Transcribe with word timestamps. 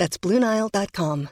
That's 0.00 0.16
BlueNile.com. 0.18 1.28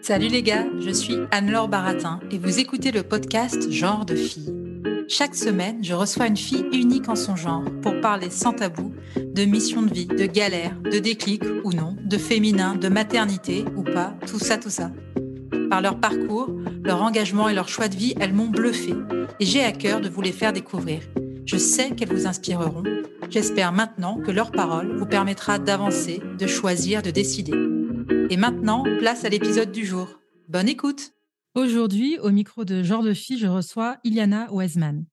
Salut 0.00 0.28
les 0.28 0.42
gars, 0.42 0.64
je 0.80 0.88
suis 0.88 1.16
Anne-Laure 1.32 1.68
Baratin 1.68 2.20
et 2.30 2.38
vous 2.38 2.60
écoutez 2.60 2.92
le 2.92 3.02
podcast 3.02 3.70
Genre 3.70 4.06
de 4.06 4.16
fille. 4.16 4.54
Chaque 5.06 5.34
semaine, 5.34 5.84
je 5.84 5.92
reçois 5.92 6.28
une 6.28 6.38
fille 6.38 6.64
unique 6.72 7.10
en 7.10 7.14
son 7.14 7.36
genre 7.36 7.64
pour 7.82 8.00
parler 8.00 8.30
sans 8.30 8.54
tabou 8.54 8.94
de 9.16 9.44
mission 9.44 9.82
de 9.82 9.92
vie, 9.92 10.06
de 10.06 10.24
galère, 10.24 10.74
de 10.80 10.98
déclic 10.98 11.42
ou 11.62 11.74
non, 11.74 11.94
de 12.02 12.16
féminin, 12.16 12.74
de 12.74 12.88
maternité 12.88 13.66
ou 13.76 13.82
pas, 13.82 14.14
tout 14.26 14.38
ça, 14.38 14.56
tout 14.56 14.70
ça. 14.70 14.92
Par 15.70 15.82
leur 15.82 16.00
parcours, 16.00 16.50
leur 16.82 17.02
engagement 17.02 17.48
et 17.48 17.54
leur 17.54 17.68
choix 17.68 17.88
de 17.88 17.96
vie, 17.96 18.14
elles 18.20 18.32
m'ont 18.32 18.48
bluffé 18.48 18.94
et 19.40 19.44
j'ai 19.44 19.62
à 19.62 19.72
cœur 19.72 20.00
de 20.00 20.08
vous 20.08 20.22
les 20.22 20.32
faire 20.32 20.52
découvrir. 20.52 21.02
Je 21.44 21.56
sais 21.56 21.94
qu'elles 21.94 22.12
vous 22.12 22.26
inspireront. 22.26 22.82
J'espère 23.30 23.72
maintenant 23.72 24.18
que 24.18 24.30
leur 24.30 24.50
parole 24.50 24.96
vous 24.96 25.06
permettra 25.06 25.58
d'avancer, 25.58 26.22
de 26.38 26.46
choisir, 26.46 27.02
de 27.02 27.10
décider. 27.10 27.52
Et 28.30 28.36
maintenant, 28.36 28.84
place 28.98 29.24
à 29.24 29.28
l'épisode 29.28 29.70
du 29.70 29.84
jour. 29.84 30.08
Bonne 30.48 30.68
écoute 30.68 31.12
Aujourd'hui, 31.54 32.18
au 32.18 32.30
micro 32.30 32.64
de 32.64 32.82
Genre 32.82 33.02
de 33.02 33.12
Fille, 33.12 33.38
je 33.38 33.46
reçois 33.46 33.98
Iliana 34.04 34.48
Weisman. 34.52 35.04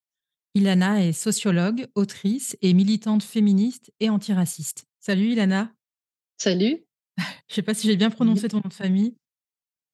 Ilana 0.54 1.04
est 1.04 1.12
sociologue, 1.12 1.88
autrice 1.96 2.56
et 2.62 2.74
militante 2.74 3.24
féministe 3.24 3.92
et 4.00 4.10
antiraciste. 4.10 4.86
Salut 5.00 5.32
Ilana. 5.32 5.74
Salut. 6.38 6.86
Je 7.18 7.24
ne 7.24 7.56
sais 7.56 7.62
pas 7.62 7.74
si 7.74 7.88
j'ai 7.88 7.96
bien 7.96 8.10
prononcé 8.10 8.48
ton 8.48 8.58
nom 8.58 8.68
de 8.68 8.74
famille. 8.74 9.16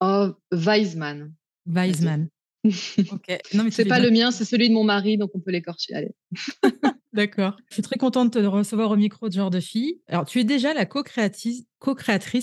Oh, 0.01 0.33
Weisman. 0.51 1.33
Weisman. 1.67 2.27
ok. 2.65 3.39
Non, 3.53 3.63
mais 3.63 3.71
c'est 3.71 3.85
pas 3.85 3.99
le 3.99 4.09
mien, 4.11 4.31
c'est 4.31 4.45
celui 4.45 4.69
de 4.69 4.73
mon 4.73 4.83
mari, 4.83 5.17
donc 5.17 5.31
on 5.33 5.39
peut 5.39 5.51
l'écorcher. 5.51 5.93
Allez. 5.93 6.11
D'accord. 7.13 7.57
Je 7.69 7.75
suis 7.75 7.83
très 7.83 7.97
contente 7.97 8.33
de 8.33 8.41
te 8.41 8.45
recevoir 8.45 8.91
au 8.91 8.95
micro 8.95 9.29
de 9.29 9.33
Genre 9.33 9.49
de 9.49 9.59
Fille. 9.59 10.01
Alors, 10.07 10.25
tu 10.25 10.39
es 10.39 10.43
déjà 10.43 10.73
la 10.73 10.85
co-créatrice 10.85 11.65
co 11.79 11.95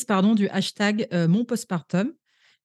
pardon, 0.07 0.35
du 0.35 0.49
hashtag 0.49 1.09
euh, 1.13 1.27
Mon 1.27 1.45
Postpartum, 1.45 2.13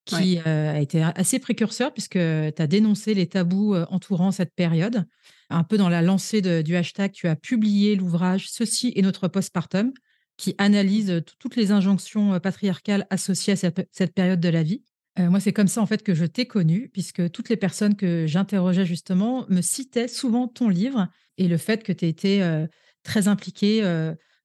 qui 0.05 0.39
euh, 0.45 0.73
a 0.73 0.79
été 0.79 1.01
assez 1.01 1.39
précurseur 1.39 1.93
puisque 1.93 2.19
tu 2.19 2.61
as 2.61 2.67
dénoncé 2.67 3.13
les 3.13 3.27
tabous 3.27 3.73
euh, 3.73 3.85
entourant 3.89 4.31
cette 4.31 4.53
période. 4.53 5.05
Un 5.49 5.63
peu 5.63 5.77
dans 5.77 5.89
la 5.89 6.01
lancée 6.01 6.41
du 6.63 6.75
hashtag, 6.75 7.11
tu 7.11 7.27
as 7.27 7.35
publié 7.35 7.95
l'ouvrage 7.95 8.49
Ceci 8.49 8.91
est 8.95 9.01
notre 9.01 9.27
postpartum, 9.27 9.93
qui 10.37 10.55
analyse 10.57 11.21
toutes 11.39 11.55
les 11.55 11.71
injonctions 11.71 12.39
patriarcales 12.39 13.05
associées 13.09 13.53
à 13.53 13.55
cette, 13.55 14.13
période 14.13 14.39
de 14.39 14.49
la 14.49 14.63
vie. 14.63 14.83
moi, 15.17 15.39
c'est 15.39 15.53
comme 15.53 15.67
ça 15.67 15.81
en 15.81 15.85
fait 15.85 16.03
que 16.03 16.13
je 16.13 16.25
t'ai 16.25 16.45
connue, 16.45 16.89
puisque 16.91 17.29
toutes 17.31 17.49
les 17.49 17.57
personnes 17.57 17.95
que 17.95 18.25
j'interrogeais 18.25 18.85
justement 18.85 19.45
me 19.49 19.61
citaient 19.61 20.07
souvent 20.07 20.47
ton 20.47 20.69
livre 20.69 21.07
et 21.37 21.47
le 21.47 21.57
fait 21.57 21.83
que 21.83 21.93
tu 21.93 22.05
été 22.05 22.65
très 23.03 23.27
impliqué 23.27 23.83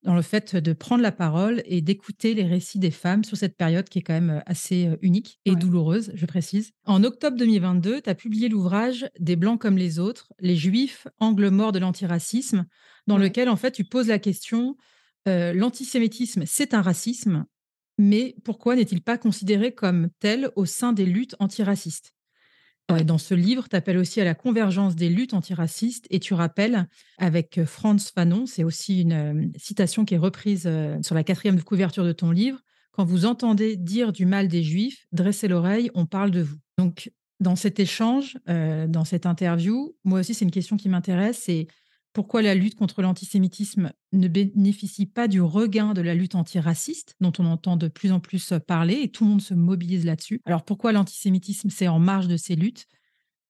dans 0.03 0.14
le 0.14 0.22
fait 0.22 0.56
de 0.56 0.72
prendre 0.72 1.03
la 1.03 1.12
parole 1.12 1.62
et 1.64 1.80
d'écouter 1.80 2.34
les 2.34 2.45
récits 2.45 2.78
des 2.78 2.91
femmes 2.91 3.25
sur 3.25 3.36
cette 3.36 3.56
période 3.56 3.89
qui 3.89 3.98
est 3.98 4.02
quand 4.02 4.14
même 4.14 4.42
assez 4.47 4.89
unique 5.02 5.41
et 5.45 5.57
douloureuse, 5.57 6.12
je 6.14 6.27
précise. 6.27 6.73
En 6.85 7.02
octobre 7.02 7.36
2022, 7.36 8.02
tu 8.02 8.11
as 8.11 8.14
publié 8.14 8.48
l'ouvrage 8.48 9.08
Des 9.18 9.36
Blancs 9.36 9.61
comme 9.61 9.77
les 9.77 9.98
autres, 9.98 10.33
les 10.41 10.57
Juifs, 10.57 11.08
angle 11.18 11.51
mort 11.51 11.73
de 11.73 11.79
l'antiracisme, 11.79 12.67
dans 13.07 13.18
lequel 13.18 13.48
en 13.48 13.57
fait 13.57 13.73
tu 13.73 13.85
poses 13.85 14.08
la 14.08 14.18
question 14.18 14.77
l'antisémitisme, 15.55 16.44
c'est 16.46 16.74
un 16.74 16.83
racisme, 16.83 17.44
mais 17.98 18.36
pourquoi 18.44 18.77
n'est-il 18.77 19.02
pas 19.02 19.18
considéré 19.18 19.72
comme 19.72 20.08
tel 20.20 20.50
au 20.56 20.64
sein 20.64 20.92
des 20.92 21.06
luttes 21.06 21.36
antiracistes? 21.39 22.12
Dans 23.05 23.18
ce 23.18 23.34
livre, 23.34 23.68
tu 23.68 23.77
appelles 23.77 23.98
aussi 23.98 24.18
à 24.20 24.24
la 24.24 24.34
convergence 24.34 24.96
des 24.96 25.11
luttes 25.11 25.34
antiracistes 25.34 26.06
et 26.08 26.20
tu 26.20 26.33
rappelles 26.33 26.88
avec 27.18 27.62
Franz 27.64 28.11
Fanon, 28.14 28.46
c'est 28.46 28.64
aussi 28.64 29.02
une 29.02 29.52
citation 29.58 30.06
qui 30.06 30.14
est 30.14 30.18
reprise 30.18 30.70
sur 31.02 31.14
la 31.14 31.22
quatrième 31.22 31.62
couverture 31.62 32.05
de 32.05 32.12
ton 32.12 32.30
livre, 32.30 32.61
quand 32.92 33.05
vous 33.05 33.27
entendez 33.27 33.77
dire 33.77 34.11
du 34.11 34.27
mal 34.27 34.48
des 34.48 34.62
juifs, 34.62 35.06
dressez 35.12 35.48
l'oreille, 35.48 35.90
on 35.94 36.06
parle 36.06 36.30
de 36.30 36.40
vous. 36.40 36.56
Donc, 36.78 37.12
dans 37.40 37.55
cet 37.56 37.78
échange, 37.78 38.38
dans 38.46 39.05
cette 39.05 39.27
interview, 39.27 39.94
moi 40.02 40.20
aussi, 40.20 40.33
c'est 40.34 40.44
une 40.44 40.50
question 40.50 40.77
qui 40.77 40.88
m'intéresse, 40.88 41.42
c'est 41.44 41.67
pourquoi 42.18 42.42
la 42.42 42.56
lutte 42.56 42.74
contre 42.74 43.01
l'antisémitisme 43.01 43.92
ne 44.11 44.27
bénéficie 44.27 45.06
pas 45.06 45.29
du 45.29 45.40
regain 45.40 45.95
de 45.95 46.01
la 46.01 46.17
lutte 46.17 46.34
antiraciste, 46.34 47.14
dont 47.20 47.30
on 47.39 47.45
entend 47.45 47.77
de 47.77 47.86
plus 47.86 48.11
en 48.11 48.18
plus 48.18 48.55
parler, 48.67 49.02
et 49.02 49.08
tout 49.12 49.23
le 49.23 49.30
monde 49.30 49.40
se 49.40 49.55
mobilise 49.55 50.05
là-dessus. 50.05 50.40
Alors 50.45 50.64
pourquoi 50.64 50.90
l'antisémitisme, 50.90 51.70
c'est 51.70 51.86
en 51.86 52.01
marge 52.01 52.27
de 52.27 52.36
ces 52.36 52.56
luttes? 52.56 52.86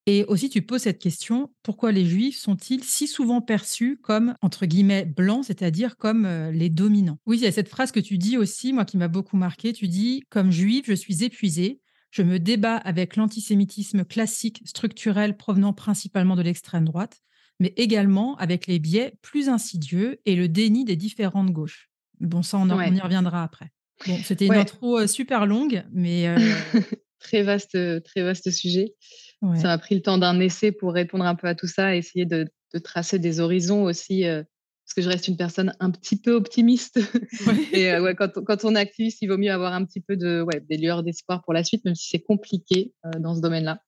Et 0.05 0.25
aussi, 0.25 0.51
tu 0.51 0.61
poses 0.61 0.83
cette 0.83 0.99
question, 0.99 1.51
pourquoi 1.63 1.93
les 1.93 2.05
juifs 2.05 2.37
sont-ils 2.37 2.85
si 2.85 3.09
souvent 3.09 3.41
perçus 3.41 3.97
comme, 4.03 4.35
entre 4.43 4.67
guillemets, 4.67 5.07
blancs, 5.07 5.47
c'est-à-dire 5.47 5.97
comme 5.97 6.27
euh, 6.27 6.51
les 6.51 6.69
dominants? 6.69 7.21
Oui, 7.25 7.39
il 7.39 7.45
y 7.45 7.47
a 7.47 7.53
cette 7.53 7.71
phrase 7.71 7.91
que 7.91 8.01
tu 8.01 8.19
dis 8.19 8.37
aussi, 8.37 8.75
moi 8.75 8.85
qui 8.85 8.99
m'a 8.99 9.09
beaucoup 9.09 9.39
marqué, 9.39 9.73
tu 9.73 9.89
dis, 9.89 10.25
comme 10.29 10.51
juif, 10.51 10.85
je 10.87 10.93
suis 10.93 11.25
épuisé, 11.25 11.81
je 12.11 12.21
me 12.21 12.39
débat 12.39 12.77
avec 12.77 13.17
l'antisémitisme 13.17 14.05
classique, 14.05 14.61
structurel, 14.67 15.39
provenant 15.39 15.73
principalement 15.73 16.37
de 16.37 16.43
l'extrême 16.43 16.85
droite 16.85 17.23
mais 17.61 17.73
également 17.77 18.37
avec 18.37 18.67
les 18.67 18.79
biais 18.79 19.15
plus 19.23 19.49
insidieux 19.49 20.21
et 20.27 20.37
le 20.37 20.49
déni 20.49 20.85
des 20.85 20.97
différentes 20.97 21.51
gauches. 21.51 21.91
Bon, 22.21 22.43
ça, 22.43 22.59
on, 22.59 22.69
y 22.69 23.01
reviendra 23.01 23.43
après. 23.43 23.71
Bon, 24.07 24.17
c'était 24.25 24.47
une 24.47 24.55
intro 24.55 24.99
euh, 24.99 25.07
super 25.07 25.47
longue, 25.47 25.85
mais... 25.93 26.29
Euh, 26.29 26.37
très, 27.19 27.43
vaste, 27.43 27.77
très 28.05 28.23
vaste 28.23 28.51
sujet. 28.51 28.95
Ça 29.41 29.69
m'a 29.69 29.79
pris 29.79 29.95
le 29.95 30.03
temps 30.03 30.19
d'un 30.19 30.41
essai 30.41 30.73
pour 30.73 30.93
répondre 30.93 31.25
un 31.25 31.37
peu 31.37 31.47
à 31.47 31.55
tout 31.55 31.69
ça, 31.69 31.95
essayer 31.95 32.27
de, 32.27 32.49
tracer 32.83 33.21
des 33.21 33.39
horizons 33.39 33.85
aussi, 33.85 34.25
euh, 34.25 34.43
parce 34.85 34.95
que 34.95 35.03
je 35.03 35.09
reste 35.09 35.29
une 35.29 35.37
personne 35.37 35.75
un 35.79 35.91
petit 35.91 36.21
peu 36.21 36.33
optimiste. 36.33 36.99
et 37.73 37.97
ouais, 37.99 38.17
quand, 38.17 38.33
quand, 38.45 38.65
on 38.65 38.75
est 38.75 38.81
activiste, 38.81 39.19
il 39.23 39.29
vaut 39.29 39.39
mieux 39.39 39.53
avoir 39.53 39.75
un 39.75 39.85
petit 39.85 40.01
peu 40.01 40.17
de, 40.17 40.45
des 40.69 40.77
lueurs 40.77 41.05
d'espoir 41.05 41.43
pour 41.45 41.53
la 41.53 41.63
suite, 41.63 41.85
même 41.85 41.95
si 41.95 42.09
c'est 42.09 42.21
compliqué 42.21 42.93
dans 43.21 43.37
ce 43.37 43.41
domaine-là. 43.41 43.81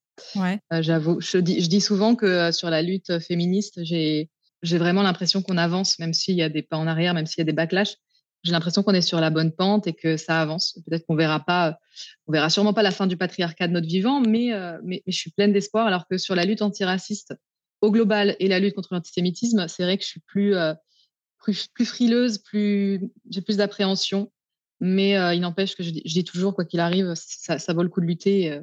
Euh, 0.73 0.81
j'avoue, 0.81 1.19
je 1.21 1.37
dis, 1.37 1.81
souvent 1.81 2.15
que 2.15 2.25
euh, 2.25 2.51
sur 2.51 2.69
la 2.69 2.81
lutte 2.81 3.19
féministe, 3.19 3.83
j'ai 3.83 4.29
vraiment 4.63 5.01
l'impression 5.01 5.41
qu'on 5.41 5.57
avance, 5.57 5.99
même 5.99 6.13
s'il 6.13 6.35
y 6.35 6.43
a 6.43 6.49
des 6.49 6.61
pas 6.61 6.77
en 6.77 6.87
arrière, 6.87 7.13
même 7.13 7.25
s'il 7.25 7.39
y 7.39 7.41
a 7.41 7.45
des 7.45 7.53
backlash. 7.53 7.95
J'ai 8.43 8.51
l'impression 8.51 8.81
qu'on 8.81 8.93
est 8.93 9.01
sur 9.01 9.19
la 9.19 9.29
bonne 9.29 9.51
pente 9.51 9.85
et 9.85 9.93
que 9.93 10.17
ça 10.17 10.41
avance. 10.41 10.79
Peut-être 10.87 11.05
qu'on 11.05 11.15
verra 11.15 11.39
pas, 11.39 11.77
on 12.25 12.31
verra 12.31 12.49
sûrement 12.49 12.73
pas 12.73 12.81
la 12.81 12.91
fin 12.91 13.05
du 13.05 13.15
patriarcat 13.15 13.67
de 13.67 13.73
notre 13.73 13.87
vivant, 13.87 14.19
mais, 14.19 14.53
euh, 14.53 14.79
je 15.05 15.15
suis 15.15 15.31
pleine 15.31 15.53
d'espoir. 15.53 15.85
Alors 15.85 16.07
que 16.07 16.17
sur 16.17 16.35
la 16.35 16.45
lutte 16.45 16.61
antiraciste 16.61 17.33
au 17.81 17.91
global 17.91 18.35
et 18.39 18.47
la 18.47 18.59
lutte 18.59 18.75
contre 18.75 18.93
l'antisémitisme, 18.93 19.67
c'est 19.67 19.83
vrai 19.83 19.97
que 19.97 20.03
je 20.03 20.09
suis 20.09 20.21
plus, 20.21 20.55
frileuse, 21.85 22.41
j'ai 22.53 23.41
plus 23.41 23.57
d'appréhension. 23.57 24.31
Mais 24.83 25.11
il 25.35 25.41
n'empêche 25.41 25.75
que 25.75 25.83
je 25.83 25.91
dis, 25.91 26.23
toujours, 26.23 26.55
quoi 26.55 26.65
qu'il 26.65 26.79
arrive, 26.79 27.13
ça, 27.15 27.73
vaut 27.73 27.83
le 27.83 27.89
coup 27.89 28.01
de 28.01 28.07
lutter 28.07 28.59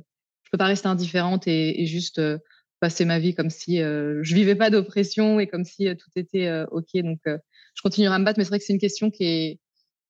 je 0.49 0.57
peux 0.57 0.59
pas 0.59 0.67
rester 0.67 0.89
indifférente 0.89 1.47
et, 1.47 1.85
juste 1.85 2.19
euh, 2.21 2.39
passer 2.81 3.05
ma 3.05 3.19
vie 3.19 3.35
comme 3.35 3.51
si 3.51 3.83
euh, 3.83 4.21
je 4.23 4.35
vivais 4.35 4.55
pas 4.55 4.71
d'oppression 4.71 5.39
et 5.39 5.47
comme 5.47 5.67
si 5.67 5.87
euh, 5.87 5.95
tout 5.95 6.09
était 6.17 6.65
ok. 6.71 6.87
Donc, 6.95 7.21
je 7.27 7.83
continuerai 7.83 8.15
à 8.15 8.19
me 8.19 8.25
battre, 8.25 8.39
mais 8.39 8.45
c'est 8.45 8.49
vrai 8.49 8.59
que 8.59 8.65
c'est 8.65 8.73
une 8.73 8.81
question 8.81 9.11
qui 9.11 9.25
est, 9.25 9.61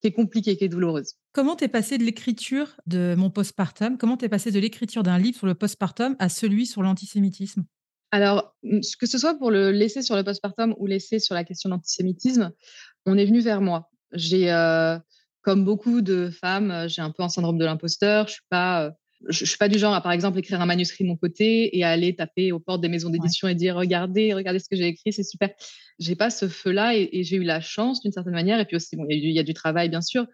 qui 0.00 0.06
est 0.06 0.12
compliquée, 0.12 0.56
qui 0.56 0.62
est 0.62 0.68
douloureuse. 0.68 1.14
Comment 1.32 1.56
t'es 1.56 1.66
passé 1.66 1.98
de 1.98 2.04
l'écriture 2.04 2.76
de 2.86 3.16
mon 3.18 3.30
postpartum 3.30 3.98
Comment 3.98 4.16
t'es 4.16 4.28
passé 4.28 4.52
de 4.52 4.60
l'écriture 4.60 5.02
d'un 5.02 5.18
livre 5.18 5.36
sur 5.36 5.48
le 5.48 5.56
postpartum 5.56 6.14
à 6.20 6.28
celui 6.28 6.66
sur 6.66 6.82
l'antisémitisme? 6.82 7.64
Alors, 8.12 8.54
que 8.62 9.06
ce 9.06 9.18
soit 9.18 9.36
pour 9.36 9.50
le 9.50 9.72
laisser 9.72 10.02
sur 10.02 10.14
le 10.14 10.22
postpartum 10.22 10.72
ou 10.78 10.86
l'essai 10.86 11.18
sur 11.18 11.34
la 11.34 11.42
question 11.42 11.68
de 11.68 11.74
l'antisémitisme, 11.74 12.52
on 13.06 13.18
est 13.18 13.26
venu 13.26 13.40
vers 13.40 13.60
moi. 13.60 13.90
J'ai, 14.12 14.46
comme 15.42 15.64
beaucoup 15.64 16.00
de 16.00 16.30
femmes, 16.30 16.86
j'ai 16.86 17.02
un 17.02 17.10
peu 17.10 17.24
un 17.24 17.28
syndrome 17.28 17.58
de 17.58 17.64
l'imposteur. 17.64 18.28
Je 18.28 18.34
suis 18.34 18.46
pas 18.48 18.94
je, 19.26 19.44
ne 19.44 19.46
suis 19.48 19.58
pas 19.58 19.68
du 19.68 19.78
genre 19.78 19.94
à, 19.94 20.00
par 20.00 20.12
exemple, 20.12 20.38
écrire 20.38 20.60
un 20.60 20.66
manuscrit 20.66 21.04
de 21.04 21.08
mon 21.08 21.16
côté 21.16 21.76
et 21.76 21.84
à 21.84 21.90
aller 21.90 22.14
taper 22.14 22.52
aux 22.52 22.60
portes 22.60 22.80
des 22.80 22.88
maisons 22.88 23.10
d'édition 23.10 23.48
et 23.48 23.54
dire 23.54 23.74
regardez, 23.74 24.32
regardez 24.32 24.58
ce 24.58 24.68
que 24.68 24.76
j'ai 24.76 24.86
écrit, 24.86 25.12
c'est 25.12 25.24
super. 25.24 25.50
J'ai 25.98 26.14
pas 26.14 26.30
ce 26.30 26.48
feu-là 26.48 26.94
et, 26.96 27.22
j'ai 27.24 27.36
eu 27.36 27.42
la 27.42 27.60
chance 27.60 28.00
d'une 28.00 28.12
certaine 28.12 28.32
manière. 28.32 28.60
Et 28.60 28.64
puis 28.64 28.76
aussi, 28.76 28.96
il 29.08 29.32
y, 29.32 29.38
a 29.38 29.42
du 29.42 29.54
travail, 29.54 29.88
bien 29.88 30.00
sûr. 30.00 30.26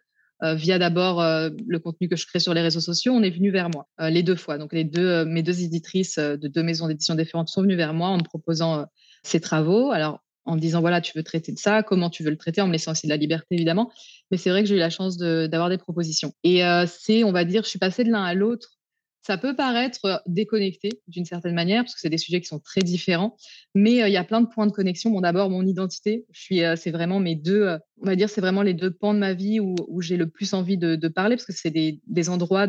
Euh, 0.43 0.55
via 0.55 0.79
d'abord 0.79 1.23
euh, 1.23 1.49
le 1.67 1.79
contenu 1.79 2.09
que 2.09 2.17
je 2.17 2.27
crée 2.27 2.41
sur 2.41 2.53
les 2.55 2.61
réseaux 2.61 2.81
sociaux, 2.81 3.13
on 3.15 3.23
est 3.23 3.31
venu 3.31 3.51
vers 3.51 3.71
moi 3.71 3.87
euh, 4.01 4.11
les 4.11 4.23
deux 4.23 4.35
fois. 4.35 4.59
Donc 4.59 4.73
les 4.73 4.85
deux, 4.85 5.25
mes 5.25 5.43
deux 5.43 5.63
éditrices 5.63 6.19
de 6.19 6.49
deux 6.49 6.63
maisons 6.63 6.89
d'édition 6.89 7.15
différentes 7.15 7.49
sont 7.49 7.63
venues 7.63 7.77
vers 7.77 7.95
moi 7.95 8.09
en 8.09 8.19
me 8.19 8.25
proposant 8.25 8.85
ces 9.23 9.41
travaux. 9.41 9.93
Alors 9.93 10.25
en 10.45 10.57
me 10.57 10.61
disant 10.61 10.81
voilà, 10.81 11.01
tu 11.01 11.13
veux 11.17 11.23
traiter 11.23 11.53
de 11.53 11.59
ça, 11.59 11.83
comment 11.83 12.11
tu 12.11 12.23
veux 12.23 12.31
le 12.31 12.37
traiter, 12.37 12.61
en 12.61 12.67
me 12.67 12.73
laissant 12.73 12.93
aussi 12.93 13.07
de 13.07 13.11
la 13.11 13.17
liberté 13.17 13.55
évidemment. 13.55 13.91
Mais 14.31 14.37
c'est 14.37 14.51
vrai 14.51 14.63
que 14.63 14.69
j'ai 14.69 14.77
eu 14.77 14.79
la 14.79 14.91
chance 14.91 15.17
d'avoir 15.17 15.69
des 15.69 15.79
propositions. 15.79 16.33
Et 16.43 16.63
c'est, 16.87 17.25
on 17.25 17.33
va 17.33 17.45
dire, 17.45 17.63
je 17.65 17.69
suis 17.69 17.79
passée 17.79 18.05
de 18.05 18.11
l'un 18.11 18.25
à 18.25 18.35
l'autre 18.35 18.79
ça 19.27 19.39
peut 19.39 19.57
paraître 19.57 20.23
déconnecté 20.27 21.01
d'une 21.09 21.25
certaine 21.25 21.55
manière, 21.55 21.83
parce 21.83 21.95
que 21.95 22.01
c'est 22.01 22.11
des 22.11 22.19
sujets 22.19 22.43
qui 22.43 22.47
sont 22.47 22.59
très 22.59 22.83
différents, 22.83 23.37
mais 23.75 23.93
il 23.93 24.13
y 24.13 24.19
a 24.19 24.25
plein 24.25 24.43
de 24.43 24.47
points 24.47 24.67
de 24.67 24.73
connexion. 24.73 25.11
Bon, 25.11 25.23
d'abord, 25.23 25.49
mon 25.49 25.65
identité, 25.65 26.27
c'est 26.33 26.91
vraiment 26.91 27.21
mes 27.21 27.35
deux, 27.35 27.79
on 28.03 28.07
va 28.07 28.17
dire, 28.17 28.29
c'est 28.29 28.43
vraiment 28.43 28.61
les 28.61 28.75
deux 28.75 28.91
pans 28.91 29.15
de 29.15 29.19
ma 29.19 29.33
vie 29.33 29.61
où, 29.61 30.03
j'ai 30.03 30.19
le 30.19 30.29
plus 30.29 30.53
envie 30.53 30.77
de, 30.77 31.09
parler, 31.09 31.37
parce 31.37 31.47
que 31.47 31.55
c'est 31.55 31.71
des, 31.71 32.29
endroits 32.29 32.67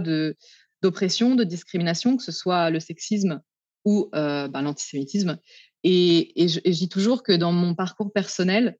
d'oppression, 0.81 1.35
de 1.35 1.43
discrimination, 1.43 2.15
que 2.15 2.23
ce 2.23 2.31
soit 2.31 2.69
le 2.69 2.79
sexisme 2.79 3.41
ou 3.83 4.09
ben, 4.13 4.61
l'antisémitisme. 4.61 5.37
Et, 5.87 6.47
je, 6.47 6.59
dis 6.59 6.89
toujours 6.89 7.21
que 7.21 7.31
dans 7.31 7.51
mon 7.51 7.75
parcours 7.75 8.11
personnel, 8.11 8.75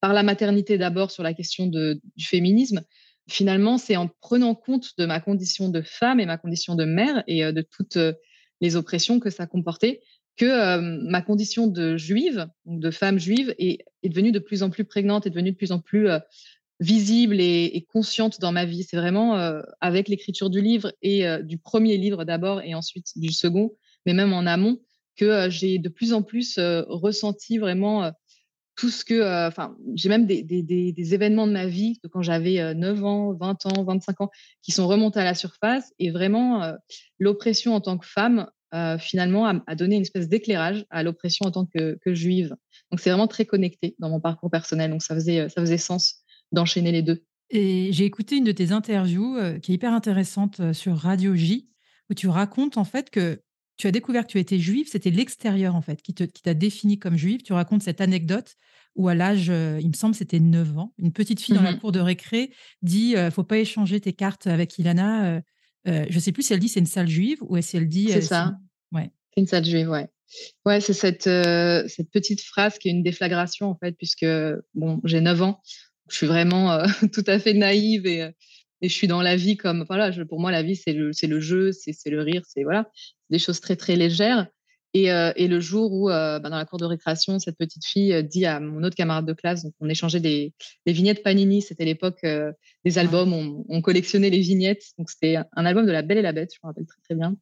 par 0.00 0.12
la 0.12 0.22
maternité 0.22 0.76
d'abord 0.76 1.10
sur 1.10 1.22
la 1.22 1.32
question 1.32 1.66
du 1.66 2.00
féminisme, 2.24 2.82
finalement, 3.30 3.78
c'est 3.78 3.96
en 3.96 4.08
prenant 4.20 4.54
compte 4.54 4.90
de 4.98 5.06
ma 5.06 5.20
condition 5.20 5.70
de 5.70 5.80
femme 5.80 6.20
et 6.20 6.26
ma 6.26 6.36
condition 6.36 6.74
de 6.74 6.84
mère 6.84 7.24
et 7.26 7.44
euh, 7.44 7.52
de 7.52 7.62
toutes 7.62 7.96
euh, 7.96 8.12
les 8.60 8.76
oppressions 8.76 9.20
que 9.20 9.30
ça 9.30 9.46
comportait 9.46 10.02
que 10.36 10.44
euh, 10.44 10.80
ma 10.80 11.22
condition 11.22 11.66
de 11.66 11.96
juive, 11.96 12.46
de 12.66 12.90
femme 12.90 13.18
juive, 13.18 13.54
est, 13.58 13.78
devenue 14.04 14.32
de 14.32 14.38
plus 14.38 14.62
en 14.62 14.68
plus 14.68 14.84
prégnante, 14.84 15.26
est 15.26 15.30
devenue 15.30 15.52
de 15.52 15.56
plus 15.56 15.72
en 15.72 15.80
plus 15.80 16.08
visible 16.78 17.40
et, 17.40 17.86
consciente 17.90 18.38
dans 18.38 18.52
ma 18.52 18.66
vie. 18.66 18.84
C'est 18.84 18.96
vraiment 18.96 19.34
avec 19.82 20.08
l'écriture 20.08 20.48
du 20.48 20.62
livre 20.62 20.92
et 21.02 21.24
du 21.42 21.58
premier 21.58 21.98
livre 21.98 22.24
d'abord 22.24 22.62
et 22.62 22.74
ensuite 22.74 23.08
du 23.16 23.32
second, 23.32 23.72
mais 24.06 24.14
même 24.14 24.32
en 24.32 24.46
amont, 24.46 24.80
que 25.20 25.50
j'ai 25.50 25.78
de 25.78 25.88
plus 25.88 26.12
en 26.14 26.22
plus 26.22 26.58
ressenti 26.58 27.58
vraiment 27.58 28.10
tout 28.80 28.88
ce 28.88 29.04
que, 29.04 29.46
enfin, 29.46 29.76
j'ai 29.94 30.08
même 30.08 30.26
des, 30.26 31.14
événements 31.14 31.46
de 31.46 31.52
ma 31.52 31.66
vie 31.66 32.00
de 32.02 32.08
quand 32.08 32.22
j'avais 32.22 32.74
9 32.74 32.98
euh, 32.98 33.02
ans, 33.04 33.32
20 33.34 33.66
ans, 33.66 33.84
25 33.84 34.22
ans 34.22 34.30
qui 34.62 34.72
sont 34.72 34.88
remontés 34.88 35.20
à 35.20 35.24
la 35.24 35.34
surface 35.34 35.92
et 35.98 36.10
vraiment 36.10 36.74
l'oppression 37.18 37.74
en 37.74 37.82
tant 37.82 37.98
que 37.98 38.06
femme 38.06 38.48
finalement 38.98 39.46
a, 39.46 39.74
donné 39.74 39.96
une 39.96 40.02
espèce 40.02 40.28
d'éclairage 40.28 40.86
à 40.88 41.02
l'oppression 41.02 41.44
en 41.44 41.50
tant 41.50 41.66
que, 41.66 41.98
juive. 42.06 42.56
Donc 42.90 43.00
c'est 43.00 43.10
vraiment 43.10 43.28
très 43.28 43.44
connecté 43.44 43.96
dans 43.98 44.08
mon 44.08 44.20
parcours 44.20 44.50
personnel. 44.50 44.90
Donc 44.90 45.02
ça 45.02 45.14
faisait, 45.14 45.48
ça 45.50 45.60
faisait 45.60 45.76
sens 45.76 46.22
d'enchaîner 46.50 46.90
les 46.90 47.02
deux. 47.02 47.22
Et 47.50 47.92
j'ai 47.92 48.06
écouté 48.06 48.36
une 48.36 48.44
de 48.44 48.52
tes 48.52 48.72
interviews 48.72 49.36
qui 49.60 49.72
est 49.72 49.74
hyper 49.74 49.92
intéressante 49.92 50.72
sur 50.72 50.96
Radio 50.96 51.34
J, 51.34 51.68
où 52.08 52.14
tu 52.14 52.28
racontes 52.28 52.78
en 52.78 52.84
fait 52.84 53.10
que 53.10 53.42
tu 53.80 53.86
as 53.86 53.92
découvert 53.92 54.26
que 54.26 54.32
tu 54.32 54.38
étais 54.38 54.58
juive, 54.58 54.88
c'était 54.90 55.10
l'extérieur 55.10 55.74
en 55.74 55.80
fait 55.80 56.02
qui 56.02 56.12
t'a 56.12 56.26
qui 56.26 56.42
défini 56.54 56.98
comme 56.98 57.16
juive. 57.16 57.40
Tu 57.42 57.54
racontes 57.54 57.82
cette 57.82 58.02
anecdote 58.02 58.56
où 58.94 59.08
à 59.08 59.14
l'âge, 59.14 59.48
euh, 59.48 59.78
il 59.80 59.88
me 59.88 59.94
semble, 59.94 60.14
c'était 60.14 60.38
9 60.38 60.76
ans, 60.76 60.92
une 60.98 61.12
petite 61.12 61.40
fille 61.40 61.54
dans 61.54 61.62
la 61.62 61.72
mmh 61.72 61.78
cour 61.78 61.92
de 61.92 62.00
récré 62.00 62.52
dit 62.82 63.16
euh, 63.16 63.30
faut 63.30 63.44
pas 63.44 63.56
échanger 63.56 63.98
tes 64.00 64.12
cartes 64.12 64.46
avec 64.46 64.78
Ilana. 64.78 65.36
Euh, 65.36 65.40
euh 65.88 66.06
je 66.10 66.18
sais 66.18 66.32
plus 66.32 66.42
si 66.42 66.52
elle 66.52 66.58
dit 66.58 66.68
c'est 66.68 66.80
une 66.80 66.86
salle 66.86 67.08
juive 67.08 67.38
ou 67.40 67.58
si 67.62 67.78
elle 67.78 67.88
dit. 67.88 68.08
C'est 68.10 68.20
ça. 68.20 68.54
Ouais. 68.92 69.10
C'est 69.32 69.40
une 69.40 69.46
salle 69.46 69.64
juive, 69.64 69.88
ouais. 69.88 70.08
Ouais, 70.66 70.80
c'est 70.80 70.92
cette, 70.92 71.24
cette 71.24 72.10
petite 72.10 72.42
phrase 72.42 72.78
qui 72.78 72.88
est 72.88 72.92
une 72.92 73.02
déflagration 73.02 73.70
en 73.70 73.76
fait, 73.76 73.92
puisque 73.92 74.26
bon, 74.74 75.00
j'ai 75.04 75.22
9 75.22 75.42
ans, 75.42 75.62
je 76.10 76.16
suis 76.16 76.26
vraiment 76.26 76.84
tout 77.14 77.24
à 77.26 77.38
fait 77.38 77.54
naïve 77.54 78.06
et, 78.06 78.28
et 78.82 78.88
je 78.88 78.94
suis 78.94 79.06
dans 79.06 79.22
la 79.22 79.36
vie 79.36 79.56
comme 79.56 79.84
voilà, 79.86 80.10
je, 80.10 80.22
pour 80.22 80.40
moi 80.40 80.50
la 80.50 80.62
vie 80.62 80.76
c'est 80.76 80.92
le, 80.92 81.10
le 81.22 81.40
jeu, 81.40 81.72
c'est 81.72 82.10
le 82.10 82.22
rire, 82.22 82.42
c'est 82.46 82.62
voilà, 82.62 82.90
des 83.30 83.38
choses 83.38 83.60
très 83.60 83.76
très 83.76 83.96
légères. 83.96 84.46
Et, 84.92 85.12
euh, 85.12 85.32
et, 85.36 85.46
le 85.46 85.60
jour 85.60 85.92
où, 85.92 86.10
euh, 86.10 86.40
bah, 86.40 86.50
dans 86.50 86.56
la 86.56 86.64
cour 86.64 86.78
de 86.78 86.84
récréation, 86.84 87.38
cette 87.38 87.56
petite 87.56 87.84
fille 87.84 88.12
euh, 88.12 88.22
dit 88.22 88.44
à 88.44 88.58
mon 88.58 88.82
autre 88.82 88.96
camarade 88.96 89.24
de 89.24 89.32
classe, 89.32 89.62
donc 89.62 89.72
on 89.78 89.88
échangeait 89.88 90.18
des, 90.18 90.52
des 90.84 90.92
vignettes 90.92 91.22
Panini, 91.22 91.62
c'était 91.62 91.84
l'époque 91.84 92.26
des 92.84 92.98
albums, 92.98 93.32
on, 93.32 93.64
on, 93.68 93.82
collectionnait 93.82 94.30
les 94.30 94.40
vignettes, 94.40 94.82
donc 94.98 95.08
c'était 95.10 95.36
un 95.36 95.64
album 95.64 95.86
de 95.86 95.92
La 95.92 96.02
Belle 96.02 96.18
et 96.18 96.22
la 96.22 96.32
Bête, 96.32 96.50
je 96.52 96.58
me 96.64 96.68
rappelle 96.68 96.86
très 96.86 97.00
très 97.02 97.14
bien. 97.14 97.36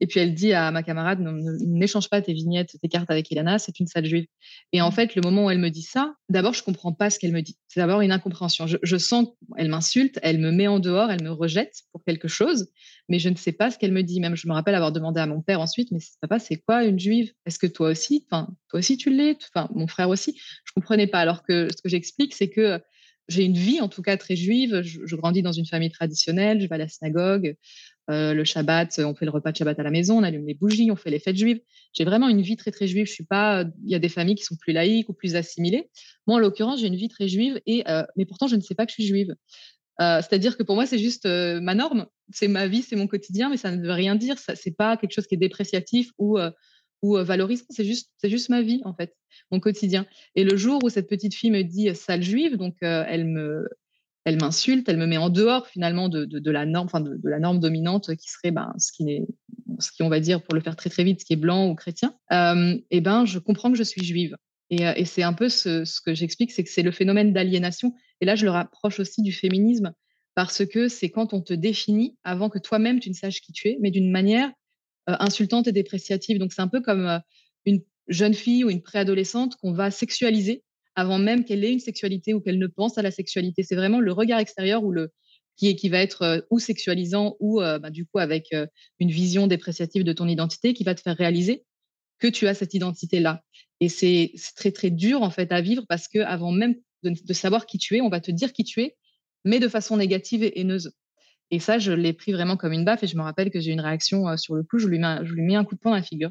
Et 0.00 0.06
puis 0.06 0.20
elle 0.20 0.34
dit 0.34 0.52
à 0.52 0.70
ma 0.72 0.82
camarade, 0.82 1.20
n'échange 1.60 2.10
pas 2.10 2.20
tes 2.20 2.34
vignettes, 2.34 2.76
tes 2.80 2.88
cartes 2.88 3.10
avec 3.10 3.30
Ilana, 3.30 3.58
c'est 3.58 3.80
une 3.80 3.86
salle 3.86 4.04
juive. 4.04 4.26
Et 4.72 4.82
en 4.82 4.90
mmh. 4.90 4.92
fait, 4.92 5.14
le 5.14 5.22
moment 5.22 5.46
où 5.46 5.50
elle 5.50 5.58
me 5.58 5.70
dit 5.70 5.82
ça, 5.82 6.14
d'abord 6.28 6.52
je 6.52 6.62
comprends 6.62 6.92
pas 6.92 7.08
ce 7.08 7.18
qu'elle 7.18 7.32
me 7.32 7.40
dit. 7.40 7.56
C'est 7.66 7.80
d'abord 7.80 8.02
une 8.02 8.12
incompréhension. 8.12 8.66
Je, 8.66 8.76
je 8.82 8.96
sens 8.96 9.28
qu'elle 9.56 9.68
m'insulte, 9.68 10.18
elle 10.22 10.38
me 10.38 10.52
met 10.52 10.66
en 10.66 10.80
dehors, 10.80 11.10
elle 11.10 11.22
me 11.22 11.30
rejette 11.30 11.82
pour 11.92 12.04
quelque 12.04 12.28
chose 12.28 12.68
mais 13.08 13.18
je 13.18 13.28
ne 13.28 13.36
sais 13.36 13.52
pas 13.52 13.70
ce 13.70 13.78
qu'elle 13.78 13.92
me 13.92 14.02
dit. 14.02 14.20
Même 14.20 14.36
je 14.36 14.48
me 14.48 14.52
rappelle 14.52 14.74
avoir 14.74 14.92
demandé 14.92 15.20
à 15.20 15.26
mon 15.26 15.42
père 15.42 15.60
ensuite, 15.60 15.90
mais 15.90 15.98
papa, 16.20 16.38
c'est 16.38 16.56
quoi 16.56 16.84
une 16.84 16.98
juive? 16.98 17.32
Est-ce 17.46 17.58
que 17.58 17.66
toi 17.66 17.90
aussi, 17.90 18.26
enfin, 18.30 18.48
toi 18.68 18.78
aussi 18.78 18.96
tu 18.96 19.10
l'es? 19.10 19.36
Enfin, 19.54 19.68
mon 19.74 19.86
frère 19.86 20.08
aussi. 20.08 20.38
Je 20.64 20.72
comprenais 20.74 21.06
pas. 21.06 21.20
Alors 21.20 21.42
que 21.42 21.68
ce 21.70 21.82
que 21.82 21.88
j'explique, 21.88 22.34
c'est 22.34 22.48
que 22.48 22.80
j'ai 23.28 23.44
une 23.44 23.56
vie 23.56 23.80
en 23.80 23.88
tout 23.88 24.02
cas 24.02 24.16
très 24.16 24.36
juive. 24.36 24.82
Je, 24.82 25.16
grandis 25.16 25.42
dans 25.42 25.52
une 25.52 25.66
famille 25.66 25.90
traditionnelle. 25.90 26.60
Je 26.60 26.66
vais 26.66 26.74
à 26.74 26.78
la 26.78 26.88
synagogue. 26.88 27.56
Euh, 28.10 28.34
le 28.34 28.44
Shabbat, 28.44 28.98
on 28.98 29.14
fait 29.14 29.24
le 29.24 29.30
repas 29.30 29.50
de 29.50 29.56
Shabbat 29.56 29.78
à 29.78 29.82
la 29.82 29.90
maison, 29.90 30.18
on 30.18 30.22
allume 30.22 30.46
les 30.46 30.52
bougies, 30.52 30.90
on 30.90 30.96
fait 30.96 31.08
les 31.10 31.18
fêtes 31.18 31.38
juives. 31.38 31.60
J'ai 31.94 32.04
vraiment 32.04 32.28
une 32.28 32.42
vie 32.42 32.56
très 32.56 32.70
très 32.70 32.86
juive. 32.86 33.06
Je 33.06 33.12
suis 33.12 33.24
pas. 33.24 33.64
Il 33.84 33.90
y 33.90 33.94
a 33.94 33.98
des 33.98 34.10
familles 34.10 34.34
qui 34.34 34.44
sont 34.44 34.56
plus 34.56 34.72
laïques 34.72 35.08
ou 35.08 35.14
plus 35.14 35.36
assimilées. 35.36 35.88
Moi, 36.26 36.36
en 36.36 36.38
l'occurrence, 36.38 36.80
j'ai 36.80 36.86
une 36.86 36.96
vie 36.96 37.08
très 37.08 37.28
juive 37.28 37.60
et 37.66 37.88
euh, 37.88 38.04
mais 38.16 38.26
pourtant 38.26 38.46
je 38.46 38.56
ne 38.56 38.60
sais 38.60 38.74
pas 38.74 38.84
que 38.84 38.90
je 38.90 38.94
suis 38.94 39.06
juive. 39.06 39.34
Euh, 40.00 40.20
c'est-à-dire 40.20 40.56
que 40.56 40.62
pour 40.62 40.74
moi, 40.74 40.86
c'est 40.86 40.98
juste 40.98 41.26
euh, 41.26 41.60
ma 41.60 41.74
norme, 41.74 42.06
c'est 42.30 42.48
ma 42.48 42.66
vie, 42.66 42.82
c'est 42.82 42.96
mon 42.96 43.06
quotidien, 43.06 43.48
mais 43.48 43.56
ça 43.56 43.70
ne 43.70 43.82
veut 43.82 43.92
rien 43.92 44.16
dire. 44.16 44.38
Ce 44.38 44.52
n'est 44.52 44.74
pas 44.74 44.96
quelque 44.96 45.12
chose 45.12 45.26
qui 45.26 45.34
est 45.34 45.38
dépréciatif 45.38 46.10
ou, 46.18 46.38
euh, 46.38 46.50
valorisant. 47.02 47.64
C'est 47.70 47.84
juste, 47.84 48.10
juste 48.24 48.48
ma 48.48 48.62
vie, 48.62 48.80
en 48.84 48.94
fait, 48.94 49.14
mon 49.50 49.60
quotidien. 49.60 50.06
Et 50.34 50.44
le 50.44 50.56
jour 50.56 50.82
où 50.82 50.88
cette 50.88 51.08
petite 51.08 51.34
fille 51.34 51.50
me 51.50 51.62
dit 51.62 51.94
sale 51.94 52.22
juive, 52.22 52.56
donc 52.56 52.76
elle 52.80 53.66
elle 54.26 54.40
m'insulte, 54.40 54.88
elle 54.88 54.96
me 54.96 55.06
met 55.06 55.18
en 55.18 55.28
dehors 55.28 55.66
finalement 55.66 56.08
de, 56.08 56.26
la 56.50 56.64
norme, 56.64 56.88
de, 57.04 57.28
la 57.28 57.38
norme 57.38 57.60
dominante 57.60 58.16
qui 58.16 58.30
serait 58.30 58.52
ben, 58.52 58.72
ce 58.78 58.90
qui 58.90 59.10
est, 59.10 59.26
ce 59.80 59.92
qui 59.92 60.02
on 60.02 60.08
va 60.08 60.18
dire 60.18 60.42
pour 60.42 60.54
le 60.54 60.62
faire 60.62 60.76
très 60.76 60.88
très 60.88 61.04
vite, 61.04 61.20
ce 61.20 61.26
qui 61.26 61.34
est 61.34 61.36
blanc 61.36 61.68
ou 61.68 61.74
chrétien. 61.74 62.16
et 62.30 63.00
ben, 63.02 63.26
je 63.26 63.38
comprends 63.38 63.70
que 63.70 63.76
je 63.76 63.82
suis 63.82 64.02
juive. 64.02 64.34
Et, 64.70 65.04
c'est 65.04 65.22
un 65.22 65.34
peu 65.34 65.50
ce 65.50 66.00
que 66.00 66.14
j'explique, 66.14 66.52
c'est 66.52 66.64
que 66.64 66.70
c'est 66.70 66.82
le 66.82 66.90
phénomène 66.90 67.34
d'aliénation 67.34 67.92
et 68.20 68.26
là, 68.26 68.36
je 68.36 68.44
le 68.44 68.50
rapproche 68.50 69.00
aussi 69.00 69.22
du 69.22 69.32
féminisme 69.32 69.92
parce 70.34 70.66
que 70.66 70.88
c'est 70.88 71.10
quand 71.10 71.32
on 71.32 71.40
te 71.40 71.54
définit 71.54 72.16
avant 72.24 72.48
que 72.48 72.58
toi-même 72.58 73.00
tu 73.00 73.08
ne 73.08 73.14
saches 73.14 73.40
qui 73.40 73.52
tu 73.52 73.68
es, 73.68 73.78
mais 73.80 73.90
d'une 73.90 74.10
manière 74.10 74.50
euh, 75.08 75.16
insultante 75.20 75.68
et 75.68 75.72
dépréciative. 75.72 76.38
Donc 76.38 76.52
c'est 76.52 76.62
un 76.62 76.68
peu 76.68 76.80
comme 76.80 77.06
euh, 77.06 77.18
une 77.66 77.82
jeune 78.08 78.34
fille 78.34 78.64
ou 78.64 78.70
une 78.70 78.82
préadolescente 78.82 79.56
qu'on 79.56 79.72
va 79.72 79.90
sexualiser 79.90 80.62
avant 80.96 81.18
même 81.18 81.44
qu'elle 81.44 81.64
ait 81.64 81.72
une 81.72 81.80
sexualité 81.80 82.34
ou 82.34 82.40
qu'elle 82.40 82.58
ne 82.58 82.66
pense 82.66 82.98
à 82.98 83.02
la 83.02 83.10
sexualité. 83.10 83.62
C'est 83.62 83.74
vraiment 83.74 84.00
le 84.00 84.12
regard 84.12 84.38
extérieur 84.38 84.84
ou 84.84 84.92
le 84.92 85.12
qui, 85.56 85.74
qui 85.76 85.88
va 85.88 85.98
être 85.98 86.22
euh, 86.22 86.40
ou 86.50 86.58
sexualisant 86.58 87.36
ou 87.38 87.60
bah, 87.60 87.90
du 87.90 88.06
coup 88.06 88.18
avec 88.18 88.54
une 88.98 89.10
vision 89.10 89.46
dépréciative 89.46 90.04
de 90.04 90.12
ton 90.12 90.26
identité 90.26 90.74
qui 90.74 90.84
va 90.84 90.94
te 90.94 91.00
faire 91.00 91.16
réaliser 91.16 91.64
que 92.18 92.28
tu 92.28 92.46
as 92.46 92.54
cette 92.54 92.74
identité-là. 92.74 93.42
Et 93.80 93.88
c'est 93.88 94.32
très 94.56 94.72
très 94.72 94.90
dur 94.90 95.22
en 95.22 95.30
fait 95.30 95.52
à 95.52 95.60
vivre 95.60 95.84
parce 95.88 96.08
que 96.08 96.20
avant 96.20 96.52
même 96.52 96.76
de, 97.10 97.32
savoir 97.32 97.66
qui 97.66 97.78
tu 97.78 97.96
es. 97.96 98.00
On 98.00 98.08
va 98.08 98.20
te 98.20 98.30
dire 98.30 98.52
qui 98.52 98.64
tu 98.64 98.82
es, 98.82 98.96
mais 99.44 99.60
de 99.60 99.68
façon 99.68 99.96
négative 99.96 100.42
et 100.42 100.60
haineuse. 100.60 100.92
Et 101.50 101.60
ça, 101.60 101.78
je 101.78 101.92
l'ai 101.92 102.12
pris 102.12 102.32
vraiment 102.32 102.56
comme 102.56 102.72
une 102.72 102.84
baffe. 102.84 103.02
Et 103.02 103.06
je 103.06 103.16
me 103.16 103.22
rappelle 103.22 103.50
que 103.50 103.60
j'ai 103.60 103.70
eu 103.70 103.74
une 103.74 103.80
réaction 103.80 104.28
euh, 104.28 104.36
sur 104.36 104.54
le 104.54 104.62
coup. 104.62 104.78
Je 104.78 104.88
lui, 104.88 104.98
mets, 104.98 105.18
je 105.24 105.32
lui 105.32 105.42
mets 105.42 105.56
un 105.56 105.64
coup 105.64 105.74
de 105.74 105.80
poing 105.80 105.92
dans 105.92 105.96
la 105.96 106.02
figure. 106.02 106.30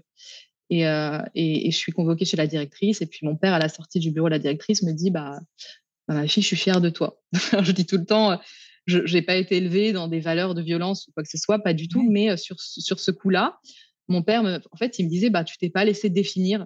Euh, 0.71 1.21
et, 1.35 1.67
et, 1.67 1.71
je 1.71 1.77
suis 1.77 1.91
convoquée 1.91 2.25
chez 2.25 2.37
la 2.37 2.47
directrice. 2.47 3.01
Et 3.01 3.05
puis 3.05 3.19
mon 3.25 3.35
père, 3.35 3.53
à 3.53 3.59
la 3.59 3.69
sortie 3.69 3.99
du 3.99 4.11
bureau 4.11 4.27
de 4.27 4.31
la 4.33 4.39
directrice, 4.39 4.81
me 4.83 4.91
dit 4.91 5.11
bah, 5.11 5.39
bah 6.07 6.15
ma 6.15 6.27
fille, 6.27 6.41
je 6.41 6.47
suis 6.47 6.55
fière 6.55 6.81
de 6.81 6.89
toi. 6.89 7.21
je 7.61 7.71
dis 7.71 7.85
tout 7.85 7.97
le 7.97 8.05
temps, 8.05 8.31
euh, 8.31 8.37
je 8.85 8.99
n'ai 9.13 9.21
pas 9.21 9.35
été 9.35 9.57
élevée 9.57 9.93
dans 9.93 10.07
des 10.07 10.19
valeurs 10.19 10.55
de 10.55 10.61
violence 10.61 11.07
ou 11.07 11.11
quoi 11.13 11.23
que 11.23 11.29
ce 11.29 11.37
soit, 11.37 11.59
pas 11.59 11.73
du 11.73 11.87
tout. 11.87 12.03
Mais 12.09 12.35
sur, 12.37 12.59
sur 12.59 12.99
ce 12.99 13.11
coup-là, 13.11 13.59
mon 14.07 14.23
père, 14.23 14.43
me, 14.43 14.59
en 14.71 14.77
fait, 14.77 14.97
il 14.99 15.05
me 15.05 15.09
disait 15.09 15.29
bah, 15.29 15.43
tu 15.43 15.57
t'es 15.57 15.69
pas 15.69 15.85
laissé 15.85 16.09
définir 16.09 16.65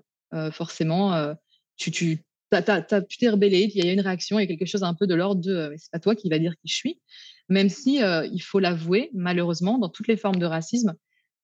forcément. 0.52 1.36
tu, 1.78 1.92
tu, 1.92 2.26
tu 2.52 3.18
t'es 3.18 3.30
rebellé, 3.30 3.72
il 3.74 3.86
y 3.86 3.90
a 3.90 3.92
une 3.92 4.02
réaction, 4.02 4.40
il 4.40 4.44
y 4.44 4.46
a 4.46 4.48
quelque 4.48 4.68
chose 4.68 4.84
un 4.84 4.94
peu 4.94 5.08
de 5.08 5.16
l'ordre 5.16 5.42
de 5.42 5.54
euh, 5.54 5.76
c'est 5.78 5.92
pas 5.92 6.00
toi 6.00 6.16
qui 6.16 6.30
va 6.30 6.40
dire 6.40 6.54
qui 6.54 6.68
je 6.68 6.76
suis, 6.76 7.02
même 7.50 7.70
si 7.70 8.02
euh, 8.02 8.26
il 8.32 8.42
faut 8.42 8.60
l'avouer, 8.60 9.10
malheureusement, 9.14 9.78
dans 9.78 9.90
toutes 9.90 10.08
les 10.08 10.18
formes 10.18 10.40
de 10.40 10.46
racisme, 10.46 10.96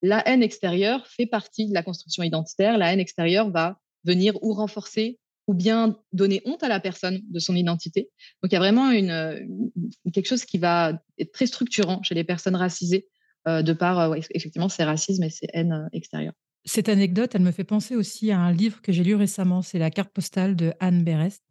la 0.02 0.28
haine 0.28 0.44
extérieure 0.44 1.08
fait 1.08 1.26
partie 1.26 1.68
de 1.68 1.74
la 1.74 1.82
construction 1.82 2.24
identitaire. 2.24 2.78
La 2.78 2.92
haine 2.92 3.00
extérieure 3.00 3.50
va 3.50 3.80
venir 4.04 4.38
ou 4.44 4.54
renforcer 4.54 5.18
ou 5.48 5.54
bien 5.54 5.98
donner 6.12 6.42
honte 6.46 6.64
à 6.64 6.68
la 6.68 6.80
personne 6.80 7.22
de 7.24 7.40
son 7.40 7.56
identité. 7.56 8.10
Donc 8.42 8.52
il 8.52 8.54
y 8.54 8.58
a 8.58 8.60
vraiment 8.60 8.92
une, 8.92 9.72
quelque 10.14 10.28
chose 10.28 10.46
qui 10.46 10.58
va 10.58 11.02
être 11.18 11.32
très 11.32 11.48
structurant 11.48 12.02
chez 12.04 12.16
les 12.16 12.24
personnes 12.24 12.56
racisées 12.56 13.08
euh, 13.48 13.62
de 13.62 13.74
par 13.74 14.16
effectivement 14.16 14.70
ces 14.70 14.84
racismes 14.84 15.24
et 15.24 15.30
ces 15.30 15.48
haines 15.54 15.90
extérieures. 15.94 16.34
Cette 16.66 16.88
anecdote, 16.88 17.32
elle 17.36 17.42
me 17.42 17.52
fait 17.52 17.66
penser 17.66 17.96
aussi 17.96 18.32
à 18.32 18.40
un 18.40 18.52
livre 18.52 18.82
que 18.82 18.92
j'ai 18.92 19.04
lu 19.04 19.16
récemment, 19.16 19.62
c'est 19.62 19.80
La 19.80 19.92
carte 19.92 20.12
postale 20.12 20.56
de 20.56 20.74
Anne 20.80 21.04
Berest, 21.04 21.44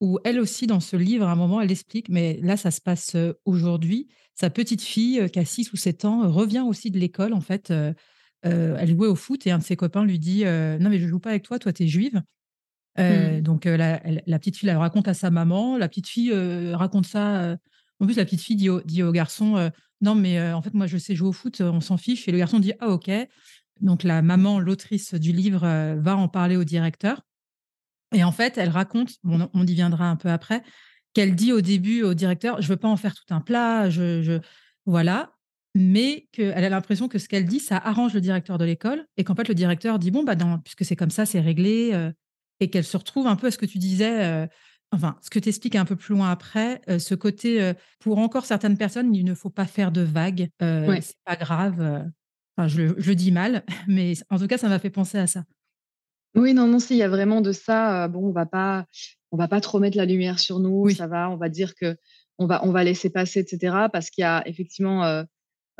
où 0.00 0.18
elle 0.24 0.40
aussi, 0.40 0.66
dans 0.66 0.80
ce 0.80 0.96
livre, 0.96 1.26
à 1.26 1.32
un 1.32 1.36
moment, 1.36 1.60
elle 1.60 1.70
explique, 1.70 2.08
mais 2.08 2.38
là, 2.42 2.56
ça 2.56 2.70
se 2.70 2.80
passe 2.80 3.16
aujourd'hui, 3.44 4.08
sa 4.34 4.50
petite 4.50 4.82
fille, 4.82 5.28
qui 5.30 5.38
a 5.38 5.44
6 5.44 5.72
ou 5.72 5.76
7 5.76 6.04
ans, 6.04 6.30
revient 6.30 6.64
aussi 6.66 6.90
de 6.90 6.98
l'école, 6.98 7.32
en 7.32 7.40
fait. 7.40 7.72
elle 8.42 8.88
jouait 8.88 9.06
au 9.08 9.14
foot 9.14 9.46
et 9.46 9.50
un 9.50 9.58
de 9.58 9.62
ses 9.62 9.76
copains 9.76 10.04
lui 10.04 10.18
dit 10.18 10.44
Non, 10.44 10.90
mais 10.90 10.98
je 10.98 11.06
joue 11.06 11.20
pas 11.20 11.30
avec 11.30 11.42
toi, 11.42 11.58
toi, 11.58 11.72
tu 11.72 11.84
es 11.84 11.88
juive. 11.88 12.22
Mmh. 12.98 13.40
Donc 13.40 13.64
la, 13.64 13.98
petite 14.38 14.56
fille, 14.56 14.68
elle 14.68 14.76
raconte 14.76 15.08
à 15.08 15.14
sa 15.14 15.30
maman. 15.30 15.76
La 15.76 15.88
petite 15.88 16.08
fille 16.08 16.32
raconte 16.72 17.06
ça. 17.06 17.56
en 18.00 18.06
plus, 18.06 18.16
la 18.16 18.24
petite 18.24 18.40
fille 18.40 18.56
dit 18.56 19.02
au, 19.02 19.12
garçon 19.12 19.70
Non, 20.00 20.14
mais 20.14 20.40
en 20.52 20.62
fait, 20.62 20.74
moi, 20.74 20.86
je 20.86 20.98
sais 20.98 21.14
jouer 21.14 21.28
au 21.28 21.32
foot, 21.32 21.60
on 21.60 21.80
s'en 21.80 21.96
fiche. 21.96 22.26
Et 22.28 22.32
le 22.32 22.38
garçon 22.38 22.58
dit 22.58 22.72
Ah, 22.80 22.88
ok. 22.88 23.10
Donc 23.80 24.02
la 24.02 24.22
maman, 24.22 24.58
l'autrice 24.60 25.14
du 25.14 25.32
livre, 25.32 25.96
va 25.98 26.16
en 26.16 26.28
parler 26.28 26.56
au 26.56 26.64
directeur. 26.64 27.22
Et 28.14 28.22
en 28.22 28.32
fait, 28.32 28.58
elle 28.58 28.68
raconte, 28.68 29.14
on 29.24 29.66
y 29.66 29.74
viendra 29.74 30.08
un 30.08 30.16
peu 30.16 30.28
après, 30.28 30.62
qu'elle 31.12 31.34
dit 31.34 31.52
au 31.52 31.60
début 31.60 32.02
au 32.02 32.14
directeur 32.14 32.62
Je 32.62 32.68
veux 32.68 32.76
pas 32.76 32.88
en 32.88 32.96
faire 32.96 33.14
tout 33.14 33.34
un 33.34 33.40
plat. 33.40 33.90
Je, 33.90 34.40
Voilà 34.86 35.30
mais 35.76 36.28
qu'elle 36.30 36.64
a 36.64 36.68
l'impression 36.68 37.08
que 37.08 37.18
ce 37.18 37.28
qu'elle 37.28 37.46
dit, 37.46 37.58
ça 37.58 37.76
arrange 37.76 38.14
le 38.14 38.20
directeur 38.20 38.58
de 38.58 38.64
l'école 38.64 39.06
et 39.16 39.24
qu'en 39.24 39.34
fait, 39.34 39.48
le 39.48 39.56
directeur 39.56 39.98
dit 39.98 40.12
Bon, 40.12 40.22
bah, 40.22 40.36
puisque 40.62 40.84
c'est 40.84 40.94
comme 40.94 41.10
ça, 41.10 41.26
c'est 41.26 41.40
réglé 41.40 42.12
et 42.60 42.70
qu'elle 42.70 42.84
se 42.84 42.96
retrouve 42.96 43.26
un 43.26 43.36
peu 43.36 43.48
à 43.48 43.50
ce 43.50 43.58
que 43.58 43.66
tu 43.66 43.78
disais, 43.78 44.24
euh, 44.24 44.46
enfin, 44.92 45.16
ce 45.22 45.30
que 45.30 45.38
tu 45.38 45.48
expliques 45.48 45.76
un 45.76 45.84
peu 45.84 45.96
plus 45.96 46.14
loin 46.14 46.30
après, 46.30 46.80
euh, 46.88 46.98
ce 46.98 47.14
côté, 47.14 47.62
euh, 47.62 47.74
pour 48.00 48.18
encore 48.18 48.46
certaines 48.46 48.76
personnes, 48.76 49.14
il 49.14 49.24
ne 49.24 49.34
faut 49.34 49.50
pas 49.50 49.66
faire 49.66 49.92
de 49.92 50.02
vagues, 50.02 50.48
c'est 50.60 51.16
pas 51.24 51.36
grave. 51.36 52.04
Enfin, 52.56 52.68
je, 52.68 52.82
le 52.82 53.14
dis 53.14 53.32
mal, 53.32 53.64
mais 53.88 54.14
en 54.30 54.38
tout 54.38 54.46
cas, 54.46 54.58
ça 54.58 54.68
m'a 54.68 54.78
fait 54.78 54.90
penser 54.90 55.18
à 55.18 55.26
ça. 55.26 55.44
Oui, 56.34 56.52
non, 56.52 56.66
non, 56.66 56.80
s'il 56.80 56.96
y 56.96 57.02
a 57.02 57.08
vraiment 57.08 57.40
de 57.40 57.52
ça, 57.52 58.08
bon, 58.08 58.28
on 58.28 58.32
va 58.32 58.46
pas, 58.46 58.86
on 59.30 59.36
va 59.36 59.46
pas 59.46 59.60
trop 59.60 59.78
mettre 59.78 59.96
la 59.96 60.04
lumière 60.04 60.40
sur 60.40 60.58
nous, 60.58 60.90
ça 60.90 61.06
va, 61.06 61.30
on 61.30 61.36
va 61.36 61.48
dire 61.48 61.74
que 61.74 61.96
on 62.38 62.46
va, 62.46 62.64
on 62.64 62.72
va 62.72 62.84
laisser 62.84 63.10
passer, 63.10 63.40
etc. 63.40 63.86
Parce 63.92 64.10
qu'il 64.10 64.22
y 64.22 64.24
a 64.24 64.42
effectivement 64.46 65.04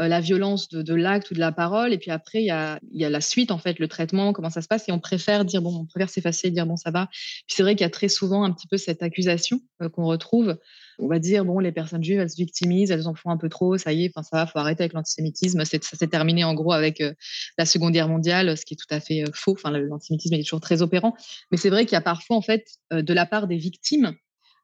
euh, 0.00 0.08
la 0.08 0.20
violence 0.20 0.68
de, 0.68 0.94
l'acte 0.94 1.30
ou 1.30 1.34
de 1.34 1.40
la 1.40 1.52
parole. 1.52 1.92
Et 1.92 1.98
puis 1.98 2.10
après, 2.10 2.42
il 2.42 2.46
y 2.46 2.50
a, 2.50 2.80
la 2.92 3.20
suite, 3.20 3.50
en 3.50 3.58
fait, 3.58 3.78
le 3.78 3.88
traitement, 3.88 4.32
comment 4.32 4.50
ça 4.50 4.62
se 4.62 4.68
passe. 4.68 4.88
Et 4.88 4.92
on 4.92 4.98
préfère 4.98 5.44
dire, 5.44 5.62
bon, 5.62 5.74
on 5.80 5.86
préfère 5.86 6.10
s'effacer, 6.10 6.50
dire, 6.50 6.66
bon, 6.66 6.76
ça 6.76 6.90
va. 6.90 7.08
Puis 7.12 7.54
c'est 7.56 7.62
vrai 7.62 7.74
qu'il 7.74 7.84
y 7.84 7.86
a 7.86 7.90
très 7.90 8.08
souvent 8.08 8.44
un 8.44 8.52
petit 8.52 8.66
peu 8.66 8.76
cette 8.76 9.02
accusation 9.02 9.60
euh, 9.82 9.88
qu'on 9.88 10.04
retrouve. 10.04 10.56
On 10.98 11.08
va 11.08 11.18
dire, 11.18 11.44
bon, 11.44 11.58
les 11.58 11.72
personnes 11.72 12.02
juives, 12.02 12.20
elles 12.20 12.30
se 12.30 12.36
victimisent, 12.36 12.90
elles 12.90 13.08
en 13.08 13.14
font 13.14 13.30
un 13.30 13.36
peu 13.36 13.48
trop, 13.48 13.76
ça 13.78 13.92
y 13.92 14.04
est, 14.04 14.12
enfin, 14.14 14.22
ça 14.22 14.36
va, 14.36 14.46
faut 14.46 14.58
arrêter 14.58 14.82
avec 14.82 14.92
l'antisémitisme. 14.92 15.64
Ça 15.64 15.78
s'est 15.80 16.06
terminé, 16.08 16.44
en 16.44 16.54
gros, 16.54 16.72
avec 16.72 17.00
euh, 17.00 17.12
la 17.58 17.66
Seconde 17.66 17.92
Guerre 17.92 18.08
mondiale, 18.08 18.56
ce 18.56 18.64
qui 18.64 18.74
est 18.74 18.76
tout 18.76 18.92
à 18.94 19.00
fait 19.00 19.24
faux. 19.32 19.52
Enfin, 19.52 19.70
l'antisémitisme 19.70 20.34
est 20.34 20.42
toujours 20.42 20.60
très 20.60 20.82
opérant. 20.82 21.14
Mais 21.50 21.56
c'est 21.56 21.70
vrai 21.70 21.84
qu'il 21.84 21.94
y 21.94 21.96
a 21.96 22.02
parfois, 22.02 22.36
en 22.36 22.42
fait, 22.42 22.66
de 22.90 23.14
la 23.14 23.26
part 23.26 23.46
des 23.46 23.56
victimes, 23.56 24.12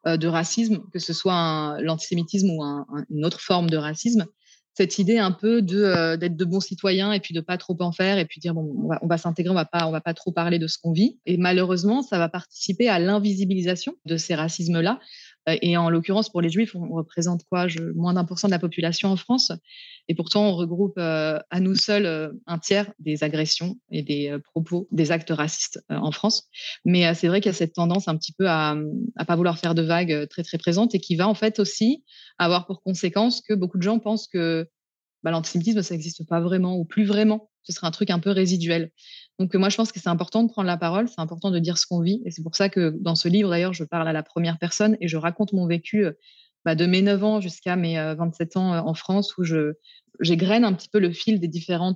de 0.07 0.29
racisme, 0.29 0.81
que 0.93 0.99
ce 0.99 1.13
soit 1.13 1.77
l'antisémitisme 1.81 2.51
ou 2.51 2.63
une 3.11 3.25
autre 3.25 3.41
forme 3.41 3.69
de 3.69 3.77
racisme, 3.77 4.27
cette 4.75 4.99
idée 4.99 5.19
un 5.19 5.33
peu 5.33 5.63
de 5.63 5.83
euh, 5.83 6.17
d'être 6.17 6.37
de 6.37 6.45
bons 6.45 6.61
citoyens 6.61 7.13
et 7.13 7.21
puis 7.21 7.35
de 7.35 7.41
pas 7.41 7.59
trop 7.59 7.77
en 7.81 7.93
faire 7.93 8.19
et 8.19 8.25
puis 8.25 8.41
dire 8.41 8.55
bon 8.55 8.73
on 8.85 8.89
va, 8.89 8.99
on 9.03 9.07
va 9.07 9.19
s'intégrer 9.19 9.51
on 9.51 9.55
va 9.55 9.65
pas 9.65 9.87
on 9.87 9.91
va 9.91 10.01
pas 10.01 10.15
trop 10.15 10.33
parler 10.33 10.59
de 10.59 10.67
ce 10.67 10.79
qu'on 10.79 10.93
vit 10.93 11.19
et 11.27 11.37
malheureusement 11.37 12.03
ça 12.03 12.19
va 12.19 12.29
participer 12.29 12.89
à 12.89 12.99
l'invisibilisation 12.99 13.97
de 14.05 14.17
ces 14.17 14.35
racismes 14.35 14.81
là 14.81 14.93
euh, 14.93 15.05
et 15.63 15.77
en 15.77 15.91
l'occurrence, 15.91 16.29
pour 16.31 16.41
les 16.41 16.51
Juifs, 16.51 16.75
on 16.75 16.89
représente 16.89 17.45
quoi? 17.45 17.67
Moins 17.95 18.15
d'un 18.15 18.25
pour 18.25 18.39
cent 18.39 18.49
de 18.49 18.53
la 18.53 18.59
population 18.59 19.09
en 19.09 19.17
France. 19.17 19.53
Et 20.09 20.15
pourtant, 20.15 20.49
on 20.49 20.57
regroupe 20.57 20.99
euh, 20.99 21.39
à 21.51 21.61
nous 21.61 21.75
seuls 21.75 22.33
un 22.47 22.59
tiers 22.59 22.93
des 22.99 23.23
agressions 23.23 23.77
et 23.91 24.03
des 24.03 24.37
propos, 24.45 24.89
des 24.91 25.13
actes 25.13 25.31
racistes 25.31 25.83
en 25.89 26.13
France. 26.13 26.49
Mais 26.85 27.15
c'est 27.15 27.29
vrai 27.29 27.41
qu'il 27.41 27.51
y 27.51 27.55
a 27.55 27.59
cette 27.59 27.75
tendance 27.75 28.09
un 28.09 28.17
petit 28.17 28.33
peu 28.33 28.49
à 28.49 28.75
ne 28.75 29.25
pas 29.25 29.37
vouloir 29.37 29.59
faire 29.59 29.75
de 29.75 29.83
vagues 29.83 30.29
très, 30.29 30.43
très 30.43 30.59
présente 30.59 30.95
et 30.95 31.01
qui 31.01 31.17
va 31.17 31.29
en 31.29 31.35
fait 31.35 31.59
aussi 31.61 32.05
avoir 32.39 32.67
pour 32.67 32.83
conséquence 32.83 33.41
que 33.41 33.55
beaucoup 33.55 33.79
de 33.79 33.83
gens 33.83 33.99
pensent 33.99 34.29
que 34.29 34.69
bah, 35.23 35.31
l'antisémitisme, 35.31 35.83
ça 35.83 35.95
n'existe 35.95 36.27
pas 36.27 36.41
vraiment 36.41 36.77
ou 36.77 36.85
plus 36.85 37.05
vraiment. 37.05 37.51
Ce 37.63 37.73
serait 37.73 37.87
un 37.87 37.91
truc 37.91 38.11
un 38.11 38.19
peu 38.19 38.31
résiduel. 38.31 38.91
Donc, 39.41 39.55
moi, 39.55 39.71
je 39.71 39.77
pense 39.79 39.91
que 39.91 39.99
c'est 39.99 40.11
important 40.11 40.43
de 40.43 40.51
prendre 40.53 40.67
la 40.67 40.77
parole, 40.77 41.09
c'est 41.09 41.19
important 41.19 41.51
de 41.51 41.59
dire 41.59 41.79
ce 41.79 41.87
qu'on 41.87 42.03
vit. 42.03 42.21
Et 42.27 42.31
c'est 42.31 42.43
pour 42.43 42.55
ça 42.55 42.69
que 42.69 42.95
dans 43.01 43.15
ce 43.15 43.27
livre, 43.27 43.49
d'ailleurs, 43.49 43.73
je 43.73 43.85
parle 43.85 44.07
à 44.07 44.13
la 44.13 44.23
première 44.23 44.59
personne 44.59 44.99
et 45.01 45.09
je 45.09 45.17
raconte 45.17 45.55
mon 45.55 45.67
vécu 45.67 46.05
euh, 46.05 46.13
bah, 46.67 46.75
de 46.75 46.85
mes 46.85 47.01
9 47.01 47.25
ans 47.25 47.41
jusqu'à 47.41 47.75
mes 47.75 47.95
27 47.95 48.55
euh, 48.55 48.61
ans 48.61 48.75
euh, 48.75 48.81
en 48.81 48.93
France, 48.93 49.39
où 49.39 49.45
je, 49.45 49.73
j'égrène 50.21 50.63
un 50.63 50.75
petit 50.75 50.91
peu 50.91 50.99
le 50.99 51.11
fil 51.11 51.41
des, 51.41 51.49
différents 51.49 51.95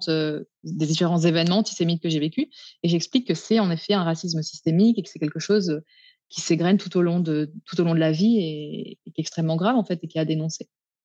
événements 1.19 1.59
antisémites 1.59 2.03
que 2.03 2.09
j'ai 2.09 2.19
vécus. 2.19 2.47
Et 2.83 2.89
j'explique 2.89 3.29
que 3.29 3.35
c'est 3.35 3.59
en 3.59 3.71
effet 3.71 3.93
un 3.93 4.05
racisme 4.05 4.41
systémique 4.41 4.99
et 4.99 5.03
que 5.03 5.11
c'est 5.11 5.19
quelque 5.19 5.39
chose 5.39 5.83
qui 6.31 6.41
s'égrène 6.41 6.79
tout, 6.79 6.97
au 6.97 7.03
long 7.03 7.21
de, 7.21 7.53
tout 7.67 7.79
au 7.79 7.85
long 7.85 7.95
de 7.95 8.01
la 8.01 8.11
vie 8.11 8.39
et, 8.39 8.99
qui 9.05 9.21
est 9.21 9.21
extrêmement 9.21 9.57
grave, 9.57 9.77
en 9.77 9.85
fait, 9.85 10.01
et 10.03 10.09
qui 10.09 10.17
est 10.17 10.23
à. 10.23 10.25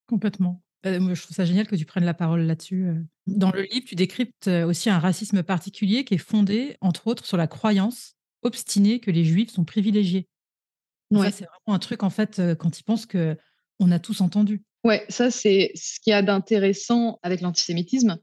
Complètement. 0.08 0.62
Euh, 0.86 1.14
je 1.14 1.22
trouve 1.22 1.36
ça 1.36 1.44
génial 1.44 1.66
que 1.66 1.76
tu 1.76 1.84
prennes 1.84 2.04
la 2.04 2.14
parole 2.14 2.42
là-dessus. 2.42 2.86
Euh. 2.86 2.94
Dans 3.26 3.50
le 3.50 3.62
livre, 3.62 3.86
tu 3.86 3.94
décryptes 3.94 4.48
euh, 4.48 4.66
aussi 4.66 4.88
un 4.88 4.98
racisme 4.98 5.42
particulier 5.42 6.04
qui 6.04 6.14
est 6.14 6.18
fondé, 6.18 6.76
entre 6.80 7.06
autres, 7.06 7.26
sur 7.26 7.36
la 7.36 7.46
croyance 7.46 8.16
obstinée 8.42 9.00
que 9.00 9.10
les 9.10 9.24
juifs 9.24 9.50
sont 9.50 9.64
privilégiés. 9.64 10.28
Ouais. 11.10 11.30
c'est 11.30 11.44
vraiment 11.44 11.76
un 11.76 11.78
truc, 11.78 12.02
en 12.02 12.10
fait, 12.10 12.40
quand 12.58 12.78
ils 12.78 12.84
pensent 12.84 13.06
que 13.06 13.36
on 13.80 13.90
a 13.90 13.98
tous 13.98 14.20
entendu. 14.20 14.62
Ouais, 14.84 15.04
ça, 15.08 15.30
c'est 15.30 15.72
ce 15.74 15.98
qu'il 16.00 16.12
y 16.12 16.14
a 16.14 16.22
d'intéressant 16.22 17.18
avec 17.22 17.40
l'antisémitisme, 17.40 18.18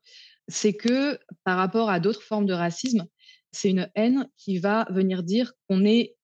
c'est 0.47 0.73
que 0.73 1.19
par 1.43 1.57
rapport 1.57 1.89
à 1.89 1.99
d'autres 1.99 2.21
formes 2.21 2.45
de 2.45 2.53
racisme, 2.53 3.05
c'est 3.51 3.69
une 3.69 3.89
haine 3.95 4.29
qui 4.37 4.57
va 4.57 4.87
venir 4.89 5.23
dire 5.23 5.53
qu'on 5.67 5.83
est 5.83 6.15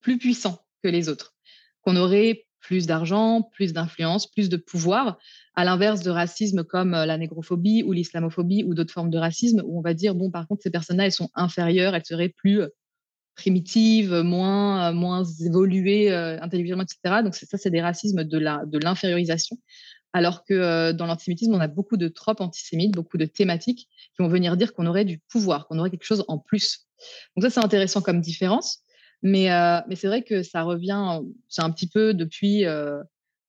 plus 0.00 0.18
puissant 0.18 0.58
que 0.82 0.88
les 0.88 1.08
autres, 1.08 1.34
qu'on 1.82 1.96
aurait 1.96 2.47
plus 2.68 2.86
d'argent, 2.86 3.40
plus 3.40 3.72
d'influence, 3.72 4.30
plus 4.30 4.50
de 4.50 4.58
pouvoir, 4.58 5.16
à 5.54 5.64
l'inverse 5.64 6.02
de 6.02 6.10
racisme 6.10 6.64
comme 6.64 6.92
euh, 6.92 7.06
la 7.06 7.16
négrophobie 7.16 7.82
ou 7.82 7.92
l'islamophobie 7.92 8.62
ou 8.62 8.74
d'autres 8.74 8.92
formes 8.92 9.08
de 9.08 9.16
racisme 9.16 9.62
où 9.64 9.78
on 9.78 9.80
va 9.80 9.94
dire, 9.94 10.14
bon, 10.14 10.30
par 10.30 10.46
contre, 10.46 10.62
ces 10.64 10.70
personnes-là, 10.70 11.06
elles 11.06 11.12
sont 11.12 11.30
inférieures, 11.34 11.94
elles 11.94 12.04
seraient 12.04 12.28
plus 12.28 12.60
euh, 12.60 12.68
primitives, 13.36 14.12
moins, 14.16 14.90
euh, 14.90 14.92
moins 14.92 15.24
évoluées 15.24 16.12
intellectuellement, 16.12 16.82
etc. 16.82 17.22
Donc 17.24 17.34
ça, 17.34 17.56
c'est 17.56 17.70
des 17.70 17.80
racismes 17.80 18.24
de 18.24 18.78
l'infériorisation. 18.78 19.56
De 19.56 19.60
alors 20.12 20.44
que 20.44 20.92
dans 20.92 21.06
l'antisémitisme, 21.06 21.54
on 21.54 21.60
a 21.60 21.68
beaucoup 21.68 21.96
de 21.96 22.08
tropes 22.08 22.40
antisémites, 22.40 22.92
beaucoup 22.92 23.16
de 23.16 23.24
thématiques 23.24 23.88
qui 24.14 24.22
vont 24.22 24.28
venir 24.28 24.56
dire 24.58 24.74
qu'on 24.74 24.86
aurait 24.86 25.04
du 25.06 25.20
pouvoir, 25.30 25.68
qu'on 25.68 25.78
aurait 25.78 25.90
quelque 25.90 26.04
chose 26.04 26.24
en 26.28 26.38
plus. 26.38 26.86
Donc 27.36 27.44
ça, 27.44 27.50
c'est 27.50 27.64
intéressant 27.64 28.02
comme 28.02 28.20
différence. 28.20 28.82
Mais, 29.22 29.50
euh, 29.50 29.80
mais 29.88 29.96
c'est 29.96 30.06
vrai 30.06 30.22
que 30.22 30.42
ça 30.42 30.62
revient, 30.62 31.20
c'est 31.48 31.62
un 31.62 31.70
petit 31.70 31.88
peu 31.88 32.14
depuis 32.14 32.64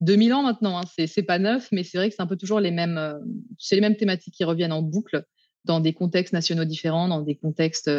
2000 0.02 0.32
euh, 0.32 0.36
ans 0.36 0.44
maintenant. 0.44 0.80
Hein. 0.80 0.84
C'est 1.08 1.24
pas 1.24 1.40
neuf, 1.40 1.70
mais 1.72 1.84
c'est 1.84 1.98
vrai 1.98 2.10
que 2.10 2.16
c'est 2.16 2.22
un 2.22 2.28
peu 2.28 2.38
toujours 2.38 2.60
les 2.60 2.72
mêmes, 2.72 2.98
euh, 2.98 3.20
c'est 3.58 3.76
les 3.76 3.82
mêmes 3.82 3.96
thématiques 3.96 4.34
qui 4.34 4.44
reviennent 4.44 4.72
en 4.72 4.82
boucle 4.82 5.24
dans 5.66 5.82
des 5.82 5.94
contextes 5.94 6.34
nationaux 6.34 6.64
différents, 6.64 7.10
dans 7.10 7.22
des 7.22 7.36
contextes, 7.36 7.92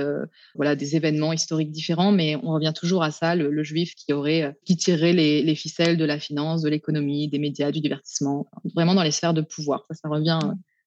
voilà, 0.54 0.74
des 0.74 0.96
événements 0.96 1.32
historiques 1.32 1.70
différents, 1.70 2.10
mais 2.10 2.34
on 2.36 2.54
revient 2.54 2.72
toujours 2.74 3.02
à 3.02 3.10
ça, 3.10 3.36
le, 3.36 3.62
juif 3.62 3.94
qui 3.94 4.14
aurait, 4.14 4.56
qui 4.64 4.78
tirerait 4.78 5.12
les, 5.12 5.42
les, 5.42 5.54
ficelles 5.54 5.98
de 5.98 6.06
la 6.06 6.18
finance, 6.18 6.62
de 6.62 6.70
l'économie, 6.70 7.28
des 7.28 7.38
médias, 7.38 7.70
du 7.70 7.80
divertissement, 7.80 8.50
vraiment 8.74 8.94
dans 8.94 9.02
les 9.02 9.10
sphères 9.10 9.34
de 9.34 9.42
pouvoir. 9.42 9.84
Ça, 9.88 9.94
ça 9.94 10.08
revient 10.08 10.38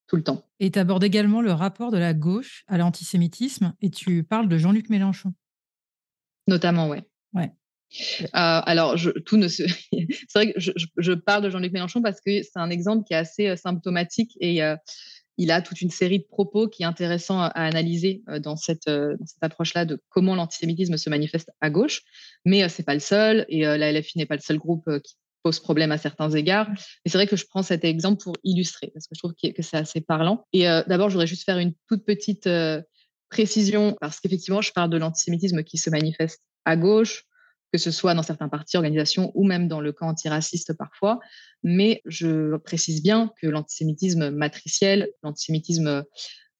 tout 0.08 0.16
le 0.16 0.24
temps. 0.24 0.44
Et 0.60 0.72
tu 0.72 0.80
abordes 0.80 1.04
également 1.04 1.42
le 1.42 1.52
rapport 1.52 1.92
de 1.92 1.98
la 1.98 2.16
gauche 2.16 2.66
à 2.68 2.78
l'antisémitisme 2.80 3.74
et 3.82 3.92
tu 3.92 4.24
parles 4.24 4.50
de 4.50 4.58
Jean-Luc 4.58 4.90
Mélenchon. 4.90 5.34
Notamment, 6.48 6.88
ouais. 6.88 7.04
Ouais. 7.34 7.52
Euh, 8.22 8.28
alors, 8.34 8.98
je, 8.98 9.12
tout 9.12 9.38
ne 9.38 9.48
se... 9.48 9.64
c'est 9.92 10.34
vrai 10.34 10.54
que 10.54 10.60
je, 10.60 10.72
je, 10.98 11.14
parle 11.14 11.44
de 11.44 11.50
Jean-Luc 11.50 11.72
Mélenchon 11.72 12.02
parce 12.02 12.20
que 12.22 12.42
c'est 12.42 12.58
un 12.58 12.70
exemple 12.70 13.06
qui 13.06 13.14
est 13.14 13.18
assez 13.18 13.48
euh, 13.50 13.56
symptomatique 13.56 14.36
et 14.40 14.64
euh, 14.64 14.76
il 15.38 15.52
a 15.52 15.62
toute 15.62 15.82
une 15.82 15.90
série 15.90 16.20
de 16.20 16.26
propos 16.26 16.68
qui 16.68 16.84
est 16.84 16.86
intéressant 16.86 17.42
à, 17.42 17.48
analyser 17.48 18.22
dans 18.42 18.56
cette, 18.56 18.88
dans 18.88 19.26
cette 19.26 19.42
approche-là 19.44 19.84
de 19.84 20.00
comment 20.10 20.36
l'antisémitisme 20.36 20.96
se 20.96 21.10
manifeste 21.10 21.50
à 21.60 21.72
gauche. 21.72 22.04
Mais 22.46 22.70
c'est 22.70 22.84
pas 22.84 22.94
le 22.94 23.00
seul 23.00 23.44
et 23.50 23.62
la 23.62 23.92
LFI 23.92 24.20
n'est 24.20 24.28
pas 24.28 24.36
le 24.36 24.42
seul 24.42 24.60
groupe 24.60 24.88
qui 25.04 25.16
pose 25.42 25.60
problème 25.60 25.92
à 25.92 25.98
certains 25.98 26.30
égards. 26.30 26.70
Et 27.04 27.10
c'est 27.10 27.18
vrai 27.18 27.26
que 27.26 27.36
je 27.36 27.46
prends 27.50 27.64
cet 27.64 27.84
exemple 27.84 28.22
pour 28.22 28.38
illustrer 28.44 28.92
parce 28.94 29.08
que 29.08 29.16
je 29.16 29.20
trouve 29.22 29.34
que 29.34 29.64
c'est 29.64 29.78
assez 29.78 30.02
parlant. 30.02 30.46
Et 30.54 30.66
d'abord, 30.66 31.10
je 31.10 31.16
voudrais 31.16 31.26
juste 31.26 31.46
faire 31.46 31.58
une 31.58 31.74
toute 31.90 32.06
petite 32.06 32.48
précision, 33.34 33.98
parce 34.00 34.20
qu'effectivement, 34.20 34.62
je 34.62 34.72
parle 34.72 34.92
de 34.92 34.98
l'antisémitisme 34.98 35.64
qui 35.64 35.80
se 35.80 35.90
manifeste 35.90 36.44
à 36.66 36.78
gauche, 36.78 37.26
que 37.72 37.80
ce 37.80 37.90
soit 37.90 38.14
dans 38.14 38.22
certains 38.22 38.48
partis, 38.48 38.78
organisations 38.78 39.32
ou 39.34 39.44
même 39.44 39.68
dans 39.68 39.82
le 39.82 39.92
camp 39.92 40.08
antiraciste 40.08 40.78
parfois. 40.78 41.20
Mais 41.64 42.04
je 42.06 42.56
précise 42.58 43.02
bien 43.02 43.32
que 43.42 43.48
l'antisémitisme 43.48 44.30
matriciel, 44.30 45.10
l'antisémitisme 45.24 46.04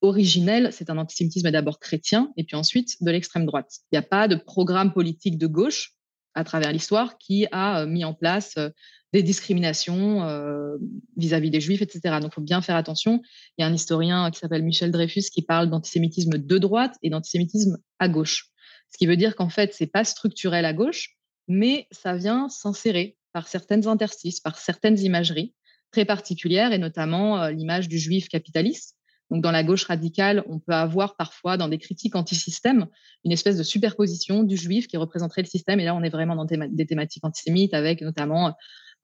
originel, 0.02 0.74
c'est 0.74 0.90
un 0.90 0.98
antisémitisme 0.98 1.52
d'abord 1.52 1.80
chrétien 1.80 2.32
et 2.38 2.44
puis 2.44 2.56
ensuite 2.56 3.02
de 3.02 3.12
l'extrême 3.12 3.46
droite. 3.46 3.72
Il 3.92 3.96
n'y 3.96 4.00
a 4.00 4.08
pas 4.08 4.28
de 4.28 4.36
programme 4.36 4.92
politique 4.94 5.38
de 5.38 5.46
gauche 5.46 5.94
à 6.36 6.44
travers 6.44 6.72
l'histoire 6.72 7.18
qui 7.18 7.48
a 7.52 7.82
euh, 7.82 7.86
mis 7.86 8.06
en 8.06 8.14
place 8.14 8.54
euh, 8.58 8.70
des 9.12 9.24
discriminations 9.24 10.24
euh, 10.24 10.76
vis-à-vis 11.18 11.52
des 11.52 11.62
juifs, 11.62 11.82
etc. 11.82 12.18
Donc, 12.20 12.32
il 12.32 12.36
faut 12.36 12.42
bien 12.42 12.62
faire 12.62 12.76
attention. 12.76 13.22
Il 13.58 13.62
y 13.62 13.64
a 13.64 13.68
un 13.68 13.74
historien 13.74 14.32
qui 14.32 14.40
s'appelle 14.40 14.64
Michel 14.64 14.92
Dreyfus 14.92 15.30
qui 15.32 15.44
parle 15.44 15.70
d'antisémitisme 15.70 16.38
de 16.38 16.58
droite 16.58 16.96
et 17.04 17.12
d'antisémitisme 17.12 17.78
à 18.00 18.10
gauche. 18.10 18.48
Ce 18.92 18.98
qui 18.98 19.06
veut 19.06 19.18
dire 19.18 19.36
qu'en 19.36 19.50
fait, 19.50 19.74
c'est 19.74 19.88
pas 19.88 20.04
structurel 20.04 20.66
à 20.66 20.74
gauche, 20.74 21.16
mais 21.48 21.88
ça 21.92 22.16
vient 22.16 22.50
s'insérer 22.50 23.18
par 23.34 23.48
certaines 23.48 23.88
interstices, 23.88 24.40
par 24.40 24.58
certaines 24.58 25.00
imageries 25.00 25.54
très 25.92 26.06
particulières, 26.06 26.74
et 26.74 26.80
notamment 26.80 27.50
l'image 27.50 27.88
du 27.88 28.00
juif 28.00 28.28
capitaliste, 28.28 28.96
Donc, 29.34 29.42
dans 29.42 29.52
la 29.52 29.64
gauche 29.64 29.86
radicale, 29.86 30.44
on 30.48 30.60
peut 30.60 30.74
avoir 30.74 31.16
parfois, 31.16 31.58
dans 31.58 31.68
des 31.68 31.80
critiques 31.80 32.16
anti-système, 32.16 32.86
une 33.26 33.32
espèce 33.32 33.58
de 33.58 33.64
superposition 33.64 34.44
du 34.44 34.56
juif 34.58 34.86
qui 34.88 34.96
représenterait 34.96 35.42
le 35.42 35.48
système. 35.48 35.80
Et 35.80 35.86
là, 35.86 35.96
on 35.96 36.04
est 36.04 36.12
vraiment 36.12 36.36
dans 36.36 36.46
des 36.46 36.86
thématiques 36.86 37.26
antisémites, 37.26 37.74
avec 37.74 38.04
notamment 38.04 38.54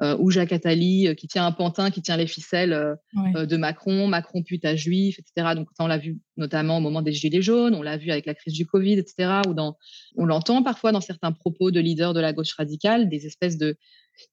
euh, 0.03 0.15
ou 0.19 0.29
Jacques 0.29 0.53
Attali 0.53 1.07
euh, 1.07 1.15
qui 1.15 1.27
tient 1.27 1.47
un 1.47 1.51
pantin, 1.51 1.89
qui 1.89 2.03
tient 2.03 2.15
les 2.15 2.27
ficelles 2.27 2.73
euh, 2.73 3.45
de 3.47 3.57
Macron, 3.57 4.05
Macron 4.07 4.43
putain 4.43 4.75
juif, 4.75 5.17
etc. 5.17 5.55
Donc 5.55 5.67
ça, 5.75 5.83
on 5.83 5.87
l'a 5.87 5.97
vu 5.97 6.19
notamment 6.37 6.77
au 6.77 6.79
moment 6.79 7.01
des 7.01 7.11
Gilets 7.11 7.41
jaunes, 7.41 7.73
on 7.73 7.81
l'a 7.81 7.97
vu 7.97 8.11
avec 8.11 8.27
la 8.27 8.35
crise 8.35 8.53
du 8.53 8.67
Covid, 8.67 8.93
etc. 8.93 9.41
Ou 9.47 9.55
dans, 9.55 9.77
on 10.15 10.25
l'entend 10.25 10.61
parfois 10.61 10.91
dans 10.91 11.01
certains 11.01 11.31
propos 11.31 11.71
de 11.71 11.79
leaders 11.79 12.13
de 12.13 12.19
la 12.19 12.33
gauche 12.33 12.53
radicale, 12.53 13.09
des 13.09 13.25
espèces 13.25 13.57
de 13.57 13.77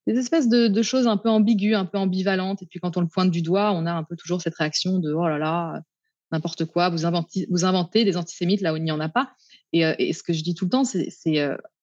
des 0.06 0.18
espèces 0.18 0.48
de, 0.48 0.82
choses 0.82 1.06
un 1.06 1.16
peu 1.16 1.28
ambiguës, 1.28 1.76
un 1.76 1.84
peu 1.84 1.98
ambivalentes. 1.98 2.62
Et 2.62 2.66
puis 2.66 2.80
quand 2.80 2.96
on 2.96 3.00
le 3.00 3.08
pointe 3.08 3.30
du 3.30 3.42
doigt, 3.42 3.72
on 3.72 3.86
a 3.86 3.92
un 3.92 4.04
peu 4.04 4.16
toujours 4.16 4.40
cette 4.40 4.54
réaction 4.54 4.98
de 4.98 5.12
oh 5.12 5.28
là 5.28 5.38
là, 5.38 5.80
n'importe 6.32 6.64
quoi, 6.64 6.88
vous 6.88 7.06
inventez, 7.06 7.46
vous 7.50 7.64
inventez 7.64 8.04
des 8.04 8.16
antisémites 8.16 8.60
là 8.60 8.72
où 8.72 8.76
il 8.76 8.82
n'y 8.82 8.92
en 8.92 9.00
a 9.00 9.08
pas. 9.08 9.32
Et, 9.72 9.80
et, 9.98 10.12
ce 10.12 10.22
que 10.22 10.32
je 10.32 10.42
dis 10.42 10.54
tout 10.54 10.66
le 10.66 10.70
temps, 10.70 10.84
c'est 10.84 11.08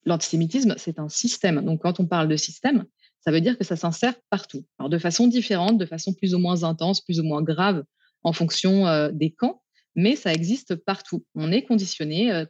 l'antisémitisme, 0.06 0.76
c'est 0.78 1.00
un 1.00 1.10
système. 1.10 1.64
Donc 1.64 1.82
quand 1.82 2.00
on 2.00 2.06
parle 2.06 2.28
de 2.28 2.36
système, 2.36 2.86
ça 3.22 3.32
veut 3.32 3.42
dire 3.42 3.58
que 3.58 3.64
ça 3.64 3.76
s'insère 3.76 4.16
partout. 4.30 4.66
Alors 4.80 4.90
de 4.90 4.98
façon 4.98 5.28
différente, 5.28 5.78
de 5.78 5.86
façon 5.86 6.14
plus 6.14 6.36
ou 6.36 6.40
moins 6.40 6.64
intense, 6.64 7.02
plus 7.02 7.20
ou 7.20 7.24
moins 7.24 7.42
grave 7.42 7.84
en 8.24 8.34
fonction 8.34 8.88
euh, 8.88 9.12
des 9.12 9.32
camps, 9.32 9.63
mais 9.96 10.16
ça 10.16 10.34
existe 10.34 10.76
partout. 10.76 11.26
On 11.36 11.52
est 11.52 11.64
conditionné, 11.64 12.32
euh, 12.32 12.46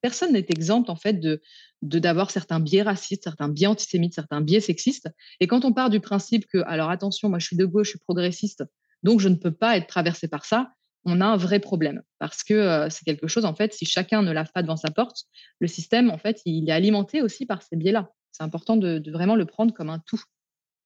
personne 0.00 0.32
n'est 0.32 0.46
exempt 0.48 0.88
en 0.88 0.96
fait 0.96 1.14
de 1.14 1.40
d'avoir 1.82 2.30
certains 2.30 2.60
biais 2.60 2.82
racistes, 2.82 3.24
certains 3.24 3.48
biais 3.48 3.66
antisémites, 3.66 4.14
certains 4.14 4.40
biais 4.40 4.60
sexistes. 4.60 5.08
Et 5.40 5.46
quand 5.46 5.64
on 5.64 5.72
part 5.72 5.90
du 5.90 6.00
principe 6.00 6.46
que, 6.46 6.58
alors 6.66 6.90
attention, 6.90 7.28
moi 7.28 7.38
je 7.38 7.46
suis 7.46 7.56
de 7.56 7.66
gauche, 7.66 7.88
je 7.88 7.90
suis 7.90 7.98
progressiste, 7.98 8.64
donc 9.02 9.20
je 9.20 9.28
ne 9.28 9.36
peux 9.36 9.52
pas 9.52 9.76
être 9.76 9.86
traversé 9.86 10.28
par 10.28 10.44
ça, 10.44 10.72
on 11.04 11.20
a 11.20 11.26
un 11.26 11.36
vrai 11.36 11.60
problème 11.60 12.02
parce 12.18 12.42
que 12.42 12.54
euh, 12.54 12.88
c'est 12.88 13.04
quelque 13.04 13.28
chose 13.28 13.44
en 13.44 13.54
fait, 13.54 13.74
si 13.74 13.84
chacun 13.84 14.22
ne 14.22 14.32
lave 14.32 14.50
pas 14.54 14.62
devant 14.62 14.76
sa 14.76 14.90
porte, 14.90 15.24
le 15.60 15.68
système 15.68 16.10
en 16.10 16.18
fait, 16.18 16.40
il 16.46 16.68
est 16.68 16.72
alimenté 16.72 17.20
aussi 17.20 17.44
par 17.44 17.62
ces 17.62 17.76
biais-là 17.76 18.10
c'est 18.34 18.42
important 18.42 18.76
de, 18.76 19.02
vraiment 19.10 19.36
le 19.36 19.46
prendre 19.46 19.72
comme 19.72 19.90
un 19.90 20.00
tout. 20.00 20.20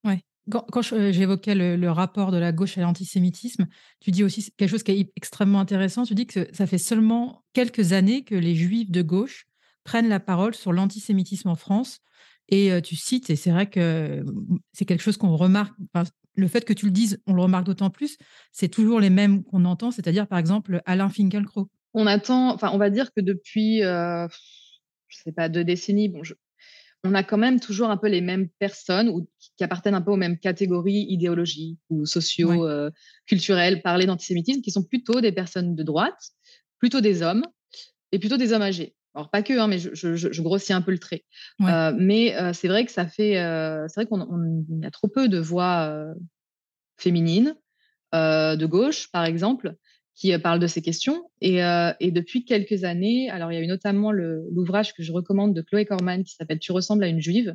Ouais. 0.04 0.22
Quand, 0.50 0.92
euh, 0.92 1.12
j'évoquais 1.12 1.54
le, 1.54 1.90
rapport 1.90 2.30
de 2.30 2.38
la 2.38 2.52
gauche 2.52 2.78
à 2.78 2.82
l'antisémitisme, 2.82 3.66
tu 4.00 4.10
dis 4.10 4.24
aussi 4.24 4.50
quelque 4.56 4.70
chose 4.70 4.82
qui 4.82 4.92
est 4.92 5.12
extrêmement 5.16 5.60
intéressant. 5.60 6.04
Tu 6.04 6.14
dis 6.14 6.26
que 6.26 6.48
ça 6.52 6.66
fait 6.66 6.78
seulement 6.78 7.44
quelques 7.52 7.92
années 7.92 8.24
que 8.24 8.34
les 8.34 8.54
juifs 8.54 8.90
de 8.90 9.02
gauche 9.02 9.46
prennent 9.84 10.08
la 10.08 10.20
parole 10.20 10.54
sur 10.54 10.72
l'antisémitisme 10.72 11.48
en 11.48 11.56
France. 11.56 12.00
Et 12.48 12.72
euh, 12.72 12.80
tu 12.80 12.96
cites, 12.96 13.28
et 13.30 13.36
c'est 13.36 13.50
vrai 13.50 13.68
que 13.68 14.22
mmh, 14.22 14.58
c'est 14.72 14.84
quelque 14.86 15.02
chose 15.02 15.18
qu'on 15.18 15.36
remarque, 15.36 15.74
le 16.34 16.48
fait 16.48 16.64
que 16.64 16.72
tu 16.72 16.86
le 16.86 16.92
dises, 16.92 17.20
on 17.26 17.34
le 17.34 17.42
remarque 17.42 17.66
d'autant 17.66 17.90
plus, 17.90 18.16
c'est 18.52 18.68
toujours 18.68 19.00
les 19.00 19.10
mêmes 19.10 19.44
qu'on 19.44 19.64
entend, 19.64 19.90
c'est-à-dire 19.90 20.26
par 20.26 20.38
exemple 20.38 20.80
Alain 20.86 21.08
Finkielkraut. 21.08 21.68
On 21.94 22.06
attend, 22.06 22.54
enfin 22.54 22.70
on 22.72 22.78
va 22.78 22.90
dire 22.90 23.12
que 23.12 23.20
depuis, 23.20 23.82
euh, 23.82 24.26
je 25.08 25.18
sais 25.18 25.32
pas, 25.32 25.48
deux 25.48 25.64
décennies, 25.64 26.08
bon, 26.08 26.22
je, 26.22 26.34
on 27.04 27.14
a 27.14 27.22
quand 27.22 27.38
même 27.38 27.60
toujours 27.60 27.90
un 27.90 27.96
peu 27.96 28.08
les 28.08 28.20
mêmes 28.20 28.48
personnes 28.58 29.08
ou 29.08 29.28
qui 29.56 29.64
appartiennent 29.64 29.94
un 29.94 30.02
peu 30.02 30.10
aux 30.10 30.16
mêmes 30.16 30.38
catégories 30.38 31.06
idéologiques 31.08 31.78
ou 31.90 32.06
socio-culturelles, 32.06 33.76
euh, 33.76 33.82
parler 33.82 34.06
d'antisémitisme, 34.06 34.62
qui 34.62 34.70
sont 34.70 34.82
plutôt 34.82 35.20
des 35.20 35.32
personnes 35.32 35.74
de 35.74 35.82
droite, 35.82 36.30
plutôt 36.78 37.00
des 37.00 37.22
hommes 37.22 37.44
et 38.12 38.18
plutôt 38.18 38.36
des 38.36 38.52
hommes 38.52 38.62
âgés. 38.62 38.94
Alors 39.14 39.30
pas 39.30 39.42
que, 39.42 39.58
hein, 39.58 39.68
mais 39.68 39.78
je, 39.78 40.42
grossis 40.42 40.72
un 40.72 40.82
peu 40.82 40.90
le 40.90 40.98
trait. 40.98 41.24
Euh, 41.62 41.92
mais 41.96 42.36
euh, 42.36 42.52
c'est 42.52 42.68
vrai 42.68 42.84
que 42.84 42.92
ça 42.92 43.06
fait, 43.06 43.34
c'est 43.88 44.00
vrai 44.00 44.06
qu'on 44.06 44.64
a 44.82 44.90
trop 44.90 45.08
peu 45.08 45.28
de 45.28 45.38
voix 45.38 46.14
féminines 46.96 47.54
de 48.12 48.66
gauche, 48.66 49.10
par 49.10 49.24
exemple, 49.24 49.74
qui 50.18 50.32
euh, 50.32 50.38
parle 50.38 50.58
de 50.58 50.66
ces 50.66 50.82
questions. 50.82 51.30
Et, 51.40 51.64
euh, 51.64 51.92
et, 52.00 52.10
depuis 52.10 52.44
quelques 52.44 52.82
années, 52.82 53.30
alors 53.30 53.52
il 53.52 53.54
y 53.54 53.58
a 53.58 53.62
eu 53.62 53.68
notamment 53.68 54.10
l'ouvrage 54.10 54.92
que 54.92 55.02
je 55.02 55.12
recommande 55.12 55.54
de 55.54 55.62
Chloé 55.62 55.86
Corman 55.86 56.24
qui 56.24 56.34
s'appelle 56.34 56.58
Tu 56.58 56.72
ressembles 56.72 57.04
à 57.04 57.08
une 57.08 57.20
juive, 57.20 57.54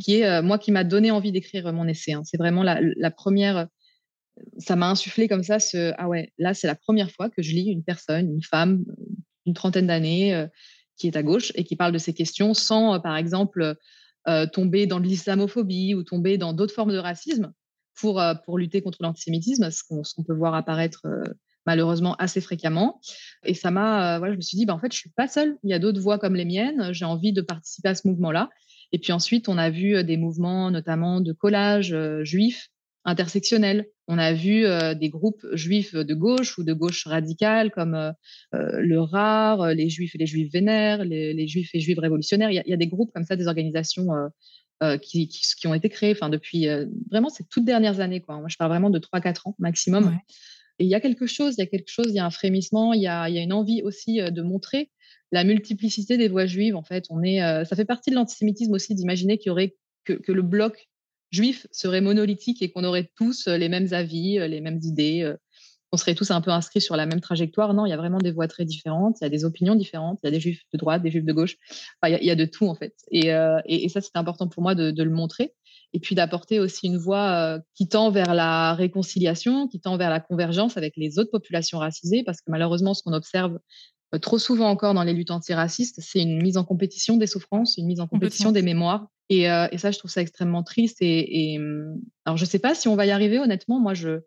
qui 0.00 0.16
est 0.16 0.26
euh, 0.26 0.42
moi 0.42 0.58
qui 0.58 0.70
m'a 0.70 0.84
donné 0.84 1.10
envie 1.10 1.32
d'écrire 1.32 1.72
mon 1.72 1.88
essai. 1.88 2.12
Hein. 2.12 2.22
C'est 2.24 2.36
vraiment 2.36 2.62
la, 2.62 2.78
la, 2.82 3.10
première, 3.10 3.68
ça 4.58 4.76
m'a 4.76 4.90
insufflé 4.90 5.28
comme 5.28 5.42
ça 5.42 5.58
ce 5.58 5.92
ah 5.96 6.08
ouais, 6.08 6.32
là 6.38 6.52
c'est 6.52 6.66
la 6.66 6.74
première 6.74 7.10
fois 7.10 7.30
que 7.30 7.42
je 7.42 7.52
lis 7.52 7.70
une 7.70 7.82
personne, 7.82 8.30
une 8.30 8.42
femme, 8.42 8.84
une 9.46 9.54
trentaine 9.54 9.86
d'années, 9.86 10.46
qui 10.98 11.06
est 11.06 11.16
à 11.16 11.22
gauche 11.22 11.52
et 11.54 11.64
qui 11.64 11.74
parle 11.74 11.92
de 11.92 11.98
ces 11.98 12.12
questions 12.12 12.52
sans, 12.52 13.00
par 13.00 13.16
exemple, 13.16 13.76
tomber 14.52 14.86
dans 14.86 15.00
de 15.00 15.06
l'islamophobie 15.06 15.94
ou 15.94 16.02
tomber 16.02 16.36
dans 16.36 16.52
d'autres 16.52 16.74
formes 16.74 16.92
de 16.92 16.98
racisme 16.98 17.52
pour, 17.94 18.22
pour 18.44 18.58
lutter 18.58 18.82
contre 18.82 18.98
l'antisémitisme, 19.00 19.70
ce 19.70 19.82
qu'on 19.82 20.24
peut 20.24 20.34
voir 20.34 20.54
apparaître 20.54 21.06
malheureusement 21.66 22.14
assez 22.16 22.40
fréquemment. 22.40 23.00
Et 23.44 23.54
ça 23.54 23.70
m'a, 23.70 24.16
euh, 24.16 24.18
voilà, 24.18 24.32
je 24.32 24.36
me 24.36 24.42
suis 24.42 24.56
dit, 24.56 24.66
bah, 24.66 24.74
en 24.74 24.78
fait, 24.78 24.92
je 24.92 24.98
suis 24.98 25.10
pas 25.10 25.28
seule. 25.28 25.56
Il 25.62 25.70
y 25.70 25.74
a 25.74 25.78
d'autres 25.78 26.00
voix 26.00 26.18
comme 26.18 26.34
les 26.34 26.44
miennes. 26.44 26.92
J'ai 26.92 27.04
envie 27.04 27.32
de 27.32 27.40
participer 27.40 27.88
à 27.88 27.94
ce 27.94 28.06
mouvement-là. 28.08 28.50
Et 28.92 28.98
puis 28.98 29.12
ensuite, 29.12 29.48
on 29.48 29.58
a 29.58 29.70
vu 29.70 29.96
euh, 29.96 30.02
des 30.02 30.16
mouvements, 30.16 30.70
notamment 30.70 31.20
de 31.20 31.32
collage 31.32 31.92
euh, 31.92 32.24
juifs 32.24 32.68
intersectionnels. 33.04 33.86
On 34.08 34.18
a 34.18 34.32
vu 34.32 34.64
des 34.98 35.08
groupes 35.08 35.46
juifs 35.52 35.94
de 35.94 36.14
gauche 36.14 36.58
ou 36.58 36.64
de 36.64 36.74
gauche 36.74 37.06
radicale 37.06 37.70
comme 37.70 38.12
le 38.52 38.98
RAR, 38.98 39.68
les 39.74 39.88
juifs 39.88 40.14
et 40.14 40.18
les 40.18 40.26
juifs 40.26 40.52
vénères, 40.52 41.04
les, 41.04 41.46
juifs 41.46 41.70
et 41.74 41.80
juifs 41.80 41.98
révolutionnaires. 41.98 42.50
Il 42.50 42.62
y, 42.66 42.72
a, 42.72 42.76
des 42.76 42.86
groupes 42.86 43.12
comme 43.14 43.24
ça, 43.24 43.36
des 43.36 43.46
organisations 43.46 44.08
qui, 45.02 45.28
qui, 45.28 45.66
ont 45.66 45.74
été 45.74 45.88
créées 45.88 46.12
enfin, 46.12 46.30
depuis 46.30 46.66
vraiment 47.10 47.30
ces 47.30 47.44
toutes 47.44 47.64
dernières 47.64 48.00
années. 48.00 48.20
Quoi. 48.20 48.36
Moi, 48.36 48.48
je 48.48 48.56
parle 48.56 48.70
vraiment 48.70 48.90
de 48.90 48.98
3-4 48.98 49.48
ans 49.48 49.54
maximum. 49.58 50.18
Et 50.78 50.84
il 50.84 50.90
y 50.90 50.94
a 50.94 51.00
quelque 51.00 51.26
chose, 51.26 51.54
il 51.56 51.60
y 51.60 51.64
a 51.64 51.66
quelque 51.66 51.90
chose, 51.90 52.06
il 52.08 52.14
y 52.14 52.18
a 52.18 52.26
un 52.26 52.30
frémissement, 52.30 52.92
il 52.92 53.02
y 53.02 53.06
a, 53.06 53.28
une 53.28 53.52
envie 53.52 53.82
aussi 53.82 54.16
de 54.16 54.42
montrer 54.42 54.90
la 55.32 55.44
multiplicité 55.44 56.16
des 56.16 56.28
voix 56.28 56.46
juives. 56.46 56.76
En 56.76 56.82
fait, 56.82 57.06
on 57.10 57.22
est, 57.22 57.38
ça 57.64 57.76
fait 57.76 57.84
partie 57.84 58.10
de 58.10 58.16
l'antisémitisme 58.16 58.72
aussi 58.72 58.94
d'imaginer 58.94 59.38
qu'il 59.38 59.48
y 59.48 59.50
aurait 59.50 59.76
que, 60.04 60.32
le 60.32 60.42
bloc 60.42 60.88
juif 61.30 61.66
serait 61.72 62.00
monolithique 62.00 62.62
et 62.62 62.70
qu'on 62.70 62.84
aurait 62.84 63.10
tous 63.16 63.46
les 63.46 63.68
mêmes 63.68 63.92
avis, 63.92 64.38
les 64.48 64.60
mêmes 64.60 64.80
idées, 64.82 65.32
qu'on 65.94 65.98
serait 65.98 66.16
tous 66.16 66.32
un 66.32 66.40
peu 66.40 66.50
inscrits 66.50 66.80
sur 66.80 66.96
la 66.96 67.06
même 67.06 67.20
trajectoire. 67.20 67.72
Non, 67.72 67.86
il 67.86 67.90
y 67.90 67.92
a 67.92 67.96
vraiment 67.96 68.18
des 68.18 68.32
voix 68.32 68.48
très 68.48 68.64
différentes, 68.64 69.18
il 69.20 69.24
y 69.24 69.26
a 69.26 69.30
des 69.30 69.44
opinions 69.44 69.76
différentes, 69.76 70.18
il 70.22 70.26
y 70.26 70.28
a 70.28 70.32
des 70.32 70.40
juifs 70.40 70.62
de 70.72 70.78
droite, 70.78 71.02
des 71.02 71.10
juifs 71.12 71.24
de 71.24 71.32
gauche. 71.32 71.56
Il, 72.04 72.18
y 72.20 72.30
a, 72.30 72.34
de 72.34 72.44
tout 72.44 72.66
en 72.66 72.74
fait. 72.74 72.94
Et, 73.12 73.28
ça, 73.88 74.00
c'est 74.00 74.16
important 74.16 74.48
pour 74.48 74.62
moi 74.62 74.74
de, 74.74 75.02
le 75.02 75.10
montrer 75.10 75.54
et 75.94 76.00
puis 76.00 76.16
d'apporter 76.16 76.58
aussi 76.58 76.88
une 76.88 76.98
voix 76.98 77.30
euh, 77.30 77.58
qui 77.74 77.88
tend 77.88 78.10
vers 78.10 78.34
la 78.34 78.74
réconciliation, 78.74 79.68
qui 79.68 79.80
tend 79.80 79.96
vers 79.96 80.10
la 80.10 80.18
convergence 80.18 80.76
avec 80.76 80.94
les 80.96 81.20
autres 81.20 81.30
populations 81.30 81.78
racisées, 81.78 82.24
parce 82.24 82.38
que 82.40 82.50
malheureusement, 82.50 82.94
ce 82.94 83.02
qu'on 83.04 83.12
observe 83.12 83.60
euh, 84.12 84.18
trop 84.18 84.40
souvent 84.40 84.68
encore 84.68 84.92
dans 84.92 85.04
les 85.04 85.12
luttes 85.12 85.30
antiracistes, 85.30 86.00
c'est 86.00 86.20
une 86.20 86.42
mise 86.42 86.56
en 86.56 86.64
compétition 86.64 87.16
des 87.16 87.28
souffrances, 87.28 87.78
une 87.78 87.86
mise 87.86 88.00
en 88.00 88.08
compétition 88.08 88.50
des 88.50 88.62
mémoires. 88.62 89.06
Et, 89.30 89.48
euh, 89.48 89.68
et, 89.70 89.78
ça, 89.78 89.92
je 89.92 89.98
trouve 89.98 90.10
ça 90.10 90.20
extrêmement 90.20 90.64
triste. 90.64 90.98
Et, 91.00 91.58
hum, 91.60 92.00
alors, 92.24 92.36
je 92.36 92.44
ne 92.44 92.48
sais 92.48 92.58
pas 92.58 92.74
si 92.74 92.88
on 92.88 92.96
va 92.96 93.06
y 93.06 93.12
arriver, 93.12 93.38
honnêtement. 93.38 93.78
Moi, 93.78 93.94
je, 93.94 94.18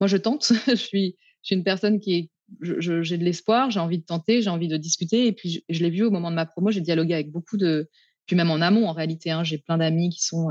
moi, 0.00 0.06
je 0.06 0.16
tente. 0.16 0.52
je, 0.68 0.74
suis, 0.76 1.16
je 1.42 1.46
suis 1.46 1.56
une 1.56 1.64
personne 1.64 1.98
qui 1.98 2.14
est 2.14 2.30
j'ai 2.60 3.18
de 3.18 3.24
l'espoir, 3.24 3.72
j'ai 3.72 3.80
envie 3.80 3.98
de 3.98 4.04
tenter, 4.04 4.40
j'ai 4.40 4.50
envie 4.50 4.68
de 4.68 4.76
discuter. 4.76 5.26
Et 5.26 5.32
puis, 5.32 5.64
je, 5.68 5.82
l'ai 5.82 5.90
vu 5.90 6.04
au 6.04 6.12
moment 6.12 6.30
de 6.30 6.36
ma 6.36 6.46
promo, 6.46 6.70
j'ai 6.70 6.80
dialogué 6.80 7.14
avec 7.14 7.32
beaucoup 7.32 7.56
de, 7.56 7.90
puis 8.26 8.36
même 8.36 8.52
en 8.52 8.60
amont, 8.60 8.86
en 8.86 8.92
réalité, 8.92 9.32
hein, 9.32 9.42
j'ai 9.42 9.58
plein 9.58 9.78
d'amis 9.78 10.10
qui 10.10 10.24
sont 10.24 10.50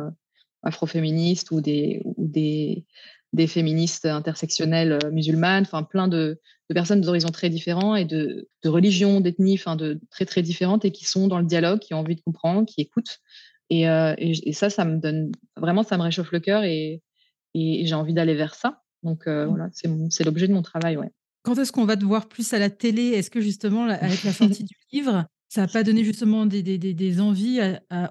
afroféministes 0.65 1.51
ou 1.51 1.61
des, 1.61 2.01
ou 2.03 2.27
des, 2.27 2.85
des 3.33 3.47
féministes 3.47 4.05
intersectionnelles 4.05 4.99
euh, 5.03 5.11
musulmanes, 5.11 5.63
enfin 5.63 5.83
plein 5.83 6.07
de, 6.07 6.39
de 6.69 6.73
personnes 6.73 7.01
d'horizons 7.01 7.29
très 7.29 7.49
différents 7.49 7.95
et 7.95 8.05
de, 8.05 8.49
de 8.63 8.69
religions, 8.69 9.21
d'ethnies, 9.21 9.55
enfin 9.55 9.75
de 9.75 9.99
très 10.09 10.25
très 10.25 10.41
différentes 10.41 10.85
et 10.85 10.91
qui 10.91 11.05
sont 11.05 11.27
dans 11.27 11.39
le 11.39 11.45
dialogue, 11.45 11.79
qui 11.79 11.93
ont 11.93 11.99
envie 11.99 12.15
de 12.15 12.21
comprendre, 12.21 12.65
qui 12.65 12.81
écoutent. 12.81 13.19
Et, 13.69 13.89
euh, 13.89 14.13
et, 14.17 14.53
ça, 14.53 14.69
ça 14.69 14.85
me 14.85 14.97
donne 14.97 15.31
vraiment, 15.57 15.83
ça 15.83 15.97
me 15.97 16.03
réchauffe 16.03 16.31
le 16.31 16.39
cœur 16.39 16.63
et, 16.63 17.01
et 17.55 17.85
j'ai 17.85 17.95
envie 17.95 18.13
d'aller 18.13 18.35
vers 18.35 18.55
ça. 18.55 18.83
Donc 19.03 19.27
euh, 19.27 19.45
mmh. 19.45 19.49
voilà, 19.49 19.69
c'est 20.09 20.23
l'objet 20.23 20.47
de 20.47 20.53
mon 20.53 20.61
travail. 20.61 20.97
Ouais. 20.97 21.11
Quand 21.43 21.57
est-ce 21.59 21.71
qu'on 21.71 21.85
va 21.85 21.95
te 21.95 22.05
voir 22.05 22.27
plus 22.27 22.53
à 22.53 22.59
la 22.59 22.69
télé? 22.69 23.09
Est-ce 23.09 23.29
que 23.29 23.41
justement, 23.41 23.85
avec 23.87 24.23
la 24.23 24.33
sortie 24.33 24.63
du 24.63 24.75
livre, 24.91 25.25
ça 25.49 25.61
n'a 25.61 25.67
pas 25.67 25.83
donné 25.83 26.03
justement 26.03 26.45
des, 26.45 26.63
des, 26.63 26.77
des 26.77 27.21
envies 27.21 27.59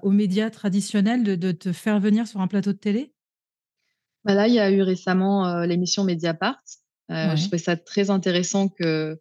aux 0.03 0.11
médias 0.11 0.49
traditionnels 0.49 1.23
de, 1.23 1.35
de, 1.35 1.51
te 1.51 1.71
faire 1.71 1.99
venir 1.99 2.27
sur 2.27 2.41
un 2.41 2.47
plateau 2.47 2.73
de 2.73 2.77
télé? 2.77 3.13
Bah 4.23 4.33
Là, 4.33 4.47
il 4.47 4.53
y 4.53 4.59
a 4.59 4.71
eu 4.71 4.81
récemment 4.81 5.47
euh, 5.47 5.65
l'émission 5.65 6.03
Mediapart. 6.03 6.61
Euh, 7.11 7.35
Je 7.35 7.41
trouvais 7.43 7.59
ça 7.59 7.77
très 7.77 8.09
intéressant 8.09 8.69
que 8.69 9.19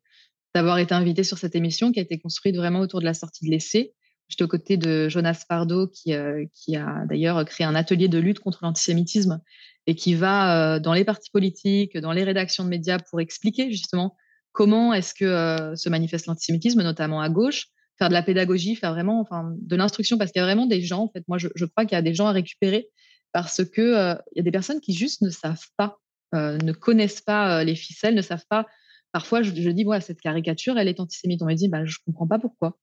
d'avoir 0.54 0.78
été 0.78 0.94
invité 0.94 1.24
sur 1.24 1.36
cette 1.36 1.54
émission 1.54 1.92
qui 1.92 1.98
a 1.98 2.02
été 2.02 2.18
construite 2.18 2.56
vraiment 2.56 2.80
autour 2.80 3.00
de 3.00 3.04
la 3.04 3.12
sortie 3.12 3.44
de 3.44 3.50
l'essai. 3.50 3.92
J'étais 4.28 4.44
aux 4.44 4.48
côtés 4.48 4.78
de 4.78 5.10
Jonas 5.10 5.44
Pardo, 5.46 5.88
qui, 5.88 6.14
euh, 6.14 6.46
qui 6.54 6.76
a 6.76 7.04
d'ailleurs 7.06 7.44
créé 7.44 7.66
un 7.66 7.74
atelier 7.74 8.08
de 8.08 8.18
lutte 8.18 8.38
contre 8.38 8.60
l'antisémitisme 8.62 9.42
et 9.86 9.94
qui 9.94 10.14
va 10.14 10.78
dans 10.78 10.94
les 10.94 11.04
partis 11.04 11.30
politiques, 11.30 11.98
dans 11.98 12.12
les 12.12 12.24
rédactions 12.24 12.64
de 12.64 12.70
médias 12.70 12.98
pour 12.98 13.20
expliquer 13.20 13.70
justement 13.70 14.16
comment 14.52 14.94
est-ce 14.94 15.12
que 15.12 15.76
se 15.76 15.90
manifeste 15.90 16.24
l'antisémitisme, 16.24 16.82
notamment 16.82 17.20
à 17.20 17.28
gauche, 17.28 17.66
faire 17.98 18.08
de 18.08 18.14
la 18.14 18.22
pédagogie, 18.22 18.74
faire 18.76 18.92
vraiment 18.92 19.20
enfin, 19.20 19.54
de 19.56 19.76
l'instruction, 19.76 20.18
parce 20.18 20.32
qu'il 20.32 20.40
y 20.40 20.42
a 20.42 20.46
vraiment 20.46 20.66
des 20.66 20.80
gens, 20.82 21.02
en 21.02 21.08
fait, 21.08 21.24
moi 21.28 21.38
je, 21.38 21.48
crois 21.64 21.84
qu'il 21.84 21.96
y 21.96 21.98
a 21.98 22.02
des 22.02 22.14
gens 22.14 22.26
à 22.26 22.32
récupérer 22.32 22.88
parce 23.32 23.64
que 23.64 23.80
euh, 23.80 24.14
y 24.36 24.40
a 24.40 24.42
des 24.42 24.50
personnes 24.50 24.80
qui 24.80 24.94
juste 24.94 25.22
ne 25.22 25.30
savent 25.30 25.66
pas, 25.76 25.98
euh, 26.34 26.56
ne 26.58 26.72
connaissent 26.72 27.20
pas 27.20 27.60
euh, 27.60 27.64
les 27.64 27.74
ficelles, 27.74 28.14
ne 28.14 28.22
savent 28.22 28.46
pas 28.48 28.66
parfois, 29.14 29.42
je, 29.42 29.52
dis, 29.52 29.84
voilà, 29.84 30.00
cette 30.00 30.20
caricature, 30.20 30.76
elle 30.76 30.88
est 30.88 30.98
antisémite. 30.98 31.40
On 31.40 31.46
me 31.46 31.54
dit, 31.54 31.68
bah, 31.68 31.84
je 31.84 31.98
comprends 32.04 32.26
pas 32.26 32.40
pourquoi. 32.40 32.76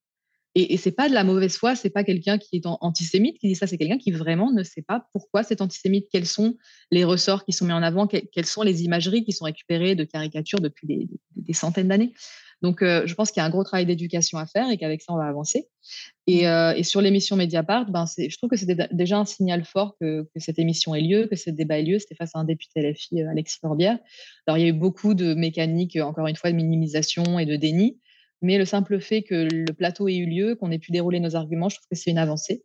Et, 0.56 0.74
et 0.74 0.78
c'est 0.78 0.94
pas 0.94 1.10
de 1.10 1.14
la 1.14 1.26
mauvaise 1.26 1.58
foi, 1.58 1.76
c'est 1.76 1.90
pas 1.90 2.06
quelqu'un 2.06 2.38
qui 2.38 2.58
est 2.58 2.66
antisémite 2.66 3.38
qui 3.38 3.48
dit 3.48 3.56
ça, 3.56 3.68
c'est 3.68 3.78
quelqu'un 3.78 3.98
qui 3.98 4.12
vraiment 4.12 4.52
ne 4.52 4.64
sait 4.64 4.82
pas 4.82 5.06
pourquoi 5.12 5.44
c'est 5.44 5.62
antisémite, 5.62 6.08
quels 6.10 6.26
sont 6.26 6.58
les 6.90 7.04
ressorts 7.04 7.44
qui 7.44 7.52
sont 7.52 7.66
mis 7.66 7.74
en 7.74 7.84
avant, 7.84 8.08
quelles 8.08 8.46
sont 8.46 8.64
les 8.64 8.84
imageries 8.84 9.24
qui 9.26 9.34
sont 9.34 9.46
récupérées 9.46 9.96
de 9.96 10.06
caricatures 10.06 10.60
depuis 10.60 11.10
des, 11.36 11.54
centaines 11.54 11.90
d'années. 11.90 12.14
Donc, 12.62 12.82
euh, 12.82 13.04
je 13.06 13.14
pense 13.16 13.32
qu'il 13.32 13.42
y 13.42 13.44
a 13.44 13.46
un 13.46 13.50
gros 13.50 13.64
travail 13.64 13.86
d'éducation 13.86 14.38
à 14.38 14.46
faire 14.46 14.70
et 14.70 14.78
qu'avec 14.78 15.02
ça, 15.02 15.14
on 15.14 15.18
va 15.18 15.26
avancer. 15.26 15.68
Et, 16.28 16.44
mmh. 16.44 16.46
euh, 16.46 16.84
sur 16.84 17.02
l'émission 17.02 17.36
Mediapart, 17.36 17.90
ben, 17.90 18.06
je 18.06 18.36
trouve 18.38 18.50
que 18.50 18.56
c'est 18.56 18.94
déjà 18.94 19.18
un 19.18 19.26
signal 19.26 19.66
fort 19.66 19.96
que, 20.00 20.28
cette 20.36 20.60
émission 20.60 20.94
ait 20.94 21.02
lieu, 21.02 21.28
que 21.28 21.36
ce 21.36 21.50
débat 21.50 21.80
ait 21.80 21.84
lieu. 21.84 22.00
C'était 22.00 22.16
face 22.16 22.32
à 22.36 22.40
un 22.40 22.44
député 22.44 22.82
LFI, 22.82 23.24
euh, 23.24 23.32
Alexis 23.32 23.60
Corbière. 23.60 23.98
Alors, 24.46 24.58
il 24.58 24.62
y 24.62 24.66
a 24.66 24.70
eu 24.70 24.74
beaucoup 24.74 25.14
de 25.14 25.34
mécaniques, 25.34 25.98
encore 25.98 26.28
une 26.28 26.36
fois, 26.36 26.52
de 26.52 26.56
minimisation 26.56 27.40
et 27.40 27.46
de 27.46 27.56
déni. 27.56 28.00
Mais 28.44 28.58
le 28.58 28.66
simple 28.66 29.00
fait 29.00 29.22
que 29.22 29.48
le 29.52 29.72
plateau 29.74 30.08
ait 30.08 30.16
eu 30.16 30.26
lieu, 30.26 30.56
qu'on 30.56 30.72
ait 30.72 30.80
pu 30.80 30.92
dérouler 30.92 31.20
nos 31.20 31.36
arguments, 31.36 31.70
je 31.70 31.76
trouve 31.76 31.88
que 31.92 31.96
c'est 31.96 32.10
une 32.10 32.18
avancée. 32.18 32.64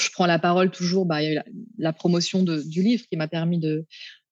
Je 0.00 0.08
prends 0.12 0.26
la 0.26 0.40
parole 0.40 0.72
toujours, 0.72 1.06
bah, 1.06 1.22
il 1.22 1.26
y 1.26 1.28
a 1.28 1.40
eu 1.40 1.52
la, 1.78 1.92
promotion 1.92 2.42
du 2.42 2.82
livre 2.82 3.04
qui 3.08 3.16
m'a 3.16 3.28
permis 3.28 3.60
de, 3.60 3.86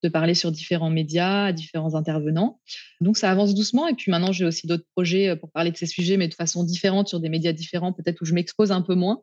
parler 0.08 0.34
sur 0.34 0.50
différents 0.52 0.90
médias, 0.90 1.52
différents 1.52 1.94
intervenants. 1.94 2.60
Donc 3.00 3.16
ça 3.16 3.30
avance 3.30 3.54
doucement. 3.54 3.88
Et 3.88 3.94
puis 3.94 4.10
maintenant, 4.10 4.32
j'ai 4.32 4.44
aussi 4.44 4.66
d'autres 4.66 4.86
projets 4.94 5.30
euh, 5.30 5.36
pour 5.36 5.50
parler 5.50 5.70
de 5.70 5.76
ces 5.76 5.86
sujets, 5.86 6.16
mais 6.16 6.28
de 6.28 6.34
façon 6.34 6.64
différente, 6.64 7.08
sur 7.08 7.20
des 7.20 7.28
médias 7.28 7.52
différents, 7.52 7.92
peut-être 7.92 8.20
où 8.22 8.24
je 8.24 8.34
m'expose 8.34 8.72
un 8.72 8.82
peu 8.82 8.94
moins. 8.94 9.22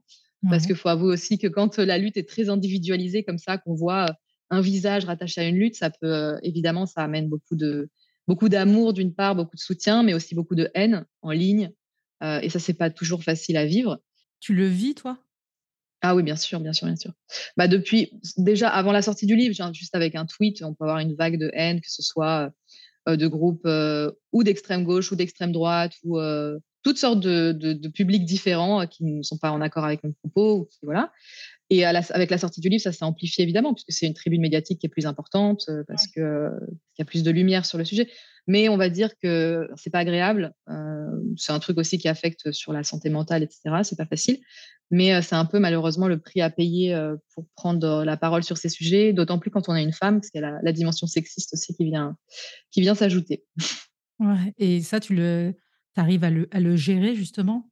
Parce 0.49 0.67
qu'il 0.67 0.75
faut 0.75 0.89
avouer 0.89 1.13
aussi 1.13 1.39
que 1.39 1.47
quand 1.47 1.79
la 1.79 1.97
lutte 1.97 2.15
est 2.15 2.29
très 2.29 2.49
individualisée 2.49 3.23
comme 3.23 3.39
ça, 3.39 3.57
qu'on 3.57 3.73
voit 3.73 4.13
un 4.51 4.61
visage 4.61 5.05
rattaché 5.05 5.41
à 5.41 5.43
une 5.45 5.57
lutte, 5.57 5.75
ça 5.75 5.89
peut 5.89 6.13
euh, 6.13 6.37
évidemment, 6.43 6.85
ça 6.85 7.01
amène 7.01 7.27
beaucoup 7.27 7.55
de, 7.55 7.89
beaucoup 8.27 8.47
d'amour 8.47 8.93
d'une 8.93 9.13
part, 9.13 9.35
beaucoup 9.35 9.55
de 9.55 9.61
soutien, 9.61 10.03
mais 10.03 10.13
aussi 10.13 10.35
beaucoup 10.35 10.55
de 10.55 10.69
haine 10.73 11.05
en 11.21 11.31
ligne. 11.31 11.71
Euh, 12.23 12.39
et 12.41 12.49
ça, 12.49 12.59
c'est 12.59 12.73
pas 12.73 12.89
toujours 12.89 13.23
facile 13.23 13.57
à 13.57 13.65
vivre. 13.65 13.99
Tu 14.39 14.53
le 14.53 14.67
vis, 14.67 14.95
toi? 14.95 15.17
Ah 16.01 16.15
oui, 16.15 16.23
bien 16.23 16.35
sûr, 16.35 16.59
bien 16.59 16.73
sûr, 16.73 16.87
bien 16.87 16.95
sûr. 16.95 17.11
Bah 17.57 17.67
depuis, 17.67 18.11
déjà 18.37 18.69
avant 18.69 18.91
la 18.91 19.01
sortie 19.01 19.25
du 19.25 19.35
livre, 19.35 19.55
juste 19.73 19.95
avec 19.95 20.15
un 20.15 20.25
tweet, 20.25 20.61
on 20.63 20.73
peut 20.73 20.83
avoir 20.83 20.99
une 20.99 21.15
vague 21.15 21.39
de 21.39 21.49
haine, 21.53 21.81
que 21.81 21.91
ce 21.91 22.03
soit 22.03 22.51
de 23.07 23.27
groupes 23.27 23.67
ou 24.31 24.43
d'extrême 24.43 24.83
gauche 24.83 25.11
ou 25.11 25.15
d'extrême 25.15 25.51
droite 25.51 25.93
ou 26.03 26.19
toutes 26.83 26.97
sortes 26.97 27.19
de, 27.19 27.87
publics 27.89 28.25
différents 28.25 28.85
qui 28.85 29.03
ne 29.03 29.23
sont 29.23 29.37
pas 29.37 29.51
en 29.51 29.59
accord 29.59 29.85
avec 29.85 30.03
mon 30.03 30.13
propos. 30.13 30.69
Voilà. 30.83 31.11
Et 31.69 31.83
avec 31.83 32.29
la 32.29 32.37
sortie 32.37 32.61
du 32.61 32.69
livre, 32.69 32.81
ça 32.81 32.93
s'est 32.93 33.03
amplifié 33.03 33.43
évidemment, 33.43 33.73
puisque 33.73 33.91
c'est 33.91 34.07
une 34.07 34.13
tribune 34.13 34.39
médiatique 34.39 34.79
qui 34.79 34.85
est 34.85 34.89
plus 34.89 35.05
importante, 35.05 35.65
euh, 35.67 35.83
parce 35.85 36.07
qu'il 36.07 36.23
y 36.23 37.01
a 37.01 37.05
plus 37.05 37.23
de 37.23 37.31
lumière 37.31 37.65
sur 37.65 37.77
le 37.77 37.83
sujet. 37.83 38.09
Mais 38.47 38.69
on 38.69 38.77
va 38.77 38.87
dire 38.87 39.09
que 39.21 39.69
c'est 39.75 39.89
pas 39.89 39.99
agréable. 39.99 40.53
Euh, 40.69 41.05
c'est 41.35 41.51
un 41.51 41.59
truc 41.59 41.77
aussi 41.77 41.97
qui 41.97 42.07
affecte 42.07 42.53
sur 42.53 42.71
la 42.71 42.83
santé 42.83 43.09
mentale, 43.09 43.43
etc. 43.43 43.59
C'est 43.83 43.97
pas 43.97 44.05
facile. 44.05 44.39
Mais 44.91 45.13
euh, 45.13 45.21
c'est 45.21 45.35
un 45.35 45.43
peu 45.43 45.59
malheureusement 45.59 46.07
le 46.07 46.17
prix 46.17 46.39
à 46.39 46.49
payer 46.49 46.97
pour 47.33 47.45
prendre 47.57 48.05
la 48.05 48.15
parole 48.15 48.43
sur 48.43 48.57
ces 48.57 48.69
sujets, 48.69 49.11
d'autant 49.11 49.37
plus 49.37 49.51
quand 49.51 49.67
on 49.67 49.75
est 49.75 49.83
une 49.83 49.91
femme, 49.91 50.21
parce 50.21 50.29
qu'il 50.29 50.39
y 50.39 50.43
a 50.45 50.59
la, 50.63 50.71
dimension 50.71 51.05
sexiste 51.05 51.53
aussi 51.53 51.75
qui 51.75 51.83
vient, 51.83 52.15
qui 52.71 52.79
vient 52.79 52.95
s'ajouter. 52.95 53.43
Ouais, 54.19 54.53
et 54.57 54.81
ça, 54.81 55.01
tu 55.01 55.15
le, 55.15 55.53
arrives 55.97 56.23
à 56.23 56.29
le, 56.29 56.47
à 56.51 56.61
le 56.61 56.77
gérer 56.77 57.13
justement? 57.13 57.69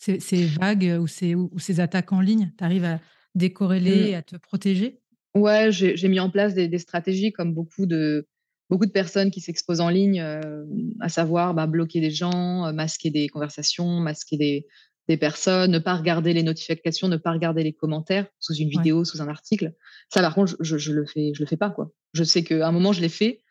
Ces, 0.00 0.20
ces 0.20 0.44
vagues 0.44 0.98
ou 1.00 1.06
ces, 1.06 1.34
ou 1.34 1.58
ces 1.58 1.80
attaques 1.80 2.12
en 2.12 2.20
ligne, 2.20 2.52
tu 2.56 2.62
arrives 2.62 2.84
à, 2.84 3.00
décorréler, 3.38 4.12
mmh. 4.12 4.14
à 4.16 4.22
te 4.22 4.36
protéger? 4.36 5.00
Ouais, 5.34 5.70
j'ai 5.70 6.08
mis 6.08 6.20
en 6.20 6.30
place 6.30 6.54
des, 6.54 6.78
stratégies 6.78 7.32
comme 7.32 7.54
beaucoup 7.54 7.86
de, 7.86 8.26
beaucoup 8.70 8.86
de 8.86 8.90
personnes 8.90 9.30
qui 9.30 9.40
s'exposent 9.40 9.80
en 9.80 9.88
ligne, 9.88 10.20
euh, 10.20 10.64
à 11.00 11.08
savoir 11.08 11.54
bah, 11.54 11.66
bloquer 11.66 12.00
des 12.00 12.10
gens, 12.10 12.66
euh, 12.66 12.72
masquer 12.72 13.10
des 13.10 13.28
conversations, 13.28 14.00
masquer 14.00 14.36
des, 14.36 14.66
des, 15.08 15.16
personnes, 15.16 15.70
ne 15.70 15.78
pas 15.78 15.94
regarder 15.94 16.32
les 16.32 16.42
notifications, 16.42 17.08
ne 17.08 17.16
pas 17.16 17.32
regarder 17.32 17.62
les 17.62 17.72
commentaires 17.72 18.26
sous 18.40 18.54
une 18.54 18.68
vidéo, 18.68 19.04
sous 19.04 19.22
un 19.22 19.28
article. 19.28 19.74
Ça, 20.12 20.20
par 20.20 20.34
contre, 20.34 20.56
je, 20.60 20.76
je, 20.76 20.92
le 20.92 21.06
fais, 21.06 21.32
je 21.34 21.40
le 21.40 21.46
fais 21.46 21.56
pas 21.56 21.70
quoi. 21.70 21.92
Je 22.14 22.24
sais 22.24 22.42
qu'à 22.42 22.66
un 22.66 22.72
moment 22.72 22.92
je 22.92 23.00
l'ai 23.00 23.08
fait. 23.08 23.42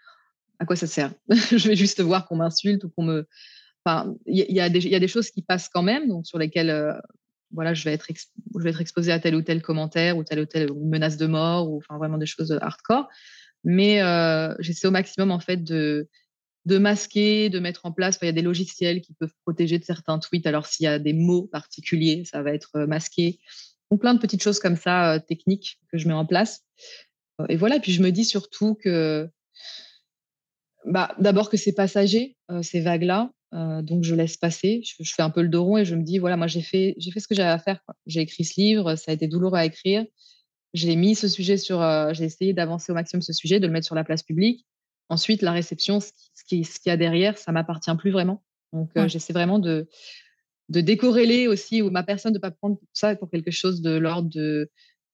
À 0.59 0.65
quoi 0.65 0.75
ça 0.75 0.87
sert? 0.87 1.13
Je 1.51 1.67
vais 1.67 1.75
juste 1.75 2.01
voir 2.01 2.27
qu'on 2.27 2.37
m'insulte 2.37 2.83
ou 2.83 2.89
qu'on 2.89 3.03
me. 3.03 3.27
Enfin, 3.85 4.15
il 4.25 4.37
y, 4.37 4.53
y, 4.53 4.59
a 4.59 4.69
des 4.69 5.07
choses 5.07 5.29
qui 5.29 5.43
passent 5.43 5.69
quand 5.69 5.83
même, 5.83 6.09
donc 6.09 6.25
sur 6.25 6.39
lesquelles 6.39 6.71
euh, 6.71 6.93
voilà, 7.51 7.73
je 7.73 7.83
vais 7.83 7.93
être, 7.93 8.07
je 8.09 8.81
exposé 8.81 9.11
à 9.11 9.19
tel 9.19 9.35
ou 9.35 9.41
tel 9.41 9.61
commentaire 9.61 10.17
ou 10.17 10.23
telle 10.23 10.39
ou 10.39 10.45
telle 10.45 10.73
menace 10.73 11.17
de 11.17 11.27
mort 11.27 11.69
ou 11.69 11.77
enfin 11.77 11.97
vraiment 11.97 12.17
des 12.17 12.25
choses 12.25 12.57
hardcore. 12.61 13.07
Mais 13.63 14.01
euh, 14.01 14.53
j'essaie 14.59 14.87
au 14.87 14.91
maximum 14.91 15.31
en 15.31 15.39
fait 15.39 15.63
de, 15.63 16.07
masquer, 16.65 17.49
de 17.49 17.59
mettre 17.59 17.85
en 17.85 17.91
place. 17.91 18.17
Il 18.21 18.25
y 18.25 18.29
a 18.29 18.33
des 18.33 18.41
logiciels 18.41 19.01
qui 19.01 19.13
peuvent 19.13 19.33
protéger 19.43 19.79
de 19.79 19.83
certains 19.83 20.19
tweets. 20.19 20.45
Alors 20.45 20.67
s'il 20.67 20.83
y 20.83 20.87
a 20.87 20.99
des 20.99 21.13
mots 21.13 21.47
particuliers, 21.47 22.23
ça 22.25 22.41
va 22.41 22.53
être 22.53 22.71
euh, 22.75 22.87
masqué. 22.87 23.39
Donc 23.89 24.01
plein 24.01 24.13
de 24.13 24.19
petites 24.19 24.43
choses 24.43 24.59
comme 24.59 24.75
ça 24.75 25.13
euh, 25.13 25.19
techniques 25.19 25.79
que 25.91 25.97
je 25.97 26.07
mets 26.07 26.13
en 26.13 26.25
place. 26.25 26.65
Et 27.49 27.55
voilà. 27.55 27.79
Puis 27.79 27.91
je 27.91 28.01
me 28.01 28.11
dis 28.11 28.25
surtout 28.25 28.75
que 28.75 29.29
bah, 30.85 31.13
d'abord 31.19 31.49
que 31.49 31.57
c'est 31.57 31.73
passager 31.73 32.35
ces 32.61 32.81
vagues 32.81 33.03
là 33.03 33.31
euh, 33.53 33.81
donc 33.81 34.03
je 34.03 34.13
laisse 34.13 34.35
passer, 34.35 34.81
je, 34.83 35.13
fais 35.13 35.21
un 35.21 35.29
peu 35.29 35.41
le 35.41 35.47
dos 35.47 35.63
rond 35.63 35.77
et 35.77 35.85
je 35.85 35.95
me 35.95 36.03
dis 36.03 36.17
voilà 36.17 36.35
moi 36.35 36.47
j'ai 36.47 36.61
fait 36.61 36.95
j'ai 36.97 37.11
fait 37.11 37.21
ce 37.21 37.27
que 37.27 37.35
j'avais 37.35 37.49
à 37.49 37.59
faire. 37.59 37.79
J'ai 38.05 38.21
écrit 38.21 38.43
ce 38.43 38.59
livre, 38.59 38.95
ça 38.95 39.11
a 39.11 39.13
été 39.13 39.27
douloureux 39.27 39.57
à 39.57 39.65
écrire. 39.65 40.05
J'ai 40.73 40.95
mis 40.95 41.15
ce 41.15 41.27
sujet 41.29 41.57
sur, 41.57 41.81
euh, 41.81 42.13
j'ai 42.13 42.25
essayé 42.25 42.53
d'avancer 42.53 42.91
au 42.91 42.95
maximum 42.95 43.21
ce 43.21 43.33
sujet, 43.33 43.59
de 43.59 43.67
le 43.67 43.73
mettre 43.73 43.85
sur 43.85 43.95
la 43.95 44.03
place 44.03 44.21
publique. 44.21 44.65
Ensuite 45.09 45.41
la 45.41 45.53
réception, 45.53 46.01
ce 46.01 46.11
qui 46.45 46.65
ce 46.65 46.79
qui, 46.79 46.89
y 46.89 46.91
a 46.91 46.97
derrière, 46.97 47.37
ça 47.37 47.53
m'appartient 47.53 47.95
plus 47.97 48.11
vraiment. 48.11 48.43
Donc 48.73 48.91
euh, 48.97 49.07
j'essaie 49.07 49.33
vraiment 49.33 49.59
de 49.59 49.87
de 50.69 50.81
décorréler 50.81 51.47
aussi 51.47 51.81
ou 51.81 51.89
ma 51.89 52.03
personne 52.03 52.33
de 52.33 52.39
pas 52.39 52.51
prendre 52.51 52.77
ça 52.91 53.15
pour 53.15 53.29
quelque 53.29 53.51
chose 53.51 53.81
de 53.81 53.91
l'ordre 53.91 54.29
de 54.29 54.69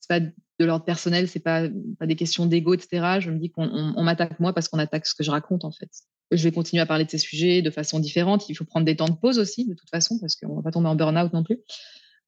pas 0.09 0.19
de 0.19 0.65
l'ordre 0.65 0.85
personnel, 0.85 1.27
c'est 1.27 1.39
pas 1.39 1.69
pas 1.99 2.07
des 2.07 2.15
questions 2.15 2.47
d'ego 2.47 2.73
etc. 2.73 3.19
Je 3.19 3.29
me 3.29 3.37
dis 3.37 3.51
qu'on 3.51 4.03
m'attaque 4.03 4.39
moi 4.39 4.53
parce 4.53 4.67
qu'on 4.67 4.79
attaque 4.79 5.05
ce 5.05 5.13
que 5.13 5.23
je 5.23 5.29
raconte 5.29 5.65
en 5.65 5.71
fait 5.71 5.91
je 6.35 6.43
vais 6.43 6.51
continuer 6.51 6.81
à 6.81 6.85
parler 6.85 7.05
de 7.05 7.09
ces 7.09 7.17
sujets 7.17 7.61
de 7.61 7.69
façon 7.69 7.99
différente. 7.99 8.49
Il 8.49 8.55
faut 8.55 8.65
prendre 8.65 8.85
des 8.85 8.95
temps 8.95 9.09
de 9.09 9.15
pause 9.15 9.39
aussi, 9.39 9.65
de 9.65 9.73
toute 9.73 9.89
façon, 9.89 10.17
parce 10.19 10.35
qu'on 10.35 10.49
ne 10.49 10.55
va 10.55 10.61
pas 10.61 10.71
tomber 10.71 10.89
en 10.89 10.95
burn-out 10.95 11.33
non 11.33 11.43
plus. 11.43 11.59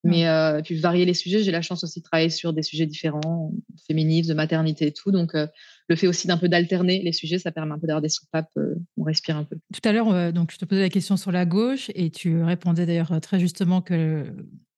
Mais 0.05 0.27
euh, 0.27 0.61
puis 0.61 0.75
varier 0.75 1.03
les 1.03 1.15
sujets, 1.15 1.41
j'ai 1.41 1.51
la 1.51 1.63
chance 1.63 1.83
aussi 1.83 1.99
de 1.99 2.05
travailler 2.05 2.29
sur 2.29 2.53
des 2.53 2.61
sujets 2.61 2.85
différents, 2.85 3.51
féministes, 3.87 4.29
de 4.29 4.35
maternité 4.35 4.87
et 4.87 4.93
tout. 4.93 5.11
Donc, 5.11 5.33
euh, 5.33 5.47
le 5.87 5.95
fait 5.95 6.05
aussi 6.05 6.27
d'un 6.27 6.37
peu 6.37 6.47
d'alterner 6.47 7.01
les 7.01 7.11
sujets, 7.11 7.39
ça 7.39 7.51
permet 7.51 7.73
un 7.73 7.79
peu 7.79 7.87
d'avoir 7.87 8.03
des 8.03 8.09
soupapes, 8.09 8.51
euh, 8.57 8.75
on 8.97 9.03
respire 9.03 9.35
un 9.35 9.43
peu. 9.43 9.57
Tout 9.73 9.89
à 9.89 9.91
l'heure, 9.91 10.31
donc 10.31 10.51
je 10.51 10.57
te 10.57 10.65
posais 10.65 10.81
la 10.81 10.89
question 10.89 11.17
sur 11.17 11.31
la 11.31 11.45
gauche 11.45 11.89
et 11.95 12.11
tu 12.11 12.43
répondais 12.43 12.85
d'ailleurs 12.85 13.19
très 13.19 13.39
justement 13.39 13.81
que 13.81 14.25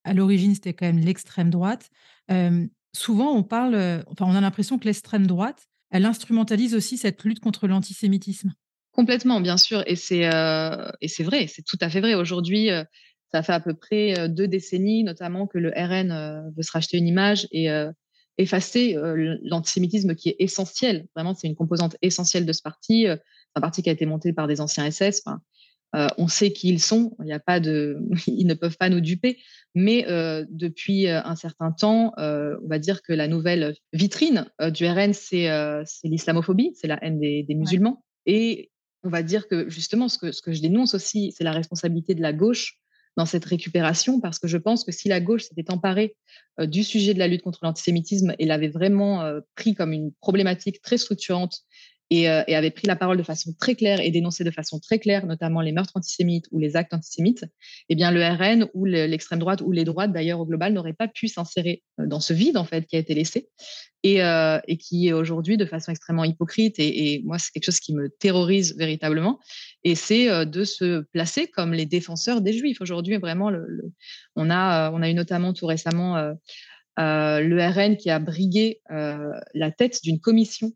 à 0.04 0.14
l'origine 0.14 0.54
c'était 0.54 0.72
quand 0.72 0.86
même 0.86 0.98
l'extrême 0.98 1.50
droite. 1.50 1.90
souvent, 2.94 3.36
on 3.36 3.42
parle, 3.42 3.74
enfin, 4.06 4.24
on 4.26 4.34
a 4.34 4.40
l'impression 4.40 4.78
que 4.78 4.86
l'extrême 4.86 5.26
droite, 5.26 5.68
elle 5.90 6.06
instrumentalise 6.06 6.74
aussi 6.74 6.96
cette 6.96 7.22
lutte 7.24 7.40
contre 7.40 7.68
l'antisémitisme. 7.68 8.52
Complètement, 8.98 9.40
bien 9.40 9.56
sûr. 9.56 9.84
Et 9.86 9.94
c'est 9.94 10.26
euh, 10.26 10.90
et 11.00 11.06
c'est 11.06 11.22
vrai, 11.22 11.46
c'est 11.46 11.62
tout 11.62 11.78
à 11.80 11.88
fait 11.88 12.00
vrai. 12.00 12.14
Aujourd'hui, 12.14 12.68
euh, 12.68 12.82
ça 13.30 13.44
fait 13.44 13.52
à 13.52 13.60
peu 13.60 13.72
près 13.72 14.18
euh, 14.18 14.26
deux 14.26 14.48
décennies, 14.48 15.04
notamment, 15.04 15.46
que 15.46 15.56
le 15.56 15.68
RN 15.68 16.50
veut 16.56 16.64
se 16.64 16.72
racheter 16.72 16.98
une 16.98 17.06
image 17.06 17.46
et 17.52 17.68
effacer 18.38 18.96
l'antisémitisme 19.44 20.16
qui 20.16 20.30
est 20.30 20.36
essentiel. 20.40 21.06
Vraiment, 21.14 21.32
c'est 21.32 21.46
une 21.46 21.54
composante 21.54 21.96
essentielle 22.02 22.44
de 22.44 22.52
ce 22.52 22.60
parti. 22.60 23.02
C'est 23.04 23.20
un 23.54 23.60
parti 23.60 23.82
qui 23.82 23.88
a 23.88 23.92
été 23.92 24.04
monté 24.04 24.32
par 24.32 24.48
des 24.48 24.60
anciens 24.60 24.90
SS. 24.90 25.22
on 25.92 26.26
sait 26.26 26.50
qui 26.50 26.68
ils 26.68 26.80
sont. 26.80 27.14
Il 27.20 27.26
n'y 27.26 27.32
a 27.32 27.38
pas 27.38 27.60
de, 27.60 28.00
ils 28.26 28.48
ne 28.48 28.54
peuvent 28.54 28.78
pas 28.78 28.88
nous 28.88 29.00
duper. 29.00 29.38
Mais 29.76 30.06
depuis 30.50 31.06
un 31.06 31.36
certain 31.36 31.70
temps, 31.70 32.14
on 32.16 32.68
va 32.68 32.80
dire 32.80 33.02
que 33.02 33.12
la 33.12 33.28
nouvelle 33.28 33.76
vitrine 33.92 34.46
du 34.72 34.88
RN, 34.88 35.12
c'est 35.12 35.48
l'islamophobie, 36.02 36.72
c'est 36.74 36.88
la 36.88 36.98
haine 37.04 37.20
des, 37.20 37.54
musulmans. 37.54 38.02
Et 38.26 38.70
on 39.04 39.08
va 39.08 39.22
dire 39.22 39.48
que 39.48 39.68
justement, 39.68 40.08
ce 40.08 40.18
que, 40.18 40.52
je 40.52 40.60
dénonce 40.60 40.94
aussi, 40.94 41.32
c'est 41.36 41.44
la 41.44 41.52
responsabilité 41.52 42.14
de 42.14 42.22
la 42.22 42.32
gauche 42.32 42.78
dans 43.16 43.26
cette 43.26 43.44
récupération, 43.44 44.20
parce 44.20 44.38
que 44.38 44.46
je 44.46 44.56
pense 44.56 44.84
que 44.84 44.92
si 44.92 45.08
la 45.08 45.20
gauche 45.20 45.44
s'était 45.44 45.70
emparée 45.72 46.16
euh, 46.60 46.66
du 46.66 46.84
sujet 46.84 47.14
de 47.14 47.18
la 47.18 47.26
lutte 47.26 47.42
contre 47.42 47.60
l'antisémitisme 47.62 48.34
et 48.38 48.46
l'avait 48.46 48.68
vraiment 48.68 49.22
euh, 49.22 49.40
pris 49.56 49.74
comme 49.74 49.92
une 49.92 50.12
problématique 50.20 50.80
très 50.82 50.98
structurante 50.98 51.62
euh, 52.10 52.42
et, 52.46 52.56
avait 52.56 52.70
pris 52.70 52.86
la 52.86 52.96
parole 52.96 53.18
de 53.18 53.22
façon 53.22 53.52
très 53.60 53.74
claire 53.74 54.00
et 54.00 54.10
dénoncé 54.10 54.42
de 54.42 54.50
façon 54.50 54.80
très 54.80 54.98
claire, 54.98 55.26
notamment 55.26 55.60
les 55.60 55.72
meurtres 55.72 55.92
antisémites 55.94 56.46
ou 56.52 56.58
les 56.58 56.74
actes 56.74 56.94
antisémites, 56.94 57.44
eh 57.90 57.94
bien 57.94 58.10
le 58.10 58.24
RN 58.24 58.66
ou 58.72 58.86
l'extrême 58.86 59.38
droite 59.38 59.60
ou 59.60 59.72
les 59.72 59.84
droites 59.84 60.10
d'ailleurs 60.10 60.40
au 60.40 60.46
global 60.46 60.72
n'auraient 60.72 60.94
pas 60.94 61.08
pu 61.08 61.28
s'insérer 61.28 61.82
euh, 62.00 62.06
dans 62.06 62.20
ce 62.20 62.32
vide 62.32 62.56
en 62.56 62.64
fait 62.64 62.86
qui 62.86 62.96
a 62.96 62.98
été 62.98 63.12
laissé 63.12 63.48
et, 64.04 64.22
euh, 64.22 64.58
qui 64.78 65.08
est 65.08 65.12
aujourd'hui 65.12 65.58
de 65.58 65.66
façon 65.66 65.90
extrêmement 65.90 66.24
hypocrite 66.24 66.76
et, 66.78 67.20
moi 67.26 67.38
c'est 67.38 67.50
quelque 67.52 67.64
chose 67.64 67.80
qui 67.80 67.94
me 67.94 68.08
terrorise 68.08 68.74
véritablement 68.78 69.38
et 69.84 69.94
c'est 69.94 70.46
de 70.46 70.64
se 70.64 71.00
placer 71.12 71.48
comme 71.48 71.74
les 71.74 71.84
défenseurs 71.84 72.40
des 72.40 72.52
juifs. 72.54 72.80
Aujourd'hui 72.80 73.16
vraiment 73.18 73.50
on 74.36 74.50
a 74.50 74.90
on 74.92 75.02
a 75.02 75.10
eu 75.10 75.14
notamment 75.14 75.52
tout 75.52 75.66
récemment 75.66 76.16
le 76.96 77.68
RN 77.68 77.96
qui 77.96 78.08
a 78.08 78.18
brigué 78.18 78.80
la 78.88 79.70
tête 79.72 79.98
d'une 80.02 80.20
commission 80.20 80.72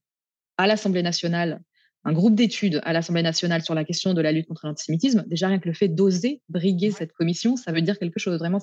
à 0.59 0.67
l'Assemblée 0.67 1.03
nationale 1.03 1.61
un 2.05 2.13
groupe 2.13 2.35
d'études 2.35 2.81
à 2.85 2.93
l'Assemblée 2.93 3.23
nationale 3.23 3.63
sur 3.63 3.75
la 3.75 3.85
question 3.85 4.15
de 4.15 4.21
la 4.21 4.33
lutte 4.33 4.47
contre 4.49 4.67
l'antisémitisme, 4.67 5.25
déjà 5.27 5.49
rien 5.49 5.59
que 5.59 5.69
le 5.69 5.75
fait 5.75 5.89
d'oser 5.89 6.41
briguer 6.49 6.91
cette 6.91 7.13
commission, 7.13 7.57
ça 7.57 7.73
veut 7.73 7.83
dire 7.83 7.99
quelque 7.99 8.19
chose. 8.19 8.39
Vraiment, 8.39 8.59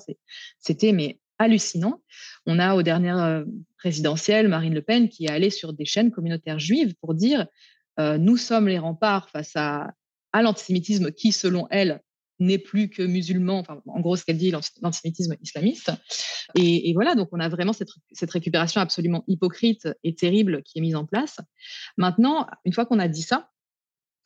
c'était 0.58 0.92
mais 0.92 1.18
hallucinant. 1.38 2.02
On 2.44 2.58
a 2.58 2.74
aux 2.74 2.82
dernières 2.82 3.18
euh, 3.18 3.44
présidentielles 3.78 4.48
Marine 4.48 4.74
Le 4.74 4.82
Pen 4.82 5.08
qui 5.08 5.24
est 5.24 5.30
allée 5.30 5.50
sur 5.50 5.72
des 5.72 5.86
chaînes 5.86 6.10
communautaires 6.10 6.58
juives 6.58 6.94
pour 7.00 7.14
dire 7.14 7.46
euh, 7.98 8.18
nous 8.18 8.36
sommes 8.36 8.68
les 8.68 8.78
remparts 8.78 9.30
face 9.30 9.52
à, 9.56 9.90
à 10.32 10.42
l'antisémitisme 10.42 11.10
qui, 11.10 11.32
selon 11.32 11.66
elle, 11.70 12.00
n'est 12.40 12.58
plus 12.58 12.88
que 12.88 13.02
musulman, 13.02 13.58
enfin, 13.58 13.82
en 13.86 14.00
gros, 14.00 14.16
ce 14.16 14.24
qu'elle 14.24 14.38
dit, 14.38 14.50
l'antisémitisme 14.50 15.36
islamiste. 15.42 15.92
Et, 16.56 16.92
voilà, 16.94 17.14
donc 17.14 17.28
on 17.32 17.38
a 17.38 17.48
vraiment 17.48 17.72
cette, 17.72 17.90
cette, 18.12 18.30
récupération 18.30 18.80
absolument 18.80 19.24
hypocrite 19.28 19.88
et 20.02 20.14
terrible 20.14 20.62
qui 20.62 20.78
est 20.78 20.80
mise 20.80 20.96
en 20.96 21.04
place. 21.04 21.38
Maintenant, 21.96 22.46
une 22.64 22.72
fois 22.72 22.86
qu'on 22.86 22.98
a 22.98 23.08
dit 23.08 23.22
ça, 23.22 23.50